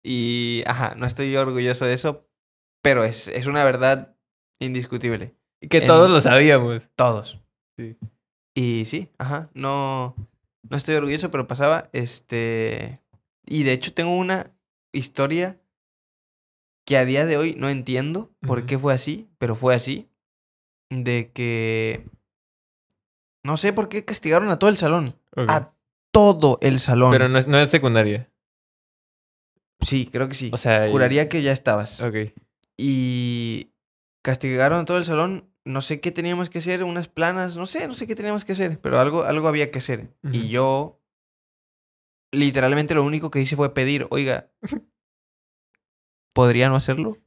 [0.03, 2.27] Y, ajá, no estoy orgulloso de eso,
[2.81, 4.15] pero es, es una verdad
[4.59, 5.33] indiscutible.
[5.69, 6.81] Que En- todos lo sabíamos.
[6.95, 7.39] Todos.
[7.77, 7.95] Sí.
[8.55, 10.15] Y sí, ajá, no,
[10.69, 12.99] no estoy orgulloso, pero pasaba, este...
[13.45, 14.51] Y de hecho tengo una
[14.93, 15.59] historia
[16.85, 20.09] que a día de hoy no entiendo por qué fue así, pero fue así.
[21.01, 22.05] De que...
[23.43, 25.15] No sé por qué castigaron a todo el salón.
[25.35, 25.73] A
[26.11, 27.11] todo el salón.
[27.11, 28.29] Pero no es, no es secundaria.
[29.81, 30.49] Sí, creo que sí.
[30.53, 32.01] O sea, Juraría que ya estabas.
[32.01, 32.15] Ok.
[32.77, 33.73] Y
[34.21, 35.49] castigaron a todo el salón.
[35.65, 38.51] No sé qué teníamos que hacer, unas planas, no sé, no sé qué teníamos que
[38.51, 40.13] hacer, pero algo, algo había que hacer.
[40.29, 41.01] Y yo,
[42.33, 44.51] literalmente lo único que hice fue pedir, oiga,
[46.33, 47.17] ¿podría no hacerlo?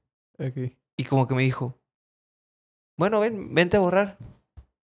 [0.99, 1.81] Y como que me dijo,
[2.97, 4.19] bueno, ven, vente a borrar.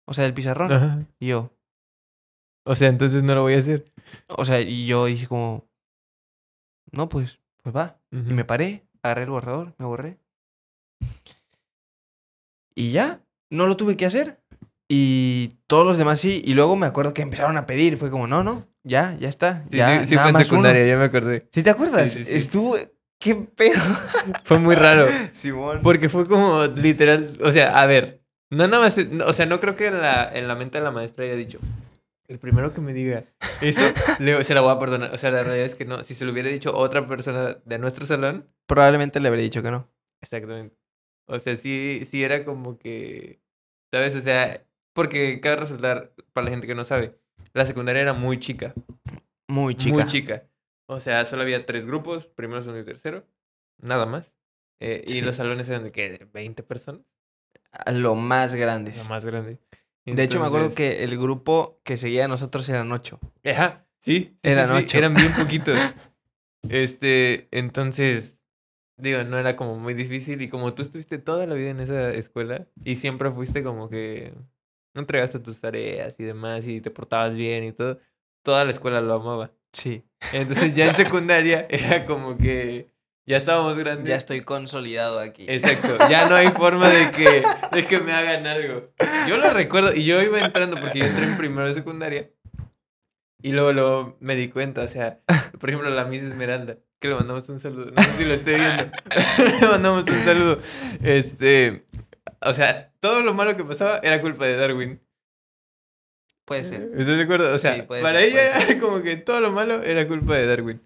[0.06, 0.72] O sea, del pizarrón.
[0.72, 1.06] Ajá.
[1.18, 1.50] Y yo,
[2.64, 3.92] O sea, entonces no lo voy a hacer.
[4.28, 5.68] o sea, y yo dije como,
[6.92, 8.00] no, pues, pues va.
[8.10, 10.18] Y me paré, agarré el borrador, me borré.
[12.74, 14.40] Y ya, no lo tuve que hacer.
[14.88, 16.42] Y todos los demás sí.
[16.44, 17.96] Y luego me acuerdo que empezaron a pedir.
[17.96, 19.64] Fue como, no, no, ya, ya está.
[19.70, 20.90] Sí, ya, sí, sí nada fue en más secundaria, uno".
[20.90, 21.48] ya me acordé.
[21.52, 22.12] ¿Sí te acuerdas?
[22.12, 22.24] Sí.
[22.26, 22.76] Estuvo...
[23.20, 23.78] ¿Qué pedo?
[24.44, 25.06] Fue muy raro.
[25.32, 25.80] Simón.
[25.82, 28.96] Porque fue como literal, o sea, a ver, no nada más,
[29.26, 31.58] o sea, no creo que en la, en la mente de la maestra haya dicho,
[32.28, 33.24] el primero que me diga
[33.60, 33.80] eso,
[34.20, 35.12] le- se la voy a perdonar.
[35.14, 37.78] O sea, la realidad es que no, si se lo hubiera dicho otra persona de
[37.78, 39.86] nuestro salón, Probablemente le habría dicho que no.
[40.22, 40.76] exactamente.
[41.26, 43.40] O sea, sí, sí era como que,
[43.92, 44.14] ¿sabes?
[44.16, 44.64] O sea,
[44.94, 47.18] porque cabe resaltar, para la gente que no sabe,
[47.52, 48.72] la secundaria era muy chica,
[49.48, 49.94] Muy chica.
[49.94, 50.44] muy chica.
[50.90, 53.24] O sea, solo había tres grupos, primero, segundo y tercero,
[53.78, 54.34] nada más.
[54.80, 57.02] Eh, Y los salones eran de qué, de 20 personas.
[57.70, 58.98] A lo más grandes.
[58.98, 59.60] Lo más grande.
[60.04, 63.20] De hecho, me acuerdo que el grupo que seguía a nosotros eran ocho.
[63.44, 64.36] Ajá, sí.
[64.42, 64.98] Eran sí.
[64.98, 65.78] Eran bien poquitos.
[66.68, 68.40] este, entonces,
[68.96, 70.42] digo, no era como muy difícil.
[70.42, 74.34] Y como tú estuviste toda la vida en esa escuela y siempre fuiste como que
[74.94, 78.00] no entregaste tus tareas y demás y te portabas bien y todo,
[78.42, 79.52] toda la escuela lo amaba.
[79.72, 80.04] Sí.
[80.32, 82.90] Entonces ya en secundaria era como que
[83.26, 84.08] ya estábamos grandes.
[84.08, 85.46] Ya estoy consolidado aquí.
[85.48, 87.42] Exacto, ya no hay forma de que,
[87.72, 88.90] de que me hagan algo.
[89.28, 92.30] Yo lo recuerdo y yo iba entrando porque yo entré en primero de secundaria
[93.42, 95.20] y luego, luego me di cuenta, o sea,
[95.58, 98.54] por ejemplo, la Miss Esmeralda, que le mandamos un saludo, no sé si lo estoy
[98.56, 98.90] viendo,
[99.60, 100.58] le mandamos un saludo.
[101.02, 101.84] Este,
[102.42, 105.00] o sea, todo lo malo que pasaba era culpa de Darwin.
[106.50, 106.90] Puede ser.
[106.96, 107.54] ¿Estás de acuerdo?
[107.54, 110.46] O sea, Sí, para ser, ella era como que todo lo malo era culpa de
[110.48, 110.82] Darwin.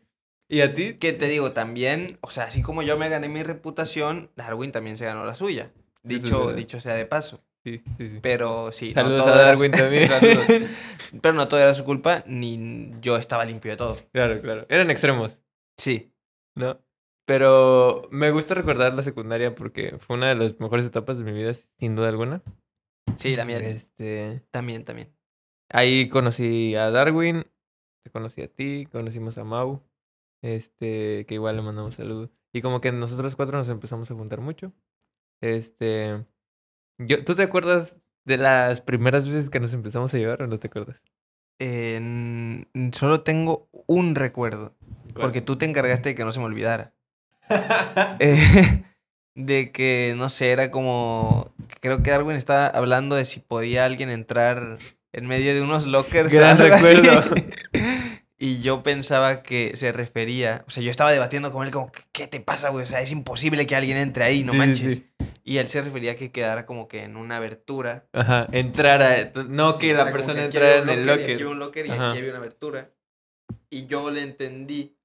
[0.47, 0.99] ¿Y a ti?
[0.99, 4.99] Que te digo, también, o sea, así como yo me gané mi reputación, Darwin también
[4.99, 5.71] se ganó la suya.
[6.03, 7.43] Eso es Dicho, dicho sea de paso.
[7.65, 8.19] Sí, sí, sí.
[8.21, 8.89] Pero sí.
[8.89, 10.07] no Saludos todo a era Darwin su- también.
[10.09, 10.47] Saludos.
[11.23, 13.97] Pero no todo era su culpa, ni yo estaba limpio de todo.
[14.13, 14.67] Claro, claro.
[14.69, 15.39] Eran extremos.
[15.79, 16.13] Sí.
[16.57, 16.79] ¿no?
[17.27, 21.33] Pero me gusta recordar la secundaria porque fue una de las mejores etapas de mi
[21.33, 22.43] vida, sin duda alguna.
[23.17, 25.09] Sí, la mía Este, también, también.
[25.71, 27.45] Ahí conocí a Darwin,
[28.03, 29.83] te conocí a ti, conocimos a Mau,
[30.43, 32.31] este, que igual le mandamos saludos.
[32.53, 34.73] Y como que nosotros cuatro nos empezamos a juntar mucho.
[35.41, 36.25] Este,
[36.99, 40.59] yo, ¿tú te acuerdas de las primeras veces que nos empezamos a llevar o no
[40.59, 41.03] te acuerdas?
[41.59, 44.75] Eh, solo tengo un recuerdo,
[45.15, 46.93] porque tú te encargaste de que no se me olvidara.
[48.21, 48.85] Eh,
[49.35, 51.53] de que, no sé, era como...
[51.81, 54.79] Creo que Darwin estaba hablando de si podía alguien entrar
[55.15, 56.33] en medio de unos lockers.
[56.33, 57.25] Gran recuerdo.
[58.37, 60.65] Y yo pensaba que se refería...
[60.67, 62.83] O sea, yo estaba debatiendo con él como, "¿Qué- ¿qué te pasa, güey?
[62.83, 64.95] O sea, es imposible que alguien entre ahí, no Sí, manches.
[64.97, 65.07] sí.
[65.45, 68.07] Y él se refería a que quedara como que en una abertura.
[68.13, 69.33] Ajá, entrar a...
[69.49, 71.23] No Sí, que la persona que entrara en el locker.
[71.25, 72.11] Aquí había un locker y Ajá.
[72.11, 72.91] aquí había una abertura.
[73.71, 74.99] Y yo le entendí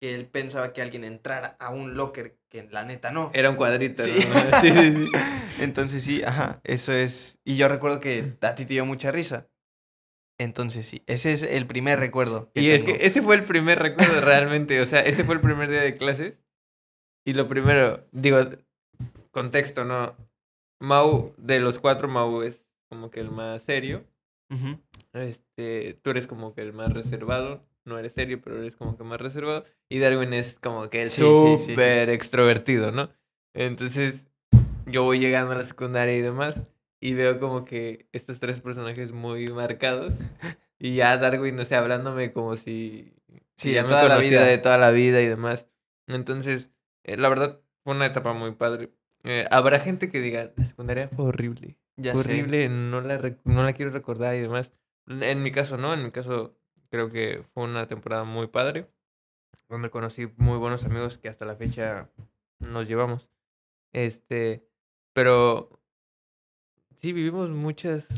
[0.00, 3.30] que él pensaba que alguien entrara a un locker que la neta no.
[3.34, 4.12] Era un cuadrito, Sí.
[4.28, 4.60] ¿no?
[4.60, 5.10] sí, sí, sí.
[5.62, 7.38] Entonces sí, ajá, eso es.
[7.44, 9.48] Y yo recuerdo que a ti te dio mucha risa.
[10.38, 12.50] Entonces sí, ese es el primer recuerdo.
[12.54, 15.68] Y es que ese fue el primer recuerdo realmente, o sea, ese fue el primer
[15.70, 16.38] día de clases.
[17.26, 18.38] Y lo primero, digo,
[19.32, 20.16] contexto, ¿no?
[20.80, 24.02] Mau, de los cuatro, Mau es como que el más serio.
[25.12, 27.62] Este, tú eres como que el más reservado.
[27.84, 29.64] No eres serio, pero eres como que más reservado.
[29.88, 33.10] Y Darwin es como que el Sí, sí, sí, súper extrovertido, ¿no?
[33.54, 34.26] Entonces,
[34.86, 36.62] yo voy llegando a la secundaria y demás.
[37.00, 40.14] Y veo como que estos tres personajes muy marcados.
[40.78, 43.12] Y ya Darwin, no sé, hablándome como si.
[43.28, 44.44] Sí, si de ya me toda la vida.
[44.44, 45.66] de toda la vida y demás.
[46.06, 46.70] Entonces,
[47.04, 48.90] eh, la verdad, fue una etapa muy padre.
[49.24, 53.62] Eh, habrá gente que diga, la secundaria fue horrible Ya fue horrible, no la, no
[53.62, 54.72] la quiero recordar y demás.
[55.06, 56.56] En mi caso, no, en mi caso
[56.90, 58.90] creo que fue una temporada muy padre,
[59.68, 62.10] donde conocí muy buenos amigos que hasta la fecha
[62.58, 63.28] nos llevamos.
[63.92, 64.66] Este,
[65.12, 65.80] pero
[66.96, 68.08] sí vivimos muchas,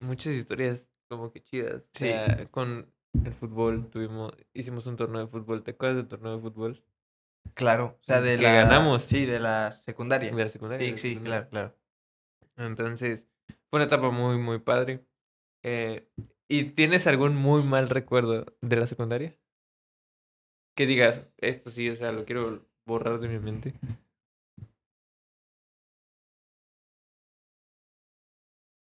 [0.00, 1.82] muchas historias como que chidas.
[1.82, 2.06] O Sí.
[2.06, 2.92] sea, con
[3.24, 6.82] el fútbol tuvimos, hicimos un torneo de fútbol, ¿te acuerdas del torneo de fútbol?
[7.54, 8.52] Claro, o sea, de Que la...
[8.52, 9.02] ganamos.
[9.04, 10.30] Sí, de la secundaria.
[10.30, 10.86] De la secundaria.
[10.90, 11.74] Sí, sí, claro, claro.
[12.56, 13.24] Entonces,
[13.70, 15.04] fue una etapa muy, muy padre.
[15.62, 16.08] Eh,
[16.48, 19.36] ¿Y tienes algún muy mal recuerdo de la secundaria?
[20.76, 23.74] Que digas, esto sí, o sea, lo quiero borrar de mi mente.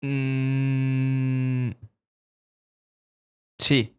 [0.03, 1.71] Mm,
[3.59, 3.95] Sí.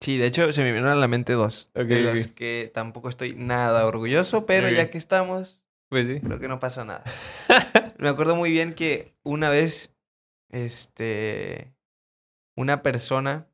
[0.00, 1.70] Sí, de hecho se me vinieron a la mente dos.
[1.74, 6.20] Ok, de los que tampoco estoy nada orgulloso, pero ya que estamos, Pues sí.
[6.20, 7.04] creo que no pasa nada.
[7.98, 9.96] Me acuerdo muy bien que una vez,
[10.50, 11.72] este,
[12.56, 13.46] una persona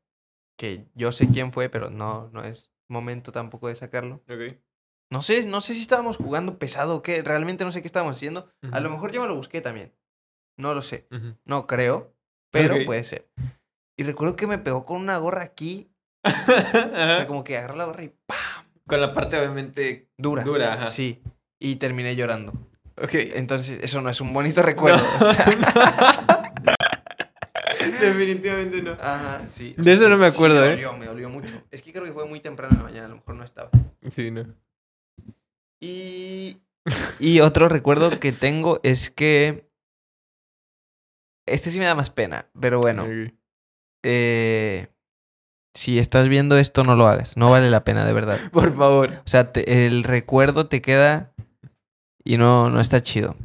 [0.57, 4.23] que yo sé quién fue, pero no, no es momento tampoco de sacarlo.
[4.29, 4.57] Ok.
[5.11, 8.15] No sé, no sé si estábamos jugando pesado o qué, realmente no sé qué estábamos
[8.15, 8.49] haciendo.
[8.71, 9.93] A lo mejor yo me lo busqué también.
[10.57, 11.07] No lo sé.
[11.45, 12.15] No creo,
[12.51, 12.85] pero Ok.
[12.85, 13.29] puede ser.
[13.97, 15.91] Y recuerdo que me pegó con una gorra aquí.
[16.25, 18.65] O sea, como que agarró la gorra y ¡pam!
[18.87, 20.43] Con la parte obviamente Dura.
[20.43, 20.89] dura, ajá.
[20.91, 21.21] Sí.
[21.59, 22.51] Y terminé llorando.
[23.01, 23.13] Ok.
[23.13, 25.03] Entonces, eso no es un bonito recuerdo.
[25.19, 25.45] o sea,
[28.17, 28.91] Definitivamente no.
[28.91, 29.73] ajá, sí.
[29.77, 30.85] De eso no me Sí, acuerdo, me ¿eh?
[30.99, 31.53] me dolió mucho.
[31.71, 33.69] Es que creo que fue muy temprano en la mañana, a lo mejor no estaba.
[34.15, 34.45] Sí, no.
[35.81, 36.57] Y,
[37.19, 39.69] y otro recuerdo que tengo es que.
[41.45, 43.05] Este sí me da más pena, pero bueno.
[44.05, 44.87] Eh,
[45.75, 47.35] si estás viendo esto, no lo hagas.
[47.35, 48.39] No vale la pena, de verdad.
[48.51, 49.21] Por favor.
[49.25, 51.33] O sea, te- el recuerdo te queda
[52.23, 53.35] y no, no está chido.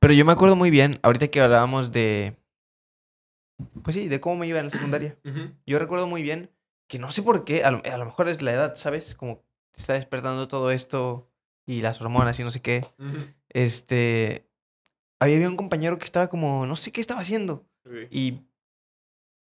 [0.00, 2.36] Pero yo me acuerdo muy bien, ahorita que hablábamos de.
[3.82, 5.18] Pues sí, de cómo me iba en la secundaria.
[5.66, 6.50] Yo recuerdo muy bien
[6.86, 9.14] que no sé por qué, a lo, a lo mejor es la edad, ¿sabes?
[9.14, 11.30] Como te está despertando todo esto
[11.66, 12.86] y las hormonas y no sé qué.
[13.50, 14.48] Este.
[15.20, 17.66] Había, un compañero que estaba como, no sé qué estaba haciendo.
[18.10, 18.40] Y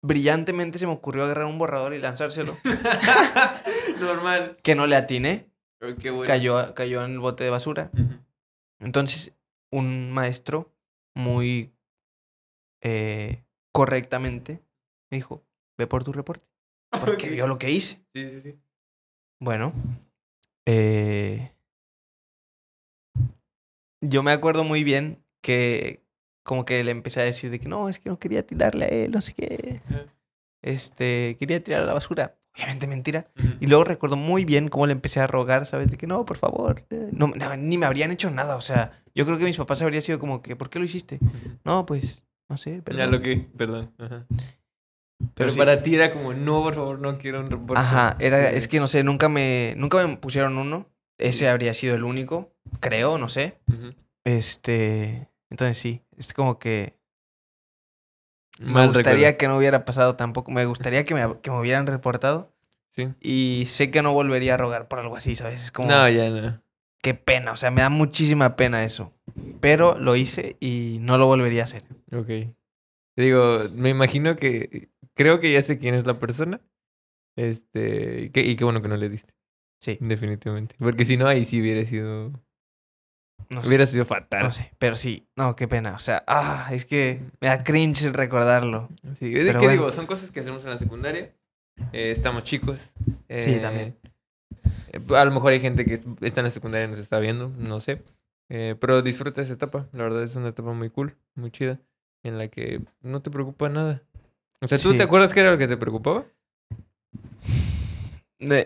[0.02, 2.58] brillantemente se me ocurrió agarrar un borrador y lanzárselo.
[4.00, 4.58] Normal.
[4.62, 5.50] que no le atiné.
[5.82, 6.28] Oh, Qué bueno.
[6.28, 7.92] Cayó, cayó en el bote de basura.
[8.80, 9.34] Entonces,
[9.72, 10.74] un maestro
[11.16, 11.74] muy
[12.82, 13.44] eh,
[13.76, 14.62] correctamente
[15.12, 15.44] me dijo,
[15.78, 16.46] ve por tu reporte.
[17.02, 17.34] Porque Ok.
[17.34, 18.00] vio lo que hice.
[18.14, 18.56] Sí, sí, sí.
[19.42, 19.74] Bueno,
[20.66, 21.52] eh,
[24.02, 26.02] yo me acuerdo muy bien que
[26.44, 28.90] como que le empecé a decir de que no, es que no quería tirarle a
[28.90, 29.82] él, no sé qué.
[30.62, 32.38] Este, quería tirar a la basura.
[32.56, 33.28] Obviamente mentira.
[33.38, 33.48] Ujú.
[33.60, 35.92] Y luego recuerdo muy bien cómo le empecé a rogar, ¿sabes?
[35.92, 36.86] De que no, por favor.
[36.92, 38.56] eh, No, no, ni me habrían hecho nada.
[38.56, 41.18] O sea, yo creo que mis papás habrían sido como que, ¿por qué lo hiciste?
[41.22, 41.58] Ujú.
[41.66, 43.12] No, pues, no sé, Ya perdón.
[43.12, 43.94] lo que, perdón.
[43.98, 44.26] Ajá.
[45.34, 45.58] Pero, sí.
[45.58, 47.80] para ti era como, no, por favor, no quiero un reporte.
[47.82, 50.90] Ajá, era, es que no sé, nunca me, nunca me pusieron uno.
[51.18, 53.60] Ese habría sido el único, creo, no sé.
[54.26, 56.98] Este, entonces sí, es como que
[58.60, 59.38] me Mal gustaría recuerdo.
[59.38, 60.52] que no hubiera pasado tampoco.
[60.52, 62.54] Me gustaría que me, que me hubieran reportado.
[62.92, 63.10] Sí.
[63.22, 65.64] Y sé que no volvería a rogar por algo así, ¿sabes?
[65.64, 66.62] Es como, No, ya no.
[67.06, 69.14] Qué pena, o sea, me da muchísima pena eso.
[69.62, 71.84] Pero lo hice y no lo volvería a hacer.
[72.12, 72.56] Ok.
[73.16, 74.90] Digo, me imagino que.
[75.14, 76.62] Creo que ya sé quién es la persona.
[77.38, 78.32] Este.
[78.34, 79.36] Y, qué bueno que no le diste.
[79.80, 80.00] Sí.
[80.02, 80.76] Definitivamente.
[80.80, 82.32] Porque si no, ahí sí hubiera sido.
[83.52, 84.42] No sé, Hubiera sido fatal.
[84.42, 85.94] no sé, pero sí, no, qué pena.
[85.94, 88.90] O sea, ah, es que me da cringe recordarlo.
[89.20, 89.72] Sí, es que bueno.
[89.72, 91.36] digo, son cosas que hacemos en la secundaria.
[91.94, 92.80] Eh, estamos chicos.
[93.06, 93.96] Sí, Eh, también.
[94.92, 97.50] Eh, A lo mejor hay gente que está en la secundaria y nos está viendo,
[97.58, 98.02] no sé.
[98.50, 99.88] Eh, pero disfruta esa etapa.
[99.92, 101.80] La verdad es una etapa muy cool, muy chida.
[102.24, 104.02] En la que no te preocupa nada.
[104.62, 104.98] O sea, ¿tú Sí.
[104.98, 106.26] te acuerdas qué era lo que te preocupaba?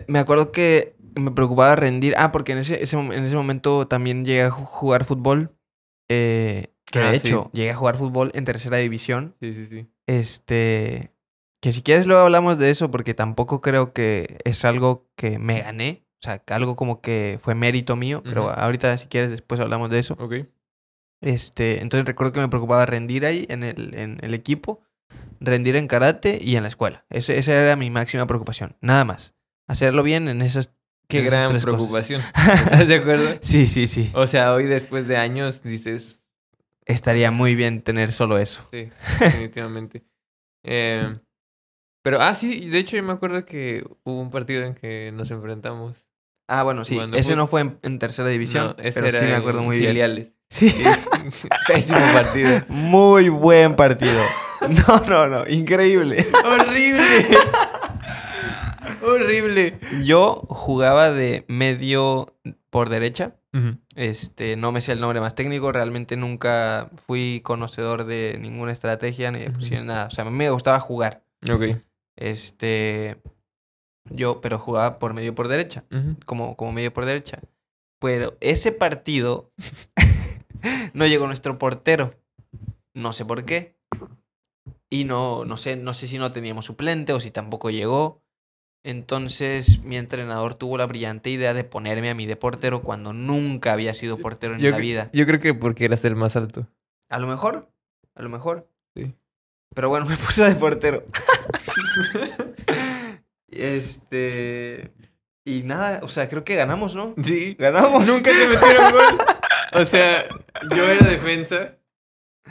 [0.06, 2.14] me acuerdo que me preocupaba rendir.
[2.18, 5.50] Ah, porque en ese, ese en ese momento también llegué a ju- jugar fútbol.
[6.12, 7.28] eh, que de Ah, sí.
[7.28, 9.36] hecho, llegué a jugar fútbol en tercera división.
[9.40, 9.86] Sí, sí, sí.
[10.08, 11.12] Este.
[11.60, 15.60] Que si quieres luego hablamos de eso, porque tampoco creo que es algo que me
[15.60, 16.04] gané.
[16.22, 18.22] O sea, algo como que fue mérito mío.
[18.24, 20.14] Pero ahorita, si quieres, después hablamos de eso.
[20.18, 20.34] Ok.
[21.22, 24.82] Este, entonces recuerdo que me preocupaba rendir ahí en el, en el equipo,
[25.38, 27.04] rendir en karate y en la escuela.
[27.10, 28.76] Ese- esa era mi máxima preocupación.
[28.80, 29.34] Nada más.
[29.66, 30.72] Hacerlo bien en esas.
[31.08, 31.62] Qué gran cosas.
[31.64, 32.22] preocupación.
[32.64, 33.28] ¿Estás de acuerdo?
[33.42, 34.10] Sí, sí, sí.
[34.14, 36.20] O sea, hoy después de años dices,
[36.86, 38.66] Estaría muy bien tener solo eso.
[38.70, 38.90] sí,
[39.20, 40.04] definitivamente.
[40.64, 41.18] Eh,
[42.02, 45.30] pero, ah, sí, de hecho yo me acuerdo que hubo un partido en que nos
[45.30, 46.04] enfrentamos.
[46.48, 46.98] Ah, bueno, sí.
[47.14, 49.62] Ese no fue en, en tercera división, No, ese pero era sí me en acuerdo
[49.62, 49.90] muy bien.
[49.90, 50.32] filiales.
[50.52, 50.74] Sí.
[51.68, 52.62] Pésimo partido.
[52.68, 54.20] Muy buen partido.
[54.88, 55.48] No, no, no.
[55.48, 56.26] Increíble.
[56.44, 57.04] ¡Horrible!
[59.02, 59.78] ¡Horrible!
[60.02, 62.34] Yo jugaba de medio
[62.70, 63.36] por derecha.
[63.96, 69.30] Este, no me sé el nombre más técnico, realmente nunca fui conocedor de ninguna estrategia
[69.32, 70.06] ni de posición, nada.
[70.06, 71.22] O sea, a mí me gustaba jugar.
[71.48, 71.76] Ok.
[72.20, 73.20] Este,
[74.08, 75.84] yo, pero jugaba por medio por derecha,
[76.26, 77.40] como, como medio por derecha.
[78.00, 79.50] Pero ese partido
[80.94, 82.14] no llegó nuestro portero.
[82.94, 83.76] No sé por qué.
[84.90, 88.22] Y no, no sé, no sé si no teníamos suplente o si tampoco llegó.
[88.84, 93.72] Entonces mi entrenador tuvo la brillante idea de ponerme a mí de portero cuando nunca
[93.72, 95.10] había sido portero en Yo, la vida.
[95.12, 96.66] yo creo que porque eras el más alto.
[97.08, 97.70] A lo mejor,
[98.14, 98.68] a lo mejor.
[98.96, 99.14] Sí.
[99.74, 101.04] Pero bueno, me puso de portero.
[103.48, 104.92] este.
[105.44, 107.14] Y nada, o sea, creo que ganamos, ¿no?
[107.22, 107.56] Sí.
[107.58, 108.06] Ganamos.
[108.06, 109.18] Nunca te metieron gol.
[109.72, 110.24] O sea,
[110.74, 111.76] yo era defensa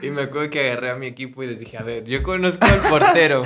[0.01, 2.65] y me acuerdo que agarré a mi equipo y les dije, a ver, yo conozco
[2.65, 3.43] al portero.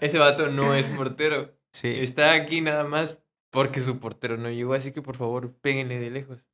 [0.00, 1.54] Ese vato no es portero.
[1.72, 1.98] Sí.
[2.00, 3.18] Está aquí nada más
[3.50, 6.44] porque su portero no llegó, así que por favor, péguenle de lejos.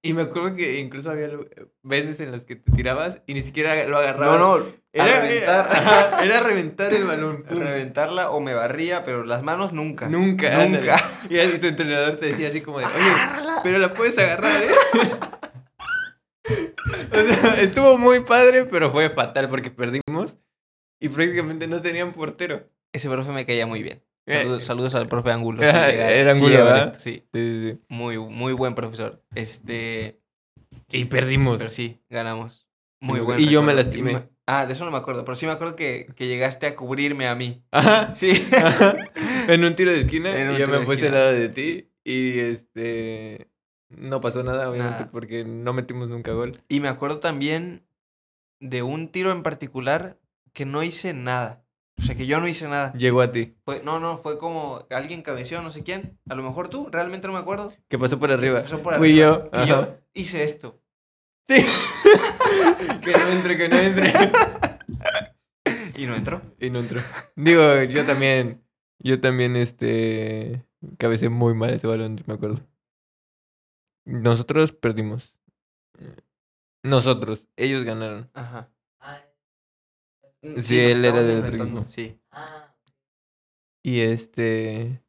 [0.00, 1.48] Y me acuerdo que incluso había lu-
[1.82, 4.38] veces en las que te tirabas y ni siquiera lo agarrabas.
[4.38, 4.66] No, no.
[4.92, 5.66] Era reventar.
[5.70, 7.42] Era, era reventar el balón.
[7.42, 7.58] pum.
[7.60, 10.08] reventarla o me barría, pero las manos nunca.
[10.08, 10.66] Nunca.
[10.66, 10.96] Nunca.
[11.28, 13.12] Y así tu entrenador te decía así como de, oye,
[13.64, 14.68] pero la puedes agarrar, ¿eh?
[17.12, 20.36] o sea, estuvo muy padre, pero fue fatal porque perdimos
[21.00, 22.68] y prácticamente no tenían portero.
[22.92, 24.02] Ese profe me caía muy bien.
[24.28, 25.62] Eh, Saludos, saludos al profe Angulo.
[25.62, 29.22] Era Angulo, Sí, Sí, sí, muy, muy buen profesor.
[29.34, 30.20] Este.
[30.90, 31.58] Y perdimos.
[31.58, 32.66] pero sí, ganamos.
[33.00, 34.12] Muy Sí, buen y yo me lastimé.
[34.14, 36.74] Me- Ah, de eso no me acuerdo, pero sí me acuerdo que, que llegaste a
[36.74, 37.62] cubrirme a mí.
[37.70, 38.14] Ajá.
[38.16, 38.32] Sí.
[38.56, 38.96] Ajá.
[39.48, 41.90] En un tiro de esquina En un y yo me puse al lado de ti
[42.04, 43.48] y este
[43.90, 45.10] no pasó nada obviamente Nada.
[45.12, 46.60] porque no metimos nunca gol.
[46.68, 47.82] Y me acuerdo también
[48.60, 50.18] de un tiro en particular
[50.52, 51.64] que no hice nada.
[51.98, 52.92] O sea, que yo no hice nada.
[52.92, 53.56] Llegó a ti.
[53.64, 56.18] Fue, no, no, fue como alguien cabeció, no sé quién.
[56.28, 57.72] A lo mejor tú, realmente no me acuerdo.
[57.88, 58.62] ¿Qué pasó por arriba?
[58.62, 59.50] Pasó por Fui arriba, yo.
[59.50, 60.80] Que yo hice esto.
[61.48, 61.56] Sí.
[63.04, 64.12] que no entre, que no entre.
[65.96, 66.40] Y no entró.
[66.60, 67.00] Y no entró.
[67.34, 68.62] Digo, yo también,
[69.00, 70.64] yo también, este,
[70.96, 72.60] cabecé muy mal ese balón, me acuerdo.
[74.04, 75.34] Nosotros perdimos.
[76.84, 78.30] Nosotros, ellos ganaron.
[78.34, 78.70] Ajá.
[80.42, 81.86] Sí, nos él era del otro equipo.
[81.88, 82.18] Sí.
[83.82, 85.02] Y este,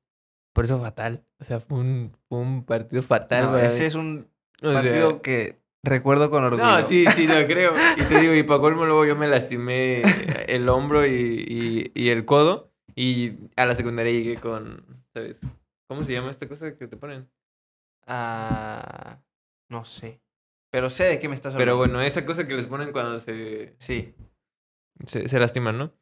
[0.54, 1.26] por eso fatal.
[1.40, 3.46] O sea, fue un, fue un partido fatal.
[3.46, 4.28] No, ese es un
[4.62, 6.64] O sea, partido que recuerdo con orgullo.
[6.64, 7.74] No, sí, sí, lo creo.
[7.98, 10.02] Y te digo, y para colmo luego yo me lastimé
[10.48, 12.72] el hombro y, y, y el codo.
[12.96, 15.40] Y a la secundaria llegué con, ¿sabes?
[15.88, 17.30] ¿Cómo se llama esta cosa que te ponen?
[18.06, 19.22] Ah,
[19.70, 20.22] no sé.
[20.72, 21.72] Pero sé de qué me estás hablando.
[21.72, 24.14] Pero bueno, esa cosa que les ponen cuando se, Sí.
[25.06, 25.94] Se, se lastiman, ¿no?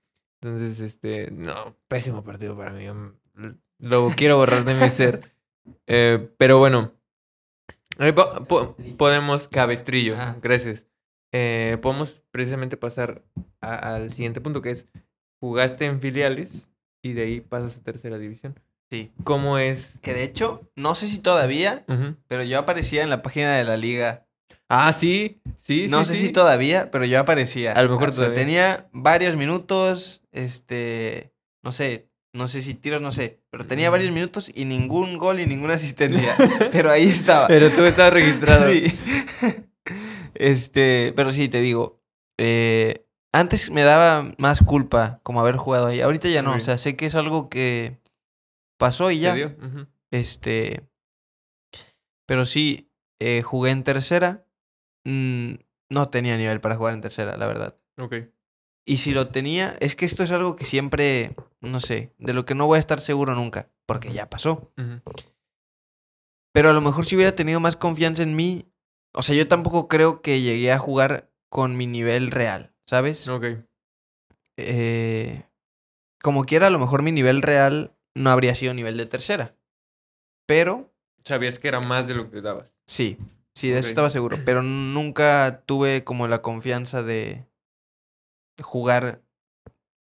[0.41, 2.87] Entonces, este, no, pésimo partido para mí.
[2.89, 5.31] mm, Lo quiero borrar de mi ser.
[5.85, 6.93] Eh, pero bueno,
[7.99, 10.85] eh, po- po- podemos, cabestrillo, gracias.
[11.33, 13.21] Eh, podemos precisamente pasar
[13.59, 14.85] al siguiente punto que es,
[15.41, 16.67] jugaste en filiales
[17.01, 18.57] y de ahí pasas a tercera división.
[18.89, 19.11] Sí.
[19.25, 19.99] ¿Cómo es?
[20.01, 21.85] Que de hecho, no sé si todavía,
[22.29, 24.25] pero yo aparecía en la página de la liga.
[24.69, 26.27] Ah, sí, sí, no sí, sé sí.
[26.27, 27.71] si todavía, pero yo aparecía.
[27.73, 28.39] A lo mejor O sea, todavía.
[28.45, 31.31] tenía varios minutos, este,
[31.63, 35.39] no sé, no sé si tiros, no sé, pero tenía varios minutos y ningún gol
[35.39, 36.35] y ninguna asistencia.
[36.71, 37.47] pero ahí estaba.
[37.47, 38.71] Pero tú estás registrado.
[38.71, 38.93] Sí.
[40.35, 42.01] este, pero sí, te digo.
[42.37, 46.01] eh, antes me daba más culpa como haber jugado ahí.
[46.01, 46.55] Ahorita ya no.
[46.55, 47.99] O sea, sé que es algo que
[48.77, 49.33] pasó y ¿Se ya.
[49.35, 49.55] dio?
[50.11, 50.87] Este.
[52.25, 52.86] Pero sí,
[53.19, 54.45] eh, jugué en tercera.
[55.05, 55.55] Mm,
[55.89, 57.77] no tenía nivel para jugar en tercera, la verdad.
[57.97, 58.15] Ok.
[58.85, 62.45] Y si lo tenía, es que esto es algo que siempre, no sé, de lo
[62.45, 64.71] que no voy a estar seguro nunca, porque ya pasó.
[66.53, 68.71] Pero a lo mejor si hubiera tenido más confianza en mí,
[69.13, 73.27] o sea, yo tampoco creo que llegué a jugar con mi nivel real, ¿sabes?
[73.27, 73.45] Ok.
[74.57, 75.43] Eh,
[76.21, 79.55] como quiera, a lo mejor mi nivel real no habría sido nivel de tercera.
[80.45, 80.93] Pero
[81.27, 82.73] Sabías que era más de lo que dabas.
[82.87, 83.17] sí,
[83.53, 84.37] sí, de eso estaba seguro.
[84.45, 87.45] Pero nunca tuve como la confianza de
[88.61, 89.21] jugar.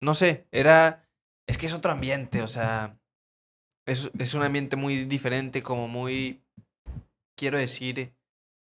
[0.00, 1.08] No sé, era.
[1.48, 2.98] Es que es otro ambiente, o sea.
[3.86, 6.42] Es, es un ambiente muy diferente, como muy.
[7.36, 8.14] Quiero decir.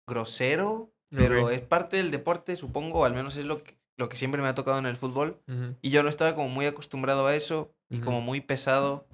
[0.07, 0.93] grosero.
[1.13, 4.47] Pero es parte del deporte, supongo, al menos es lo que, lo que siempre me
[4.47, 5.41] ha tocado en el fútbol.
[5.81, 9.05] Y yo no estaba como muy acostumbrado a eso y como muy pesado.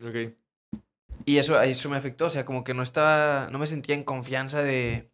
[0.00, 0.32] Ok.
[1.24, 4.04] Y eso, eso me afectó, o sea, como que no estaba, no me sentía en
[4.04, 5.10] confianza de,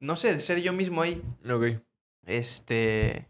[0.00, 1.22] no sé, de ser yo mismo ahí.
[1.48, 1.82] Ok.
[2.26, 3.26] Este...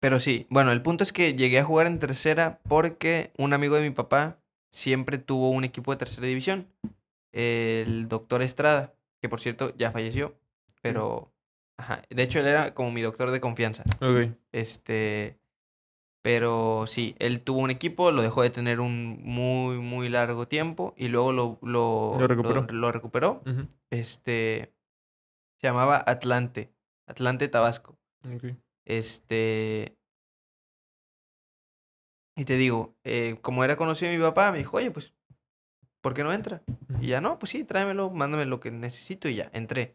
[0.00, 3.76] Pero sí, bueno, el punto es que llegué a jugar en tercera porque un amigo
[3.76, 4.38] de mi papá
[4.70, 6.68] siempre tuvo un equipo de tercera división,
[7.32, 10.36] el doctor Estrada, que por cierto ya falleció,
[10.82, 11.32] pero...
[11.78, 13.84] Ajá, de hecho él era como mi doctor de confianza.
[14.00, 14.34] Ok.
[14.50, 15.36] Este.
[16.26, 20.92] Pero sí, él tuvo un equipo, lo dejó de tener un muy, muy largo tiempo
[20.96, 22.62] y luego lo, lo, Lo recuperó.
[22.62, 23.42] Lo, lo recuperó.
[23.90, 24.74] Este.
[25.60, 26.72] Se llamaba Atlante.
[27.06, 27.96] Atlante Tabasco.
[28.84, 29.96] Este.
[32.36, 35.14] Y te digo, eh, como era conocido mi papá, me dijo, oye, pues,
[36.00, 36.60] ¿por qué no entra?
[37.00, 39.94] Y ya no, pues sí, tráemelo, mándame lo que necesito y ya, entré.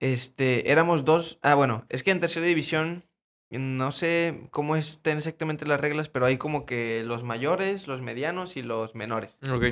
[0.00, 1.38] Este, éramos dos.
[1.42, 3.04] Ah, bueno, es que en tercera división,
[3.50, 8.56] no sé cómo estén exactamente las reglas, pero hay como que los mayores, los medianos
[8.56, 9.38] y los menores.
[9.50, 9.64] Ok.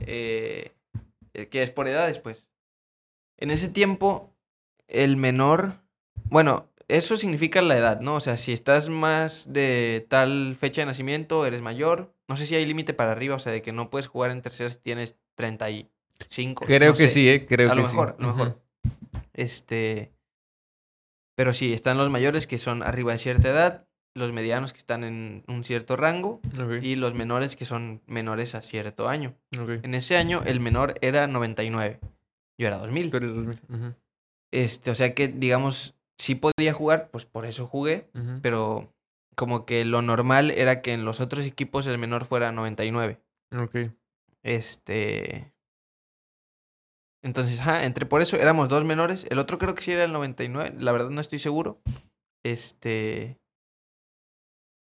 [0.00, 0.72] Eh,
[1.34, 2.52] eh, que es por edades, pues.
[3.36, 4.34] En ese tiempo,
[4.88, 5.74] el menor.
[6.24, 8.14] Bueno, eso significa la edad, ¿no?
[8.14, 12.14] O sea, si estás más de tal fecha de nacimiento, eres mayor.
[12.28, 14.42] No sé si hay límite para arriba, o sea, de que no puedes jugar en
[14.42, 16.64] tercera si tienes 35.
[16.66, 17.10] Creo no que sé.
[17.10, 17.46] sí, ¿eh?
[17.46, 17.92] Creo a que lo sí.
[17.92, 18.60] mejor, a lo mejor.
[19.34, 20.12] Este.
[21.38, 25.04] Pero sí, están los mayores que son arriba de cierta edad, los medianos que están
[25.04, 26.40] en un cierto rango
[26.82, 29.36] y los menores que son menores a cierto año.
[29.52, 32.00] En ese año el menor era 99.
[32.58, 33.10] Yo era 2000.
[33.12, 33.60] Tú eres 2000.
[33.68, 33.94] Ujú.
[34.52, 38.10] Este, o sea que digamos, sí podía jugar, pues por eso jugué,
[38.42, 38.92] pero
[39.36, 43.20] como que lo normal era que en los otros equipos el menor fuera 99.
[43.56, 43.76] Ok.
[44.42, 45.52] Este.
[47.22, 49.26] Entonces, ajá, entre por eso éramos dos menores.
[49.30, 50.74] El otro creo que sí era el 99.
[50.78, 51.80] La verdad no estoy seguro.
[52.44, 53.38] Este.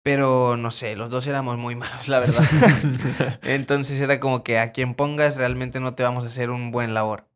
[0.04, 2.44] Pero no sé, los dos éramos muy malos, la verdad.
[3.44, 6.94] Entonces era como que a quien pongas realmente no te vamos a hacer un buen
[6.94, 7.28] labor.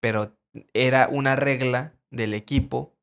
[0.00, 0.32] Pero
[0.74, 2.94] era una regla del equipo,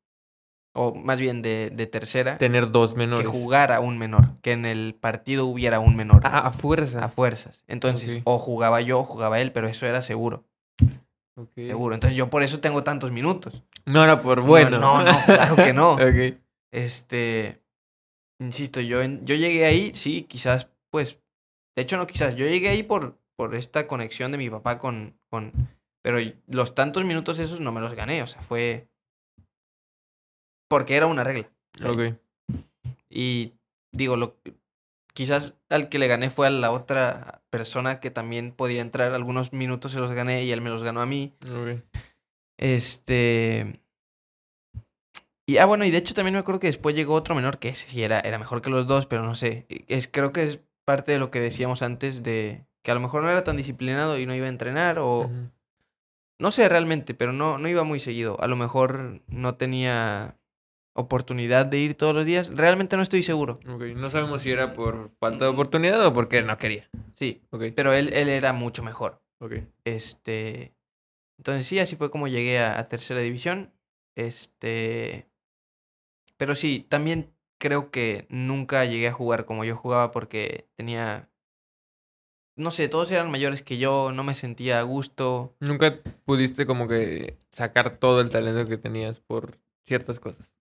[0.74, 3.26] o más bien de, de tercera, Tener dos que menores.
[3.26, 4.38] jugara un menor.
[4.42, 6.20] Que en el partido hubiera un menor.
[6.24, 7.02] Ah, a fuerza.
[7.04, 7.64] A fuerzas.
[7.66, 10.44] Entonces, o jugaba yo o jugaba él, pero eso era seguro.
[11.54, 11.94] Seguro.
[11.94, 13.62] Entonces, yo por eso tengo tantos minutos.
[13.84, 14.78] No era por bueno.
[14.78, 15.92] No, no, claro que no.
[15.94, 16.38] ok.
[16.72, 17.62] Este.
[18.40, 21.18] Insisto, yo, en- yo llegué ahí, sí, quizás, pues.
[21.76, 22.34] De hecho, no quizás.
[22.36, 25.52] Yo llegué ahí por, por esta conexión de mi papá con, con.
[26.02, 28.22] Pero los tantos minutos esos no me los gané.
[28.22, 28.88] O sea, fue.
[30.68, 31.50] Porque era una regla.
[31.84, 32.14] Ok.
[33.10, 33.52] Y
[33.92, 34.36] digo, lo,
[35.16, 39.14] quizás al que le gané fue a la otra persona que también podía entrar.
[39.14, 41.34] Algunos minutos se los gané y él me los ganó a mí.
[42.58, 43.80] Este.
[45.46, 47.70] Y ah, bueno, y de hecho también me acuerdo que después llegó otro menor que
[47.70, 49.64] ese sí era, era mejor que los dos, pero no sé.
[49.88, 53.22] Es, creo que es parte de lo que decíamos antes de que a lo mejor
[53.22, 55.30] no era tan disciplinado y no iba a entrenar o.
[56.38, 58.38] No sé realmente, pero no, no iba muy seguido.
[58.42, 60.36] A lo mejor no tenía
[60.96, 62.50] oportunidad de ir todos los días.
[62.54, 63.60] Realmente no estoy seguro.
[63.64, 66.88] No sabemos si era por falta de oportunidad o porque no quería.
[67.14, 67.42] Sí,
[67.74, 69.22] pero él, él era mucho mejor.
[69.84, 70.74] Este.
[71.38, 73.72] Entonces sí, así fue como llegué a, a tercera división.
[74.14, 75.28] Este.
[76.36, 81.28] Pero sí, también creo que nunca llegué a jugar como yo jugaba porque tenía.
[82.56, 85.54] No sé, todos eran mayores que yo, no me sentía a gusto.
[85.60, 90.55] Nunca pudiste como que sacar todo el talento que tenías por ciertas cosas.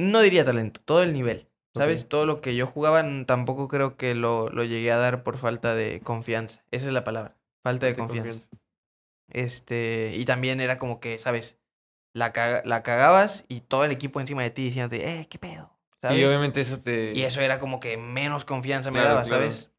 [0.00, 1.46] No diría talento, todo el nivel.
[1.76, 2.08] ¿Sabes?
[2.08, 5.76] Todo lo que yo jugaba tampoco creo que lo, lo llegué a dar por falta
[5.76, 6.64] de confianza.
[6.72, 7.36] Esa es la palabra.
[7.62, 8.40] Falta de confianza.
[9.28, 11.58] Este, y también era como que, ¿sabes?
[12.12, 15.78] La, caga- la cagabas y todo el equipo encima de ti diciéndote, eh, ¿qué pedo?
[16.02, 16.18] ¿Sabes?
[16.18, 17.12] Y obviamente eso te...
[17.14, 19.44] Y eso era como que menos confianza me daba, claro.
[19.44, 19.70] ¿sabes?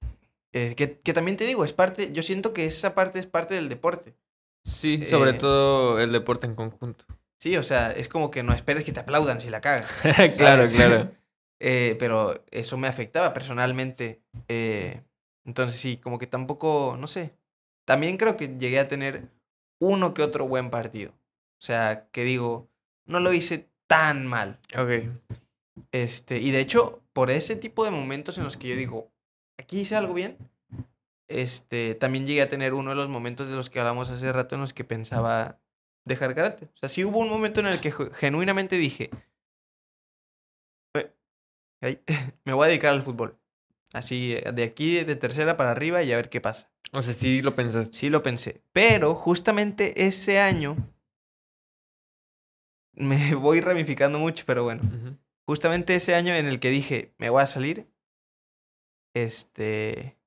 [0.54, 3.54] Eh, que, que también te digo, es parte, yo siento que esa parte es parte
[3.54, 4.16] del deporte.
[4.64, 7.06] Sí, sobre eh, todo el deporte en conjunto.
[7.42, 9.92] Sí, o sea, es como que no esperes que te aplaudan si la cagas.
[10.38, 11.12] claro, claro.
[11.60, 14.22] Eh, pero eso me afectaba personalmente.
[14.48, 15.02] eh,
[15.44, 17.34] entonces sí, como que tampoco, no sé.
[17.86, 19.30] También creo que llegué a tener
[19.80, 21.14] uno que otro buen partido.
[21.14, 22.70] O sea, que digo,
[23.08, 24.60] no lo hice tan mal.
[24.78, 25.10] Ok.
[25.92, 29.12] Este, y de hecho, por ese tipo de momentos en los que yo digo,
[29.58, 30.38] aquí hice algo bien,
[31.28, 34.54] este, también llegué a tener uno de los momentos de los que hablamos hace rato
[34.54, 35.61] en los que pensaba
[36.06, 36.66] dejar karate.
[36.66, 39.10] O sea, sí hubo un momento en el que ge- genuinamente dije,
[40.96, 41.12] "Eh,
[41.82, 42.00] ay,
[42.46, 43.38] me voy a dedicar al fútbol.
[43.94, 46.72] Así, de aquí, de tercera para arriba y a ver qué pasa.
[46.94, 47.94] O sea, sí lo pensaste.
[47.98, 48.62] Sí lo pensé.
[48.72, 50.78] Pero justamente ese año,
[52.94, 54.82] me voy ramificando mucho, pero bueno.
[55.46, 57.88] Justamente ese año en el que dije, me voy a salir,
[59.14, 60.18] este,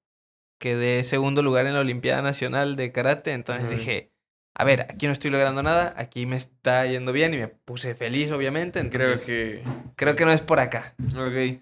[0.58, 4.12] quedé segundo lugar en la Olimpiada Nacional de Karate, entonces dije,
[4.54, 7.94] a ver, aquí no estoy logrando nada, aquí me está yendo bien y me puse
[7.94, 9.64] feliz, obviamente, Creo entonces que.
[9.96, 10.94] creo que no es por acá.
[11.16, 11.60] Ok.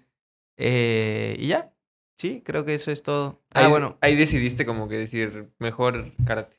[0.57, 1.73] Eh, y ya,
[2.17, 3.41] sí, creo que eso es todo.
[3.53, 6.57] Ah, bueno, Ahí decidiste como que decir mejor karate.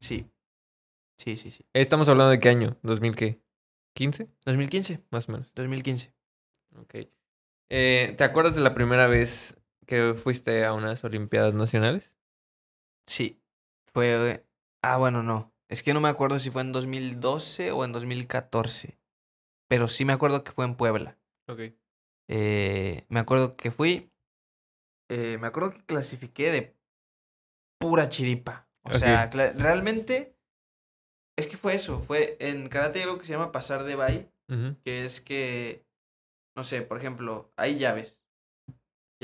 [0.00, 0.26] sí,
[1.18, 1.64] sí, sí, sí.
[1.72, 2.76] Estamos hablando de qué año?
[2.82, 3.40] ¿2000 qué?
[3.96, 4.28] ¿15?
[4.44, 5.50] 2015, Más o menos.
[5.54, 6.12] 2015.
[6.76, 6.94] Ok.
[7.70, 12.10] Eh, ¿Te acuerdas de la primera vez que fuiste a unas Olimpiadas Nacionales?
[13.06, 13.40] Sí,
[13.92, 14.44] fue...
[14.86, 15.50] Ah, bueno, no.
[15.70, 18.98] Es que no me acuerdo si fue en 2012 o en 2014.
[19.66, 21.18] Pero sí me acuerdo que fue en Puebla.
[21.48, 21.60] Ok.
[22.28, 24.12] Eh, me acuerdo que fui.
[25.10, 26.76] eh, me acuerdo que clasifiqué de
[27.80, 28.68] pura chiripa.
[28.82, 30.36] O sea, realmente.
[31.38, 32.00] Es que fue eso.
[32.00, 34.30] Fue en karate hay algo que se llama pasar de bye.
[34.50, 34.76] Ujú.
[34.84, 35.86] Que es que.
[36.54, 38.20] No sé, por ejemplo, hay llaves.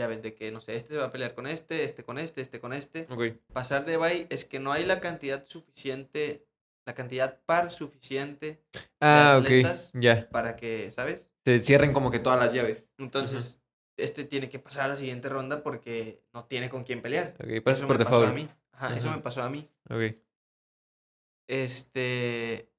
[0.00, 2.40] Llaves de que, no sé, este se va a pelear con este, este con este,
[2.40, 3.06] este con este.
[3.52, 6.46] Pasar de bye es que no hay la cantidad suficiente.
[6.86, 8.62] La cantidad par suficiente
[9.00, 9.44] Ah, ok.
[9.44, 9.90] atletas.
[9.94, 10.28] Ya.
[10.30, 11.30] para que, ¿sabes?
[11.44, 12.84] Se cierren como que todas las llaves.
[12.98, 13.60] Entonces,
[13.98, 17.34] este tiene que pasar a la siguiente ronda porque no tiene con quién pelear.
[17.38, 18.48] Eso por me pasó a mí.
[18.72, 19.68] Ajá, eso me pasó a mí.
[19.90, 20.16] Ok.
[21.48, 22.70] Este.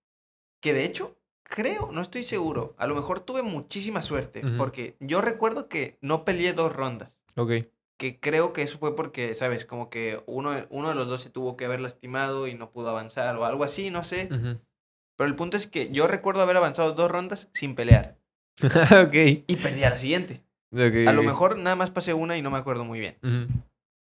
[0.61, 1.17] Que de hecho,
[1.51, 2.73] creo, no estoy seguro.
[2.79, 4.43] A lo mejor tuve muchísima suerte.
[4.43, 4.57] Ujú.
[4.57, 7.11] Porque yo recuerdo que no peleé dos rondas.
[7.35, 7.51] Ok.
[7.99, 9.65] Que creo que eso fue porque, ¿sabes?
[9.65, 12.89] Como que uno, uno de los dos se tuvo que haber lastimado y no pudo
[12.89, 14.29] avanzar o algo así, no sé.
[14.31, 14.59] Ujú.
[15.17, 18.17] Pero el punto es que yo recuerdo haber avanzado dos rondas sin pelear.
[18.63, 19.43] ok.
[19.45, 20.41] Y perdí a la siguiente.
[20.73, 23.17] Ok, A lo mejor nada más pasé una y no me acuerdo muy bien.
[23.21, 23.53] Ujú.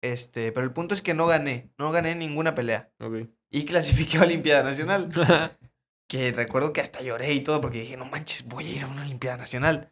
[0.03, 2.91] Este, pero el punto es que no gané, no gané ninguna pelea.
[3.01, 3.27] Ok.
[3.51, 5.11] Y clasifiqué a Olimpiada Nacional.
[6.07, 8.87] Que recuerdo que hasta lloré y todo porque dije, no manches, voy a ir a
[8.89, 9.91] una Olimpiada Nacional.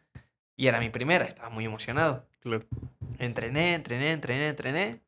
[0.55, 2.27] Y era mi primera, estaba muy emocionado.
[2.39, 2.65] claro.
[3.19, 5.01] Entrené, entrené, entrené, entrené.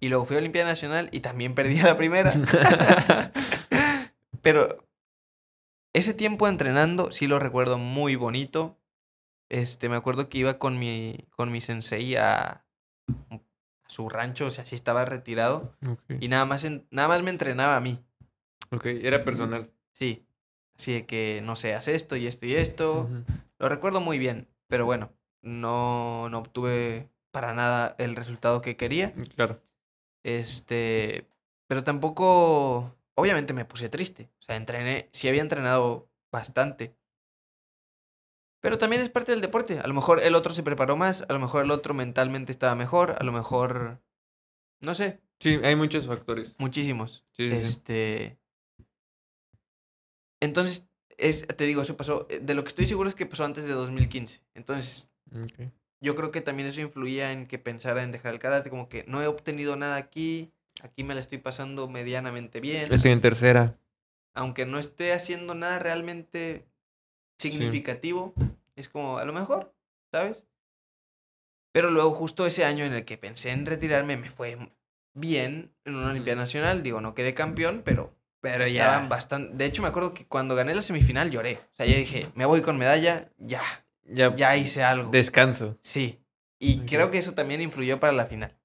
[0.00, 2.32] Y luego fui a Olimpiada Nacional y también perdí a la primera.
[4.42, 4.86] Pero
[5.92, 8.78] ese tiempo entrenando sí lo recuerdo muy bonito.
[9.48, 12.64] Este, me acuerdo que iba con mi, con mi sensei a,
[13.08, 13.40] a
[13.86, 15.72] su rancho, o sea, sí estaba retirado.
[15.88, 16.16] Ok.
[16.20, 17.98] Y nada más, en- nada más me entrenaba a mí.
[18.70, 19.70] Ok, era personal.
[19.92, 20.25] Sí.
[20.78, 23.08] Así de que, no sé, haz esto y esto y esto.
[23.58, 24.48] Lo recuerdo muy bien.
[24.68, 25.12] Pero bueno,
[25.42, 29.14] no, no obtuve para nada el resultado que quería.
[29.34, 29.60] Claro.
[30.22, 31.26] Este.
[31.68, 32.94] Pero tampoco.
[33.14, 34.28] Obviamente me puse triste.
[34.38, 35.08] O sea, entrené.
[35.12, 36.94] Sí había entrenado bastante.
[38.60, 39.78] Pero también es parte del deporte.
[39.78, 41.24] A lo mejor el otro se preparó más.
[41.28, 43.16] A lo mejor el otro mentalmente estaba mejor.
[43.18, 44.02] A lo mejor.
[44.80, 45.20] No sé.
[45.40, 46.54] Sí, hay muchos factores.
[46.58, 47.24] Muchísimos.
[47.32, 48.36] Sí, sí.
[50.40, 50.84] Entonces,
[51.18, 52.26] es, te digo, eso pasó.
[52.30, 54.42] eh, De lo que estoy seguro es que pasó antes de 2015.
[54.54, 55.10] Entonces,
[56.00, 58.70] yo creo que también eso influía en que pensara en dejar el karate.
[58.70, 60.52] Como que no he obtenido nada aquí.
[60.82, 62.92] Aquí me la estoy pasando medianamente bien.
[62.92, 63.78] Estoy en tercera.
[64.34, 66.66] Aunque no esté haciendo nada realmente
[67.38, 68.34] significativo.
[68.76, 69.74] Es como, a lo mejor,
[70.12, 70.46] ¿sabes?
[71.72, 74.58] Pero luego, justo ese año en el que pensé en retirarme, me fue
[75.14, 76.82] bien en una Olimpiada Nacional.
[76.82, 79.56] Digo, no quedé campeón, pero Pero estaban bastante.
[79.56, 81.54] De hecho, me acuerdo que cuando gané la semifinal lloré.
[81.72, 83.62] O sea, ya dije, me voy con medalla, ya,
[84.04, 85.10] Ya, ya hice algo.
[85.10, 85.78] descanso.
[85.82, 86.20] Sí.
[86.58, 88.56] Y creo que eso también influyó para la final.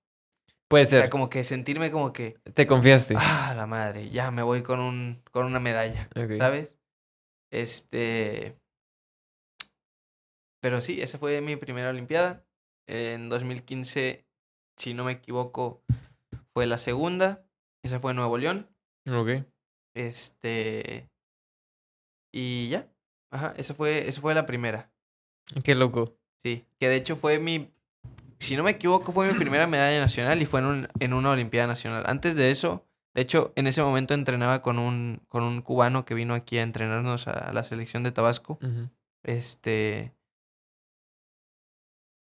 [0.68, 1.10] Puede O sea, ser.
[1.10, 3.16] como que sentirme como que, Te confiaste.
[3.18, 6.08] ah, la madre, ya me voy con un con una medalla.
[6.38, 6.78] ¿sabes?
[7.52, 8.56] Este
[10.62, 12.46] Pero sí, esa fue mi primera olimpiada.
[12.88, 14.26] En 2015,
[14.78, 15.82] si no me equivoco,
[16.54, 17.44] fue la segunda.
[17.84, 18.70] Esa fue en Nuevo León.
[19.12, 19.44] Ok.
[19.94, 21.10] Este.
[22.34, 22.88] Y ya.
[23.32, 24.92] Ajá, esa fue, fue la primera.
[25.64, 26.16] Qué loco.
[26.44, 26.66] Sí.
[26.80, 27.72] Que de hecho fue mi.
[28.40, 31.30] Si no me equivoco, fue mi primera medalla nacional y fue en, un- en una
[31.32, 32.04] Olimpiada Nacional.
[32.08, 36.14] Antes de eso, De hecho, en ese momento entrenaba con un, con un cubano que
[36.14, 38.58] vino aquí a entrenarnos a la selección de Tabasco.
[39.24, 40.14] Este.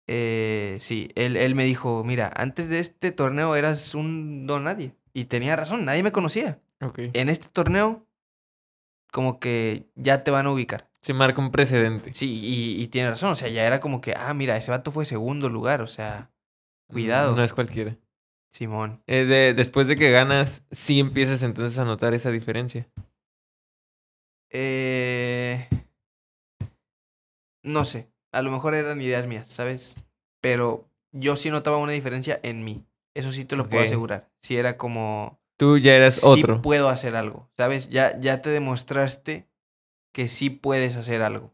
[0.07, 4.95] Eh, sí, él, él me dijo: Mira, antes de este torneo eras un don nadie.
[5.15, 6.61] Y tenía razón, nadie me conocía.
[7.15, 8.07] En este torneo,
[9.11, 10.91] como que ya te van a ubicar.
[11.03, 12.15] Se marca un precedente.
[12.15, 13.31] Sí, y, y tiene razón.
[13.31, 15.83] O sea, ya era como que, ah, mira, ese vato fue segundo lugar.
[15.83, 16.31] O sea,
[16.89, 17.37] cuidado.
[17.37, 17.97] No es cualquiera.
[18.53, 19.03] Simón.
[19.07, 22.89] Eh, de- después de que ganas, sí empiezas entonces a notar esa diferencia.
[24.51, 25.69] Eh,
[27.65, 30.03] no sé, a lo mejor eran ideas mías, ¿sabes?
[30.41, 32.85] Pero yo sí notaba una diferencia en mí.
[33.15, 34.31] Eso sí te lo puedo asegurar.
[34.43, 35.41] Sí era como...
[35.57, 36.63] Tú ya eras sí otro.
[36.63, 37.89] puedo hacer algo, ¿sabes?
[37.89, 39.49] Ya, ya te demostraste
[40.13, 41.53] que sí puedes hacer algo,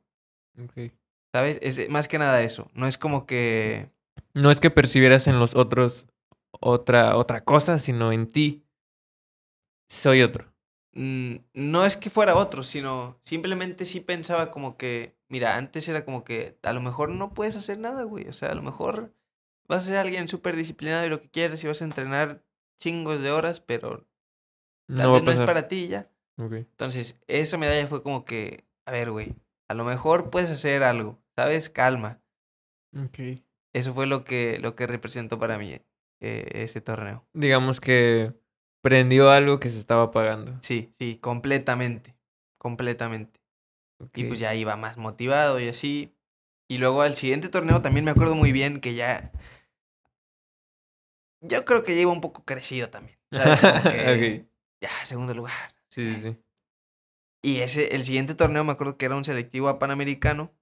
[0.62, 0.92] Ok.
[1.32, 1.58] ¿sabes?
[1.62, 2.70] Es más que nada eso.
[2.74, 3.90] No es como que...
[4.34, 6.06] No es que percibieras en los otros
[6.60, 8.64] otra, otra cosa, sino en ti.
[9.88, 10.52] Soy otro.
[10.92, 16.04] mm, no es que fuera otro, sino simplemente sí pensaba como que, mira, antes era
[16.04, 18.28] como que a lo mejor no puedes hacer nada, güey.
[18.28, 19.12] O sea, a lo mejor
[19.68, 22.42] vas a ser alguien súper disciplinado y lo que quieres y vas a entrenar
[22.80, 24.08] chingos de horas, pero
[24.88, 26.10] tal No va vez a no es para ti ya.
[26.36, 29.36] Entonces, esa medalla fue como que, a ver, güey,
[29.68, 31.68] a lo mejor puedes hacer algo, ¿sabes?
[31.68, 32.20] Calma.
[32.96, 33.18] Ok.
[33.72, 35.78] Eso fue lo que, lo que representó para mí
[36.20, 37.24] eh, ese torneo.
[37.34, 38.32] Digamos que
[38.82, 40.56] prendió algo que se estaba apagando.
[40.62, 42.16] Sí, sí, completamente,
[42.58, 43.40] completamente.
[44.14, 46.16] Y pues ya iba más motivado y así.
[46.68, 49.30] Y luego al siguiente torneo también me acuerdo muy bien que ya.
[51.42, 53.18] Yo creo que ya iba un poco crecido también.
[53.32, 53.60] ¿Sabes?
[53.60, 54.46] Como que.
[54.82, 55.74] Ya, segundo lugar.
[55.90, 56.36] Sí, sí, sí.
[57.42, 60.52] Y ese, el siguiente torneo me acuerdo que era un selectivo a Panamericano.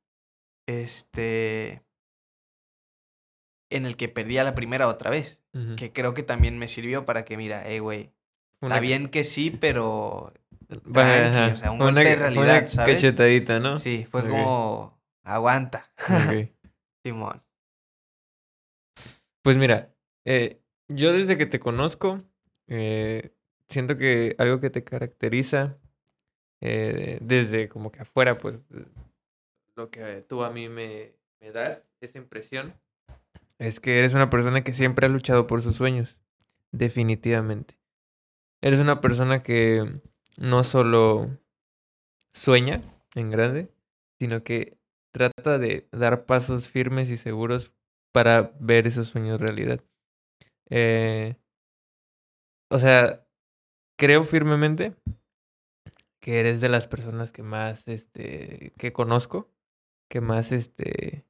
[0.67, 1.83] Este.
[3.71, 5.43] En el que perdía la primera otra vez.
[5.77, 8.13] Que creo que también me sirvió para que, mira, eh, güey.
[8.61, 10.33] Una- Está bien que sí, pero.
[10.85, 11.53] Bueno, tranqui, ajá.
[11.53, 12.95] o sea, un Fue golpe de realidad, ¿sabes?
[12.97, 13.77] cachetadita, ¿no?
[13.77, 15.01] Sí, fue como.
[15.25, 15.91] Aguanta.
[15.99, 16.51] Ok.
[17.05, 17.43] Simón.
[19.43, 22.23] Pues mira, eh, yo desde que te conozco,
[22.67, 23.33] eh,
[23.69, 25.79] siento que algo que te caracteriza
[26.61, 28.65] eh, desde como que afuera, pues
[29.77, 32.75] lo que tú a mí me, me das, esa impresión,
[33.59, 36.19] es que eres una persona que siempre ha luchado por sus sueños,
[36.73, 37.79] definitivamente.
[38.61, 40.01] Eres una persona que
[40.37, 41.31] no solo
[42.33, 42.83] sueña
[43.15, 43.71] en grande,
[44.19, 44.79] sino que
[45.13, 47.73] trata de dar pasos firmes y seguros
[48.13, 49.81] para ver esos sueños realidad.
[50.71, 51.37] Eh,
[52.71, 53.27] o sea,
[53.97, 54.95] creo firmemente
[56.21, 59.51] que eres de las personas que más, este, que conozco,
[60.09, 61.25] que más, este,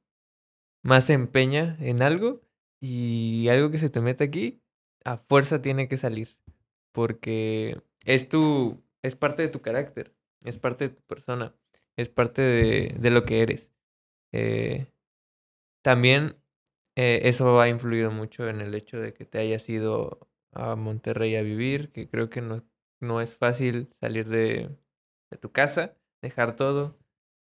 [0.83, 2.41] más se empeña en algo
[2.81, 4.61] y algo que se te mete aquí,
[5.05, 6.37] a fuerza tiene que salir,
[6.91, 10.13] porque es tu, es parte de tu carácter,
[10.43, 11.55] es parte de tu persona,
[11.95, 13.71] es parte de, de lo que eres.
[14.31, 14.87] Eh,
[15.81, 16.35] también
[17.01, 21.37] eh, eso ha influido mucho en el hecho de que te hayas ido a Monterrey
[21.37, 22.61] a vivir, que creo que no,
[22.99, 24.77] no es fácil salir de,
[25.31, 26.99] de tu casa, dejar todo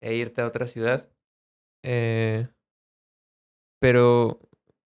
[0.02, 1.08] e irte a otra ciudad.
[1.84, 2.48] Eh,
[3.80, 4.40] pero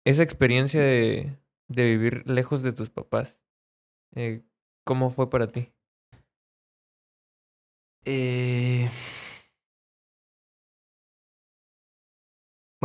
[0.06, 1.38] esa experiencia de,
[1.68, 3.38] de vivir lejos de tus papás,
[4.16, 4.42] eh,
[4.86, 5.74] ¿cómo fue para ti?
[8.06, 8.90] Eh...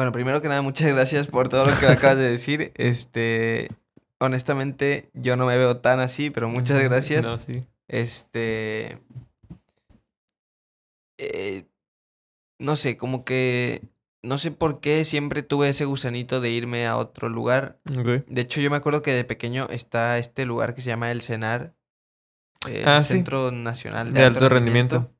[0.01, 2.73] Bueno, primero que nada, muchas gracias por todo lo que me acabas de decir.
[2.79, 3.69] Este,
[4.19, 7.23] honestamente, yo no me veo tan así, pero muchas gracias.
[7.27, 7.65] No, sí.
[7.87, 8.99] Este.
[11.19, 11.67] eh,
[12.59, 13.83] no sé, como que.
[14.23, 17.79] No sé por qué siempre tuve ese gusanito de irme a otro lugar.
[18.27, 21.21] De hecho, yo me acuerdo que de pequeño está este lugar que se llama El
[21.21, 21.75] Cenar.
[22.67, 23.13] eh, Ah, sí.
[23.13, 25.11] Centro Nacional De alto rendimiento.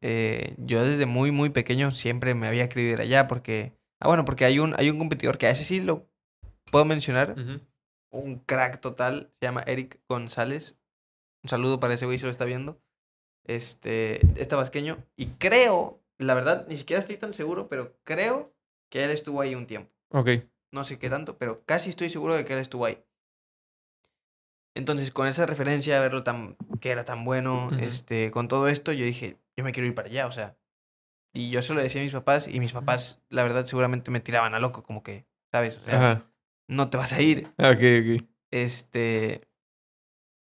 [0.00, 3.72] Eh, yo desde muy, muy pequeño siempre me había querido ir allá porque...
[4.04, 6.06] Ah, bueno, porque hay un, hay un competidor que a ese sí lo
[6.70, 7.36] puedo mencionar.
[8.10, 9.32] Un crack total.
[9.40, 10.78] Se llama Eric González.
[11.42, 12.78] Un saludo para ese güey si lo está viendo.
[13.46, 15.02] Este, es tabasqueño.
[15.16, 18.54] Y creo, la verdad, ni siquiera estoy tan seguro, pero creo
[18.90, 19.90] que él estuvo ahí un tiempo.
[20.10, 20.28] Ok.
[20.70, 23.02] No sé qué tanto, pero casi estoy seguro de que él estuvo ahí.
[24.74, 29.06] Entonces, con esa referencia, verlo tan, que era tan bueno, este, con todo esto, yo
[29.06, 30.58] dije, yo me quiero ir para allá, o sea.
[31.36, 34.20] Y yo se lo decía a mis papás, y mis papás, la verdad, seguramente me
[34.20, 35.76] tiraban a loco, como que, ¿sabes?
[35.78, 36.30] O sea, Ajá.
[36.68, 37.48] no te vas a ir.
[37.58, 37.82] Ok,
[38.20, 38.28] ok.
[38.52, 39.48] Este.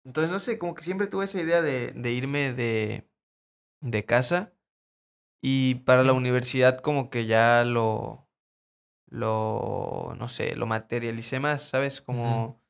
[0.04, 3.08] Entonces, no sé, como que siempre tuve esa idea de, de irme de,
[3.80, 4.52] de casa.
[5.42, 8.28] Y para la universidad, como que ya lo.
[9.10, 10.16] Lo.
[10.18, 12.02] No sé, lo materialicé más, ¿sabes?
[12.02, 12.62] Como.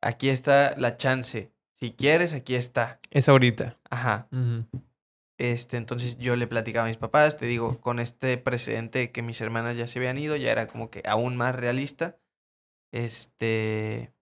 [0.00, 3.00] Aquí está la chance Si quieres, aquí está.
[3.10, 3.78] Es ahorita.
[3.90, 4.28] Ajá.
[4.30, 4.64] Ujú.
[5.38, 9.22] Este, entonces yo le platicaba a mis papás, te digo, con este precedente de que
[9.22, 12.18] mis hermanas ya se habían ido, ya era como que aún más realista.
[12.92, 14.12] Este.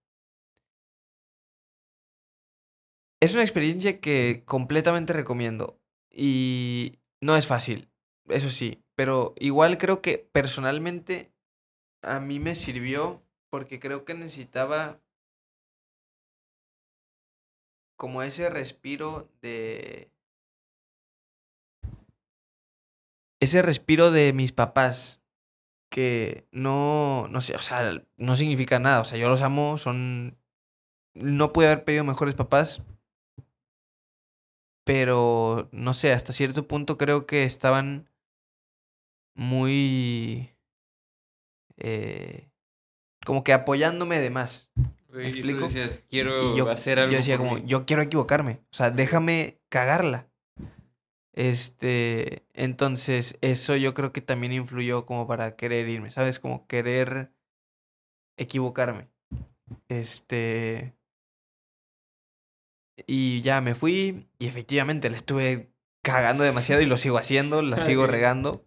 [3.20, 5.78] Es una experiencia que completamente recomiendo.
[6.10, 7.90] Y no es fácil,
[8.28, 8.82] eso sí.
[8.94, 11.32] Pero igual creo que personalmente
[12.02, 15.00] a mí me sirvió porque creo que necesitaba
[17.96, 20.10] como ese respiro de
[23.42, 25.20] ese respiro de mis papás
[25.90, 29.00] que no, no sé, o sea, no significa nada.
[29.00, 30.38] O sea, yo los amo, son...
[31.14, 32.82] No pude haber pedido mejores papás,
[34.84, 38.08] pero no sé, hasta cierto punto creo que estaban
[39.34, 40.56] muy...
[41.76, 42.48] eh,
[43.26, 44.70] como que apoyándome de más.
[45.10, 45.66] ¿Me explico?
[45.66, 47.12] decías, quiero Y yo, hacer algo.
[47.12, 47.62] yo decía como, mí".
[47.66, 48.60] yo quiero equivocarme.
[48.70, 50.28] O sea, déjame cagarla.
[51.32, 56.38] Este, entonces, eso yo creo que también influyó como para querer irme, ¿sabes?
[56.38, 57.32] Como querer
[58.36, 59.08] equivocarme.
[59.88, 60.94] Este.
[63.06, 65.72] Y ya me fui y efectivamente la estuve
[66.02, 68.10] cagando demasiado y lo sigo haciendo, la sigo Ok.
[68.10, 68.66] regando.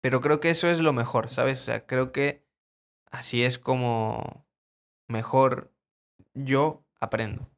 [0.00, 1.60] Pero creo que eso es lo mejor, ¿sabes?
[1.60, 2.44] O sea, creo que
[3.10, 4.46] así es como
[5.08, 5.72] mejor
[6.34, 7.48] yo aprendo.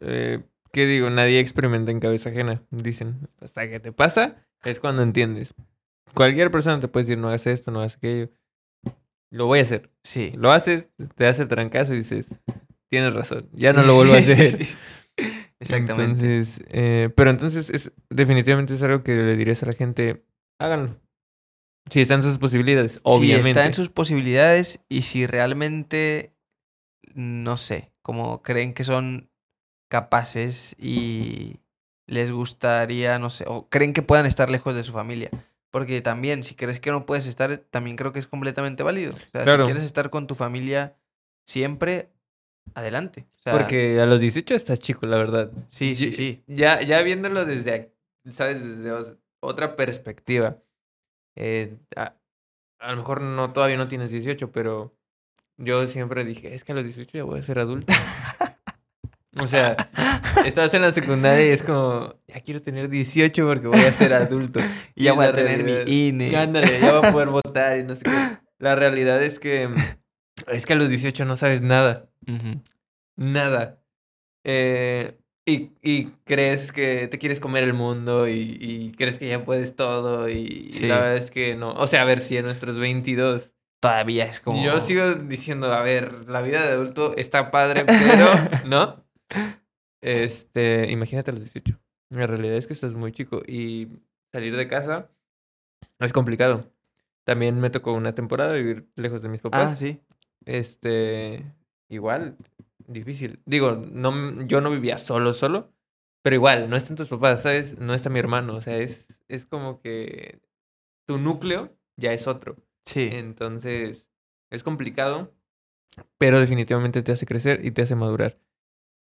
[0.00, 0.42] Eh,
[0.74, 1.08] ¿Qué digo?
[1.08, 2.60] Nadie experimenta en cabeza ajena.
[2.72, 5.54] Dicen, hasta que te pasa, es cuando entiendes.
[6.14, 8.30] Cualquier persona te puede decir, no hagas esto, no hagas aquello.
[9.30, 9.92] Lo voy a hacer.
[10.02, 10.32] Sí.
[10.36, 12.34] Lo haces, te das el trancazo y dices,
[12.90, 14.50] tienes razón, ya no lo vuelvo a Sí, sí, hacer.
[14.50, 14.76] sí, sí.
[15.60, 16.24] Exactamente.
[16.24, 20.24] Entonces, eh, pero entonces es definitivamente es algo que le dirías a la gente,
[20.58, 21.00] háganlo.
[21.88, 23.44] Si están sus posibilidades, obviamente.
[23.44, 26.34] Si está en sus posibilidades y si realmente,
[27.14, 29.30] no sé, como creen que son
[29.98, 31.60] capaces y
[32.06, 35.30] les gustaría, no sé, o creen que puedan estar lejos de su familia.
[35.70, 39.12] Porque también, si crees que no puedes estar, también creo que es completamente válido.
[39.12, 39.64] O sea, Claro.
[39.64, 40.96] si quieres estar con tu familia
[41.46, 42.08] siempre,
[42.74, 43.26] adelante.
[43.38, 45.50] O sea, Porque a los 18 estás chico, la verdad.
[45.70, 46.42] Sí, sí, sí.
[46.48, 47.92] Ya, ya viéndolo desde,
[48.32, 48.64] ¿sabes?
[48.66, 48.92] Desde
[49.40, 50.56] otra perspectiva.
[51.36, 52.14] eh, a,
[52.80, 54.92] a lo mejor no todavía no tienes 18, pero
[55.56, 57.92] yo siempre dije, es que a los 18 ya voy a ser adulto.
[59.40, 59.76] o sea,
[60.44, 64.12] estás en la secundaria y es como, ya quiero tener 18 porque voy a ser
[64.14, 64.60] adulto.
[64.94, 65.86] Y ya voy a tener mi realidad.
[65.86, 66.36] INE.
[66.36, 68.38] Ándale, ya voy a poder votar y no sé qué.
[68.58, 69.68] La realidad es que,
[70.46, 72.08] es que a los 18 no sabes nada.
[72.28, 72.62] Ujú.
[73.16, 73.80] Nada.
[74.44, 79.44] Eh, y, y crees que te quieres comer el mundo y, y crees que ya
[79.44, 80.86] puedes todo y, y Sí.
[80.86, 81.70] la verdad es que no.
[81.72, 83.50] O sea, a ver si en nuestros 22.
[83.80, 84.64] Todavía es como...
[84.64, 88.28] Yo sigo diciendo, a ver, la vida de adulto está padre, pero,
[88.66, 89.03] ¿no?
[90.04, 91.80] Este, imagínate a los 18.
[92.10, 93.88] La realidad es que estás muy chico y
[94.30, 95.08] salir de casa
[95.98, 96.60] es complicado.
[97.24, 99.72] También me tocó una temporada vivir lejos de mis papás.
[99.72, 100.02] Ah, sí.
[100.44, 101.42] Este,
[101.88, 102.36] igual,
[102.86, 103.40] difícil.
[103.46, 105.72] Digo, no, yo no vivía solo, solo,
[106.22, 107.78] pero igual, no están tus papás, ¿sabes?
[107.78, 110.42] No está mi hermano, o sea, es, es como que
[111.06, 112.56] tu núcleo ya es otro.
[112.84, 113.08] Sí.
[113.10, 114.06] Entonces,
[114.50, 115.32] es complicado,
[116.18, 118.38] pero definitivamente te hace crecer y te hace madurar.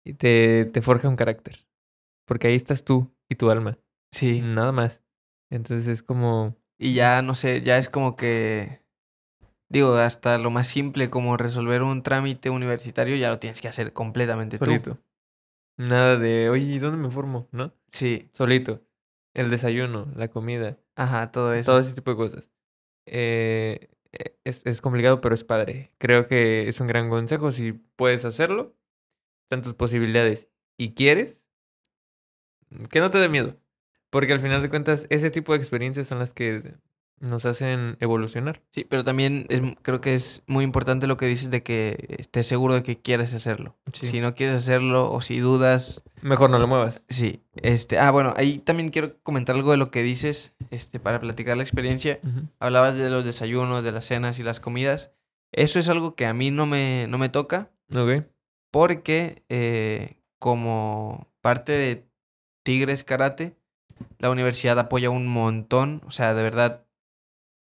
[0.07, 1.55] Y te, te forja un carácter.
[2.25, 3.77] Porque ahí estás tú y tu alma,
[4.11, 4.41] Sí.
[4.41, 5.01] nada más.
[5.49, 6.55] Entonces es como...
[6.79, 8.81] Y ya, no sé, ya es como que,
[9.69, 13.91] digo, hasta lo más simple como resolver un trámite universitario ya lo tienes que hacer
[13.91, 14.65] completamente tú.
[14.65, 14.97] Solito.
[15.77, 17.47] Nada de, oye, ¿y ¿dónde me formo?
[17.51, 17.73] ¿No?
[17.91, 18.81] Sí, Solito.
[19.33, 21.71] El desayuno, la comida, ajá, todo eso.
[21.71, 22.49] todo ese tipo de cosas.
[23.05, 25.91] Eh, eh, es, es complicado, pero es padre.
[25.97, 27.51] Creo que es un gran consejo.
[27.51, 28.75] Si puedes hacerlo,
[29.47, 31.41] están tus posibilidades y quieres,
[32.89, 33.55] que no te dé miedo.
[34.09, 36.75] Porque al final de cuentas, ese tipo de experiencias son las que
[37.19, 38.61] nos hacen evolucionar.
[38.71, 42.45] Sí, pero también es- creo que es muy importante lo que dices de que estés
[42.45, 43.75] seguro de que quieres hacerlo.
[43.93, 44.05] Sí.
[44.07, 47.03] Si no quieres hacerlo o si dudas, Mejor no lo muevas.
[47.09, 47.41] sí.
[47.55, 51.57] Este, ah, bueno, ahí también quiero comentar algo de lo que dices, este, para platicar
[51.57, 52.19] la experiencia.
[52.59, 55.11] Hablabas de los desayunos, de las cenas y las comidas.
[55.53, 57.71] Eso es algo que a mí no me, no me toca.
[57.95, 58.25] Ok.
[58.71, 62.07] Porque eh, como parte de
[62.63, 63.57] Tigres Karate,
[64.19, 66.85] la universidad apoya un montón, o sea, de verdad.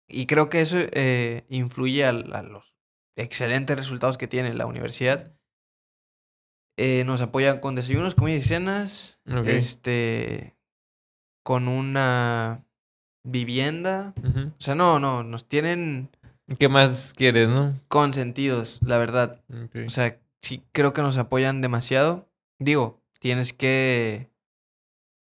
[0.08, 2.74] Y creo que eso eh, influye a, los
[3.16, 5.32] excelentes resultados que tiene la universidad.
[6.76, 10.56] Eh, nos apoyan con desayunos, comidas y cenas, este,
[11.42, 12.64] con una
[13.24, 14.14] vivienda.
[14.58, 16.10] O sea, no, no, nos tienen
[16.58, 17.74] ¿Qué más quieres, no?
[17.88, 19.40] consentidos, la verdad.
[19.84, 22.28] O sea, sí creo que nos apoyan demasiado.
[22.58, 24.30] digo, tienes que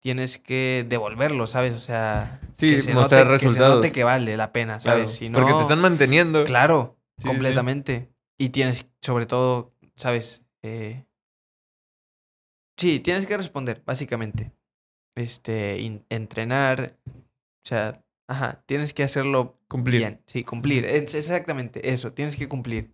[0.01, 1.75] tienes que devolverlo, ¿sabes?
[1.75, 3.77] O sea, Sí, que se mostrar note, que se resultados.
[3.77, 5.13] note que vale la pena, Claro, ¿sabes?
[5.13, 6.45] Si no, Porque te están manteniendo.
[6.45, 7.27] claro, Sí, sí, sí.
[7.29, 8.09] completamente.
[8.39, 10.43] Y tienes, sobre todo, ¿sabes?
[10.63, 11.05] Eh,
[12.77, 14.53] sí, tienes que responder, básicamente.
[15.17, 19.99] Este, in- entrenar, o sea, ajá, tienes que hacerlo Cumplir.
[20.01, 20.23] bien.
[20.27, 20.85] Sí, cumplir.
[20.85, 22.93] Es exactamente eso, tienes que cumplir.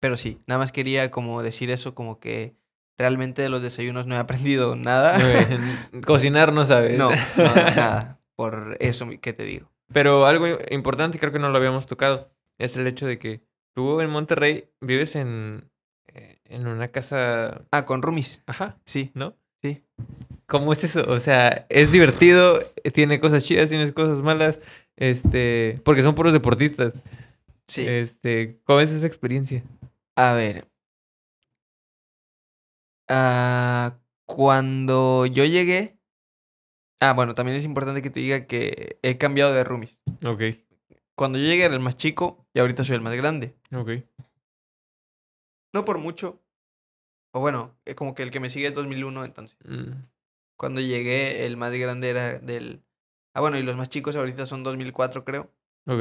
[0.00, 2.54] Pero sí, nada más quería como decir eso, como que
[2.98, 5.18] realmente de los desayunos no he aprendido nada.
[5.20, 5.58] Eh,
[6.06, 6.98] Cocinar no sabes.
[6.98, 8.18] No, no, nada.
[8.34, 9.70] Por eso que te digo.
[9.92, 13.42] Pero algo importante, creo que no lo habíamos tocado, es el hecho de que
[13.74, 15.68] tú en Monterrey vives en,
[16.08, 17.62] eh, en una casa...
[17.72, 18.42] Ah, con roomies.
[18.46, 19.36] Ajá, Sí, ¿no?
[19.60, 19.82] sí.
[20.46, 21.04] ¿Cómo es eso?
[21.08, 22.58] O sea, es divertido,
[22.92, 24.58] tiene cosas chidas, tiene cosas malas,
[24.96, 26.94] este, porque son puros deportistas.
[27.68, 27.84] Sí.
[27.86, 29.62] Este, ¿cómo es esa experiencia?
[30.20, 30.68] A ver.
[33.08, 35.98] Ah, cuando yo llegué.
[37.00, 39.98] Ah, bueno, también es importante que te diga que he cambiado de roomies.
[40.22, 40.42] Ok,
[41.14, 43.56] Cuando yo llegué era el más chico y ahorita soy el más grande.
[43.72, 43.90] ok.
[45.72, 46.42] No por mucho.
[47.32, 49.56] O bueno, es como que el que me sigue es 2001, entonces.
[49.64, 49.92] Mm,
[50.56, 52.82] Cuando llegué, el más grande era del.
[53.32, 55.50] Ah, bueno, y los más chicos ahorita son 2004, creo.
[55.86, 56.00] ok.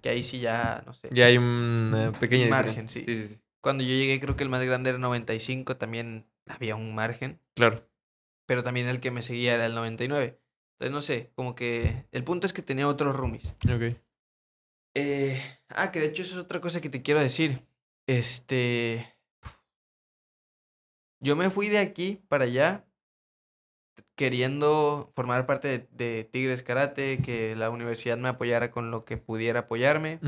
[0.00, 1.10] Que ahí sí ya, no sé.
[1.12, 2.88] Ya hay Un margen, diferencia.
[2.88, 3.04] sí.
[3.04, 3.40] sí, sí.
[3.60, 7.40] Cuando yo llegué, creo que el más grande era 95, también había un margen.
[7.54, 7.88] Claro.
[8.46, 10.40] pero también el que me seguía era el 99.
[10.74, 13.54] Entonces, no sé, como que el punto es que tenía otros roomies.
[13.64, 13.96] Ok.
[14.94, 17.66] Eh, ah, que de hecho eso es otra cosa que te quiero decir.
[18.06, 19.14] Este...
[21.20, 22.86] Yo me fui de aquí para allá
[24.14, 29.16] queriendo formar parte de, de Tigres Karate, que la universidad me apoyara con lo que
[29.16, 30.20] pudiera apoyarme.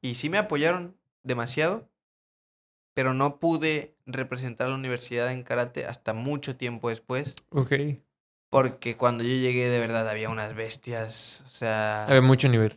[0.00, 1.90] Y sí me apoyaron demasiado,
[2.98, 7.36] pero no pude representar a la universidad en karate hasta mucho tiempo después.
[7.50, 7.72] Ok.
[8.50, 11.44] Porque cuando yo llegué, de verdad, había unas bestias.
[11.46, 12.76] O sea, Hay mucho nivel.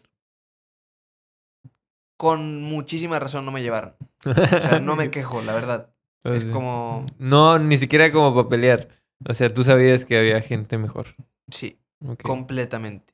[2.18, 3.96] con muchísima razón no me llevaron.
[4.24, 5.92] O sea, no me quejo, la verdad.
[6.24, 8.90] Es como, No, ni siquiera como para pelear.
[9.28, 11.08] O sea, tú sabías que había gente mejor.
[11.50, 11.80] sí,
[12.22, 13.12] completamente.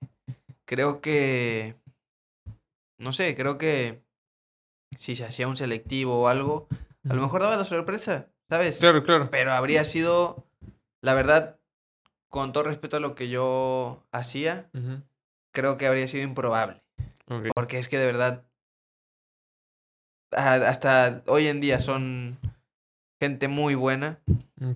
[0.66, 1.76] Creo que,
[2.98, 4.04] no sé, creo que
[4.98, 6.68] si se hacía un selectivo o algo,
[7.10, 8.80] a lo mejor daba la sorpresa, ¿sabes?
[8.80, 9.30] Claro, claro.
[9.32, 10.48] Pero habría sido,
[11.02, 11.60] la verdad,
[12.30, 14.70] con todo respeto a lo que yo hacía,
[15.54, 16.84] creo que habría sido improbable.
[17.54, 18.46] Porque es que de verdad,
[20.32, 22.38] hasta hoy en día son
[23.20, 24.20] gente muy buena,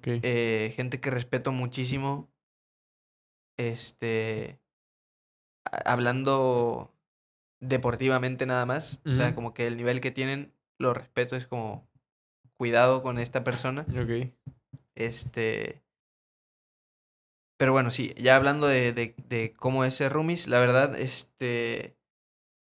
[0.05, 2.29] eh, gente que respeto muchísimo.
[3.57, 4.59] Este,
[5.85, 6.91] hablando
[7.59, 11.87] deportivamente nada más, o sea, como que el nivel que tienen, lo respeto, es como
[12.61, 13.87] cuidado con esta persona.
[13.89, 14.31] Ok.
[14.93, 15.81] Este.
[17.57, 21.97] Pero bueno, sí, ya hablando de, de, de cómo es ser roomies, la verdad, este.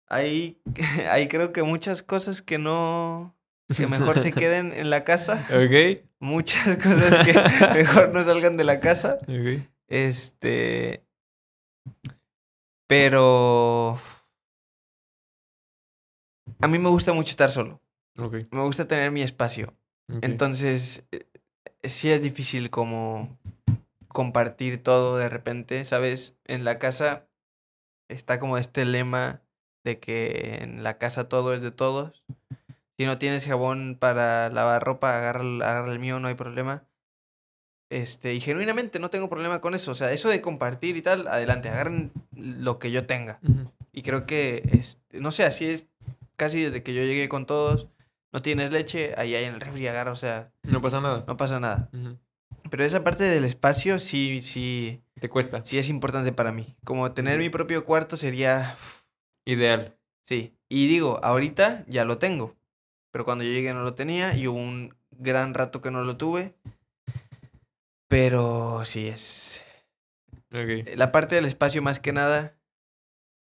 [0.09, 0.61] Hay,
[1.09, 3.33] hay creo que muchas cosas que no.
[3.77, 5.47] que mejor se queden en la casa.
[5.51, 6.03] Ok.
[6.19, 9.19] Muchas cosas que mejor no salgan de la casa.
[9.21, 9.69] Ok.
[9.87, 11.01] Este.
[12.87, 13.97] Pero.
[16.59, 17.79] A mí me gusta mucho estar solo.
[18.17, 18.35] Ok.
[18.51, 19.73] Me gusta tener mi espacio.
[20.21, 21.25] Entonces, eh,
[21.83, 23.37] sí es difícil como
[24.07, 26.35] compartir todo de repente, ¿sabes?
[26.45, 27.27] En la casa
[28.09, 29.41] está como este lema
[29.83, 32.23] de que en la casa todo es de todos.
[32.97, 36.83] Si no tienes jabón para lavar ropa, agarra, el- agarra el mío, no hay problema.
[37.89, 39.91] Este, y genuinamente no tengo problema con eso.
[39.91, 43.39] O sea, eso de compartir y tal, adelante, agarren lo que yo tenga.
[43.93, 45.85] Y creo que, este, no sé, así es
[46.35, 47.87] casi desde que yo llegué con todos.
[48.33, 51.23] No tienes leche, ahí hay en el refri, agarra, o sea, No pasa nada.
[51.27, 51.89] no pasa nada.
[52.69, 55.63] Pero esa parte del espacio sí, sí, Te cuesta.
[55.63, 56.75] sí es importante para mí.
[56.83, 58.75] Como tener mi propio cuarto sería,
[59.45, 59.95] Ideal.
[60.23, 60.53] sí.
[60.69, 62.55] Y digo, ahorita ya lo tengo.
[63.11, 66.17] Pero cuando yo llegué no lo tenía y hubo un gran rato que no lo
[66.17, 66.53] tuve.
[68.07, 69.63] Pero sí es...
[70.51, 70.87] Ok.
[70.95, 72.53] La parte del espacio más que nada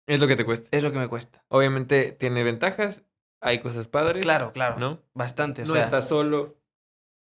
[0.07, 0.69] Es lo que te cuesta.
[0.77, 1.45] es lo que me cuesta.
[1.49, 3.03] Obviamente tiene ventajas.
[3.43, 4.23] Hay cosas padres.
[4.23, 4.79] Claro, claro.
[4.79, 5.03] ¿No?
[5.15, 6.57] Bastante, o No sea, estás solo.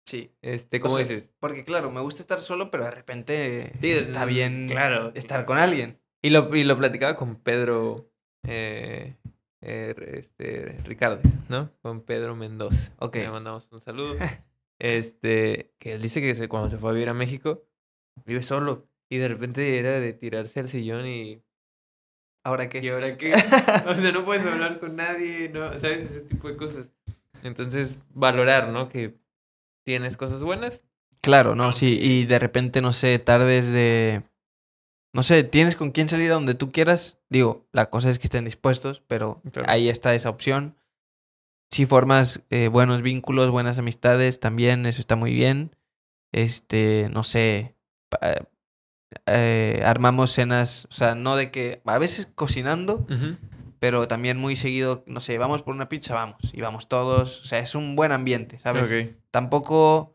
[0.07, 0.31] sí.
[0.41, 1.31] Este, O ¿cómo sea, dices?
[1.39, 5.11] Porque claro, me gusta estar solo, pero de repente Sí, está bien Claro.
[5.15, 5.99] estar con alguien.
[6.23, 8.07] Y lo, y lo platicaba con Pedro.
[8.47, 9.15] Eh,
[9.63, 11.71] eh, este, Ricardo, ¿no?
[11.81, 12.91] Con Pedro Mendoza.
[12.99, 13.15] Ok.
[13.17, 14.15] Le mandamos un saludo.
[14.79, 17.63] este, que él dice que se- cuando se fue a vivir a México,
[18.25, 18.87] vive solo.
[19.09, 21.41] Y de repente era de tirarse al sillón y.
[22.43, 22.91] ¿Ahora ¿Y qué?
[22.91, 23.33] ahora qué?
[23.87, 25.71] o sea, no puedes hablar con nadie, ¿no?
[25.73, 26.09] ¿Sabes?
[26.11, 26.91] Ese tipo de cosas.
[27.43, 28.89] Entonces, valorar, ¿no?
[28.89, 29.15] Que
[29.83, 30.81] tienes cosas buenas
[31.21, 31.99] Claro, no, sí.
[32.01, 34.23] Y de repente, no sé, tardes de.
[35.13, 37.19] No sé, tienes con quién salir a donde tú quieras.
[37.29, 39.69] Digo, la cosa es que estén dispuestos, pero Claro.
[39.69, 40.75] ahí está esa opción.
[41.69, 45.75] Si formas eh, buenos vínculos, buenas amistades, también eso está muy bien.
[46.31, 47.75] Este, no sé,
[49.25, 53.05] eh, armamos cenas, o sea, no de que, a veces cocinando,
[53.79, 57.43] pero también muy seguido, no sé, vamos por una pizza, vamos, y vamos todos, o
[57.45, 58.91] sea, es un buen ambiente, ¿sabes?
[58.91, 59.15] Ok.
[59.31, 60.11] Tampoco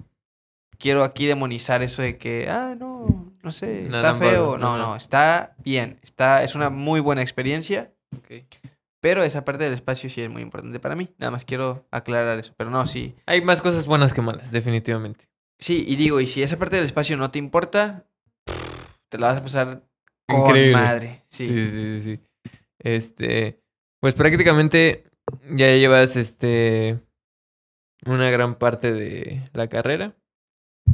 [0.79, 4.59] quiero aquí demonizar eso de que, ah, no, no sé, está feo.
[4.59, 4.79] No, ajá.
[4.79, 8.45] no, está bien, está, es una muy buena experiencia, Ok.
[9.01, 11.09] pero esa parte del espacio sí es muy importante para mí.
[11.19, 13.15] Nada más quiero aclarar eso, pero no, sí.
[13.27, 15.27] Hay más cosas buenas que malas, definitivamente.
[15.59, 18.05] Sí, y digo, y si esa parte del espacio no te importa,
[19.09, 19.83] te la vas a pasar
[20.29, 20.73] con Increíble.
[20.73, 21.23] madre.
[21.27, 21.55] Sí, Sí.
[21.55, 22.21] sí, sí, sí.
[22.79, 23.61] Este,
[24.01, 25.05] pues prácticamente
[25.55, 27.01] ya llevas este
[28.07, 30.17] una gran parte de la carrera.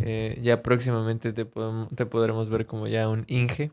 [0.01, 3.73] Eh, ya próximamente te, podem- te podremos ver como ya un Inge.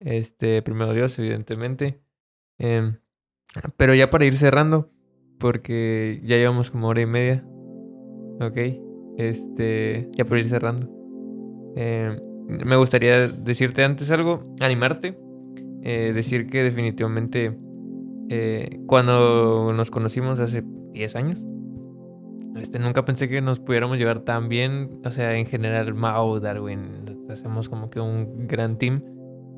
[0.00, 2.00] Este, primero Dios, evidentemente.
[2.58, 2.98] Em,
[3.76, 4.90] pero ya para ir cerrando,
[5.38, 7.44] porque ya llevamos como hora y media.
[8.40, 8.56] Ok.
[9.18, 10.88] Este, ya para ir cerrando.
[11.76, 12.16] Em,
[12.50, 15.16] me gustaría decirte antes algo, animarte.
[15.82, 17.56] eh, decir que definitivamente
[18.28, 20.62] eh, cuando nos conocimos hace
[20.92, 21.44] 10 años,
[22.56, 25.00] este, nunca pensé que nos pudiéramos llevar tan bien.
[25.04, 29.02] O sea, en general, Mao, Darwin, hacemos como que un gran team.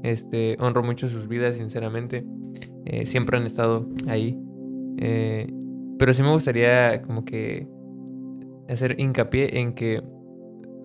[0.05, 2.25] Este, honro mucho sus vidas, sinceramente.
[2.85, 4.39] Eh, siempre han estado ahí.
[5.99, 7.67] Pero sí me gustaría como que
[8.69, 10.03] hacer hincapié en que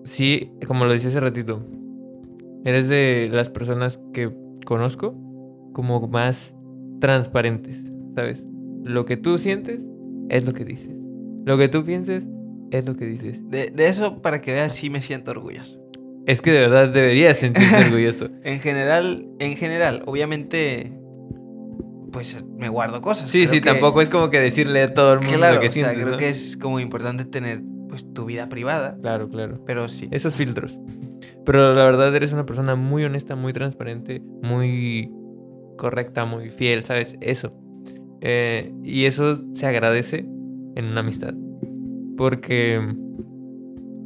[0.04, 1.62] sí, como lo decía hace ratito,
[2.64, 4.30] eres de las personas que
[4.64, 5.14] conozco
[5.72, 6.54] como más
[7.00, 7.82] transparentes,
[8.14, 8.46] ¿sabes?
[8.84, 9.80] Lo que tú sientes
[10.28, 10.90] es lo que dices.
[11.44, 12.26] Lo que tú pienses
[12.70, 13.48] es lo que dices.
[13.48, 15.80] De, de eso, para que veas, sí me siento orgulloso.
[16.26, 18.28] Es que de verdad deberías sentirte orgulloso.
[18.44, 20.92] En general, en general, obviamente,
[22.12, 23.30] pues me guardo cosas.
[23.30, 25.60] Sí, Creo sí, que- tampoco es como que decirle a todo el mundo Claro, lo
[25.62, 26.16] que o sea, creo ¿no?
[26.16, 29.62] que es como importante tener pues tu vida privada, Claro, claro.
[29.64, 30.08] pero sí.
[30.10, 30.78] Esos filtros.
[31.44, 35.12] Pero la verdad eres una persona muy honesta, muy transparente, muy
[35.76, 37.16] correcta, muy fiel, ¿sabes?
[37.20, 37.52] Eso.
[38.20, 40.26] Eh, y eso se agradece
[40.74, 41.34] en una amistad.
[42.16, 42.74] Porque...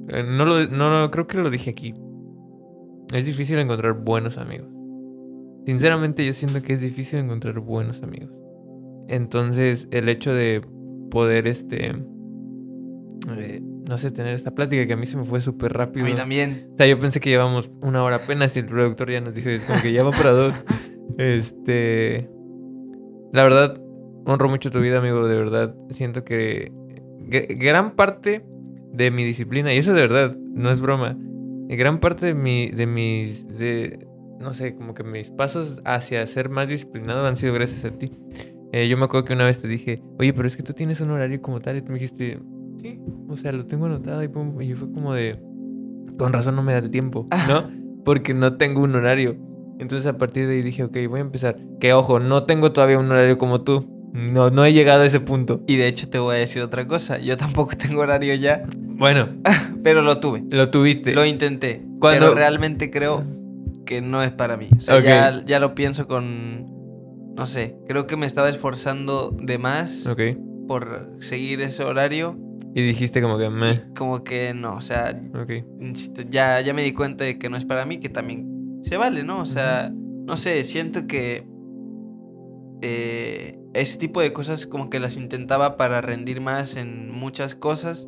[0.09, 1.95] eh, no lo, no, no, creo que lo dije aquí.
[3.13, 4.69] Es difícil encontrar buenos amigos.
[5.67, 8.31] Sinceramente yo siento que es difícil encontrar buenos amigos.
[9.09, 10.61] Entonces el hecho de
[11.11, 11.95] poder, este...
[13.37, 13.63] eh,
[13.93, 16.07] no sé, tener esta plática que a mí se me fue súper A rápido.
[16.07, 16.71] mí también.
[16.73, 19.51] O sea, yo pensé que llevamos una hora apenas y el productor ya nos dijo,
[19.51, 20.55] es como que ya va para dos.
[21.19, 22.27] Este.
[23.35, 23.79] La verdad,
[24.25, 25.27] honro mucho tu vida, amigo.
[25.27, 26.73] De verdad, siento que
[27.29, 28.47] gr- gran parte
[28.95, 31.19] de mi disciplina, y eso de verdad, no es broma,
[31.69, 34.07] y gran parte de mi, de mis, de,
[34.41, 38.11] no sé, como que mis pasos hacia ser más disciplinado han sido gracias a ti.
[38.73, 40.99] Eh, yo me acuerdo que una vez te dije, oye, pero es que tú tienes
[41.03, 42.39] un horario como tal, y tú me dijiste,
[42.83, 45.39] sí, o sea, lo tengo anotado, y, pum, y fue como de,
[46.19, 47.71] con razón no me da el tiempo, ¿no?
[48.05, 49.37] Porque no tengo un horario.
[49.79, 51.57] Entonces a partir de ahí dije, ok, voy a empezar.
[51.81, 53.89] Que ojo, no tengo todavía un horario como tú.
[54.13, 55.63] No, no he llegado a ese punto.
[55.67, 57.19] Y de hecho te voy a decir otra cosa.
[57.19, 59.29] Yo tampoco tengo horario ya, Bueno,
[59.83, 60.45] pero lo tuve.
[60.51, 61.15] lo tuviste.
[61.15, 61.83] Lo intenté.
[61.99, 63.23] Cuando- Pero realmente creo
[63.87, 64.69] que no es para mí.
[64.77, 65.05] O sea, Ok.
[65.05, 66.67] ya, ya lo pienso con...
[67.35, 70.21] No sé, creo que me estaba esforzando de más Ok.
[70.69, 72.37] por seguir ese horario.
[72.75, 73.83] Y dijiste como que me.
[73.95, 75.51] Como que no, o sea, Ok.
[75.81, 78.97] insisto, ya, ya me di cuenta de que no es para mí, que también se
[78.97, 79.41] vale, ¿no?
[79.41, 81.45] O sea, no sé, siento que
[82.83, 88.07] eh, ese tipo de cosas como que las intentaba para rendir más en muchas cosas.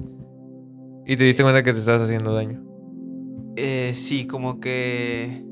[1.07, 2.63] Y te diste cuenta que te estabas haciendo daño.
[3.57, 5.45] Eh, sí, como que...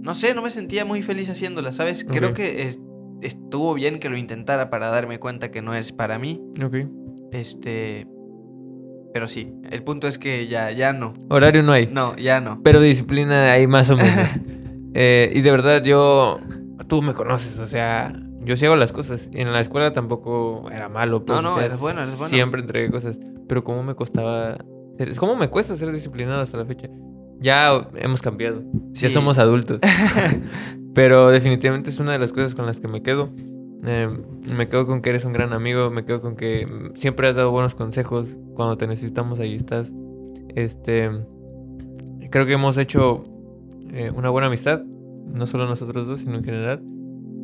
[0.00, 2.04] No sé, no me sentía muy feliz haciéndolas, ¿sabes?
[2.04, 2.80] Creo que es-
[3.22, 6.40] estuvo bien que lo intentara para darme cuenta que no es para mí.
[6.64, 6.76] Ok.
[7.40, 8.06] Este...
[9.12, 11.14] Pero sí, el punto es que ya, ya no.
[11.30, 11.86] Horario no hay.
[11.86, 12.60] No, ya no.
[12.62, 14.28] Pero disciplina hay más o menos.
[14.98, 16.40] Eh, y de verdad, yo.
[16.88, 18.14] Tú me conoces, o sea.
[18.40, 19.28] Yo sí hago las cosas.
[19.34, 21.22] En la escuela tampoco era malo.
[21.26, 22.30] Pues, No, no, o sea, eres bueno, eres bueno.
[22.34, 23.18] Siempre entregué cosas.
[23.46, 24.56] Pero cómo me costaba.
[24.96, 26.88] ser- Es como me cuesta ser disciplinado hasta la fecha.
[27.40, 28.62] Ya hemos cambiado.
[28.92, 29.80] Ya somos adultos.
[30.94, 33.30] Pero definitivamente es una de las cosas con las que me quedo.
[33.84, 34.08] Eh,
[34.54, 35.90] me quedo con que eres un gran amigo.
[35.90, 38.36] Me quedo con que siempre has dado buenos consejos.
[38.54, 39.92] Cuando te necesitamos, ahí estás.
[40.54, 41.10] Este.
[42.30, 43.24] Creo que hemos hecho
[43.92, 44.82] eh, una buena amistad.
[44.82, 46.82] No solo nosotros dos, sino en general.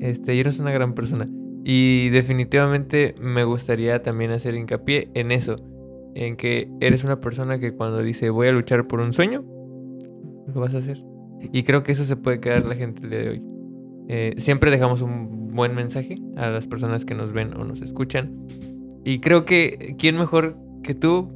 [0.00, 1.28] Este, y eres una gran persona.
[1.64, 5.56] Y definitivamente me gustaría también hacer hincapié en eso.
[6.14, 9.44] en que eres una persona que cuando dice voy a luchar por un sueño,
[10.52, 11.02] lo vas a hacer.
[11.52, 13.42] Y creo que eso se puede quedar la gente el día de hoy.
[14.08, 18.46] Eh, siempre dejamos un buen mensaje a las personas que nos ven o nos escuchan.
[19.04, 21.28] Y creo que, ¿quién mejor que tú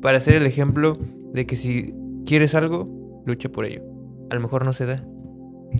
[0.00, 0.96] para ser el ejemplo
[1.32, 1.94] de que si
[2.26, 3.82] quieres algo, lucha por ello?
[4.30, 5.04] A lo mejor no se da.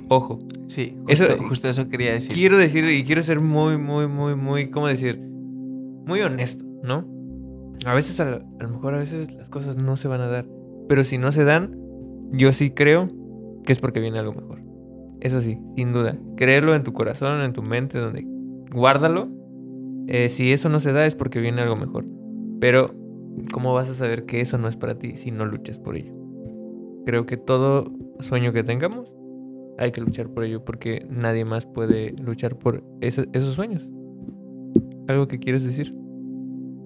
[0.08, 0.38] Ojo.
[0.66, 2.32] Sí, Eso- justo justo eso quería decir.
[2.32, 5.18] Quiero decir, y quiero ser muy, muy, muy, muy, ¿cómo decir?
[5.18, 7.06] Muy honesto, ¿no?
[7.86, 10.26] A veces, a, lo- a lo mejor a veces las cosas no se van a
[10.28, 10.46] dar.
[10.88, 11.78] Pero si no se dan,
[12.32, 13.08] yo sí creo
[13.64, 14.60] que es porque viene algo mejor.
[15.24, 16.16] Eso sí, sin duda.
[16.36, 18.24] Créelo en tu corazón, en tu mente, donde
[18.72, 19.28] guárdalo.
[20.06, 22.04] Eh, si eso no se da es porque viene algo mejor.
[22.60, 22.90] Pero,
[23.52, 26.12] ¿cómo vas a saber que eso no es para ti si no luchas por ello?
[27.06, 27.90] Creo que todo
[28.20, 29.10] sueño que tengamos
[29.78, 33.88] hay que luchar por ello porque nadie más puede luchar por ese- esos sueños.
[35.08, 35.94] ¿Algo que quieres decir?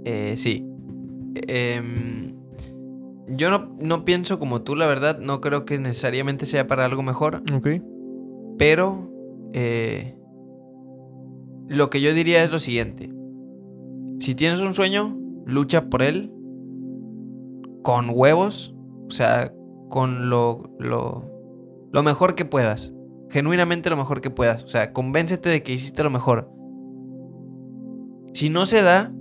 [0.05, 0.65] Eh, sí.
[1.49, 2.35] Em,
[3.29, 5.19] yo no, no pienso como tú, la verdad.
[5.19, 7.43] No creo que necesariamente sea para algo mejor.
[7.55, 7.69] Ok.
[8.59, 9.11] Pero
[9.53, 10.17] eh,
[11.69, 13.11] lo que yo diría es lo siguiente.
[14.19, 15.17] Si tienes un sueño,
[15.47, 16.33] lucha por él
[17.83, 18.75] con huevos.
[19.07, 19.53] O sea,
[19.89, 21.31] con lo, lo,
[21.93, 22.93] lo mejor que puedas.
[23.31, 24.65] Genuinamente lo mejor que puedas.
[24.65, 26.51] O sea, convéncete de que hiciste lo mejor.
[28.35, 29.13] Si no se da,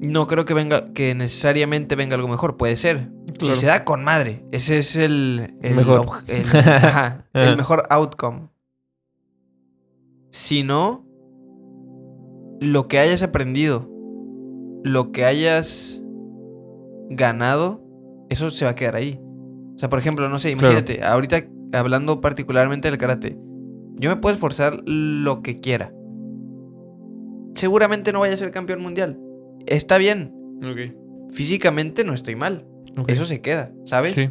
[0.00, 2.56] no creo que venga, que necesariamente venga algo mejor.
[2.56, 3.08] Puede ser.
[3.38, 3.54] Claro.
[3.54, 4.44] Si se da con madre.
[4.52, 6.06] Ese es el, el Mejor.
[6.28, 7.56] el- ajá, el Ah.
[7.56, 8.48] mejor outcome.
[10.30, 11.04] Si no,
[12.60, 13.88] lo que hayas aprendido,
[14.84, 16.02] lo que hayas
[17.10, 17.82] ganado,
[18.28, 19.18] eso se va a quedar ahí.
[19.74, 20.68] O sea, por ejemplo, no sé, Claro.
[20.78, 23.38] imagínate, ahorita hablando particularmente del karate,
[23.98, 25.92] yo me puedo esforzar lo que quiera.
[27.54, 29.18] Seguramente no vaya a ser campeón mundial.
[29.66, 30.32] Está bien.
[30.62, 31.30] Ok.
[31.32, 32.66] Físicamente no estoy mal.
[33.08, 34.14] Eso se queda, ¿sabes?
[34.14, 34.30] Sí.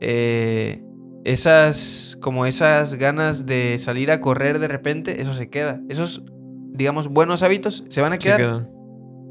[0.00, 0.82] Eh,
[1.24, 5.82] esas, como esas ganas de salir a correr de repente, eso se queda.
[5.90, 6.24] Esos,
[6.72, 8.38] digamos, buenos hábitos se van a Se quedar.
[8.38, 8.70] quedan.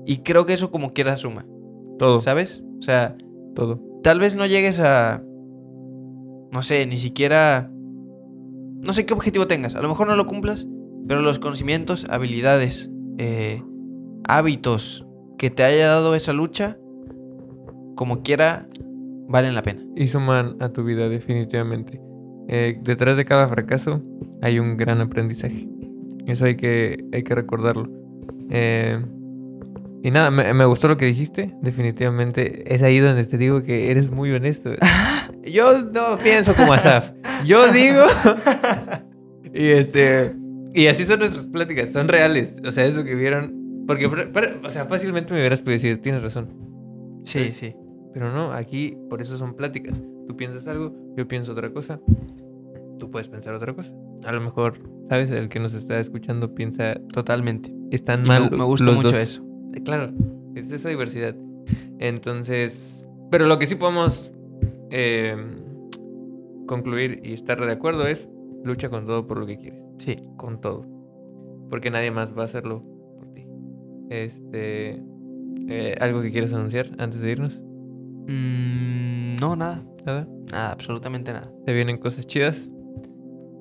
[0.06, 1.45] Y creo que eso como quiera suma,
[1.98, 2.20] Todo.
[2.20, 2.64] ¿sabes?
[2.78, 3.16] O sea,
[3.56, 3.82] Todo.
[4.03, 5.24] tal vez no llegues a,
[6.52, 9.76] no sé, ni siquiera, no sé qué objetivo tengas.
[9.76, 10.68] A lo mejor no lo cumplas,
[11.07, 13.64] pero los conocimientos, habilidades, eh,
[14.28, 15.06] hábitos
[15.40, 16.78] que te haya dado esa lucha,
[17.95, 18.68] como quiera,
[19.28, 19.82] valen la pena.
[19.95, 21.99] Y suman a tu vida definitivamente.
[22.49, 24.03] Eh, detrás de cada fracaso
[24.41, 25.68] hay un gran aprendizaje.
[26.28, 27.90] Eso hay que, hay que recordarlo.
[28.52, 28.99] Eh,
[30.03, 31.56] y nada, me, me gustó lo que dijiste.
[31.61, 34.72] Definitivamente es ahí donde te digo que eres muy honesto.
[35.44, 37.11] Yo no pienso como Asaf.
[37.45, 38.03] Yo digo.
[39.53, 40.36] y este.
[40.74, 42.56] Y así son nuestras pláticas, son reales.
[42.66, 43.59] O sea, eso que vieron.
[43.90, 46.48] Porque, pero- o sea, fácilmente me hubieras podido decir, tienes razón.
[47.26, 47.76] Sí, sí.
[48.14, 50.02] Pero no, aquí por eso son pláticas.
[50.28, 51.99] Tú piensas algo, yo pienso otra cosa.
[52.98, 53.94] Tú puedes pensar otra cosa.
[54.26, 54.74] A lo mejor,
[55.10, 55.32] ¿sabes?
[55.32, 57.74] El que nos está escuchando piensa, Totalmente.
[57.91, 58.49] están Y mal.
[58.52, 59.18] me, me gusta los mucho dos".
[59.18, 59.44] eso.
[59.74, 60.11] Eh, Claro,
[60.56, 61.36] es esa diversidad.
[61.99, 64.32] Entonces, pero lo que sí podemos
[64.91, 65.36] eh,
[66.68, 68.30] concluir y estar de acuerdo es
[68.64, 69.82] lucha con todo por lo que quieres.
[69.99, 70.16] Sí.
[70.38, 70.86] Con todo.
[71.70, 72.84] Porque nadie más va a hacerlo.
[74.10, 75.02] Este,
[75.69, 77.61] eh, ¿Algo que quieras anunciar antes de irnos?
[78.27, 79.84] Mm, no, nada.
[80.06, 80.27] ¿Nada?
[80.52, 81.52] Nada, absolutamente nada.
[81.65, 82.72] ¿Se vienen cosas chidas?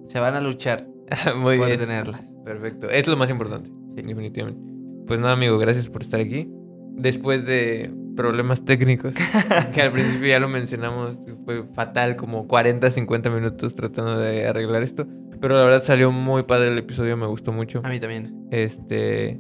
[0.09, 0.87] Se van a luchar
[1.37, 1.79] Muy por bien.
[1.79, 2.23] tenerlas.
[2.45, 2.89] Perfecto.
[2.91, 3.71] Es lo más importante.
[3.95, 4.61] Definitivamente.
[5.07, 6.51] Pues nada, amigo, gracias por estar aquí.
[6.93, 9.15] Después de problemas técnicos,
[9.75, 14.83] que al principio ya lo mencionamos, fue fatal, como 40, 50 minutos tratando de arreglar
[14.83, 15.07] esto.
[15.41, 17.81] Pero la verdad salió muy padre el episodio, me gustó mucho.
[17.85, 18.49] A mí también.
[18.51, 19.39] Este,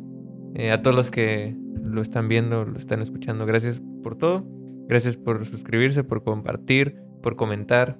[0.54, 4.46] eh, a todos los que lo están viendo, lo están escuchando, gracias por todo.
[4.88, 7.98] Gracias por suscribirse, por compartir, por comentar.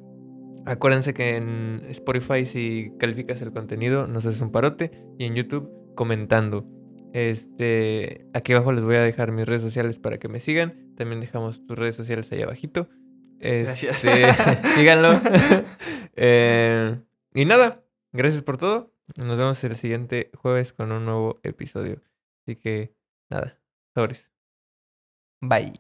[0.65, 5.71] Acuérdense que en Spotify si calificas el contenido nos haces un parote y en YouTube
[5.95, 6.67] comentando.
[7.13, 10.95] Este, aquí abajo les voy a dejar mis redes sociales para que me sigan.
[10.97, 12.89] También dejamos tus redes sociales ahí abajito.
[13.39, 14.05] Gracias.
[14.05, 14.27] Este,
[14.75, 15.11] síganlo.
[16.21, 17.01] Eh,
[17.35, 18.93] y nada, gracias por todo.
[19.15, 22.03] Nos vemos el siguiente jueves con un nuevo episodio.
[22.49, 22.97] Así que
[23.29, 23.61] nada,
[23.95, 24.31] sobres.
[25.43, 25.73] Bye.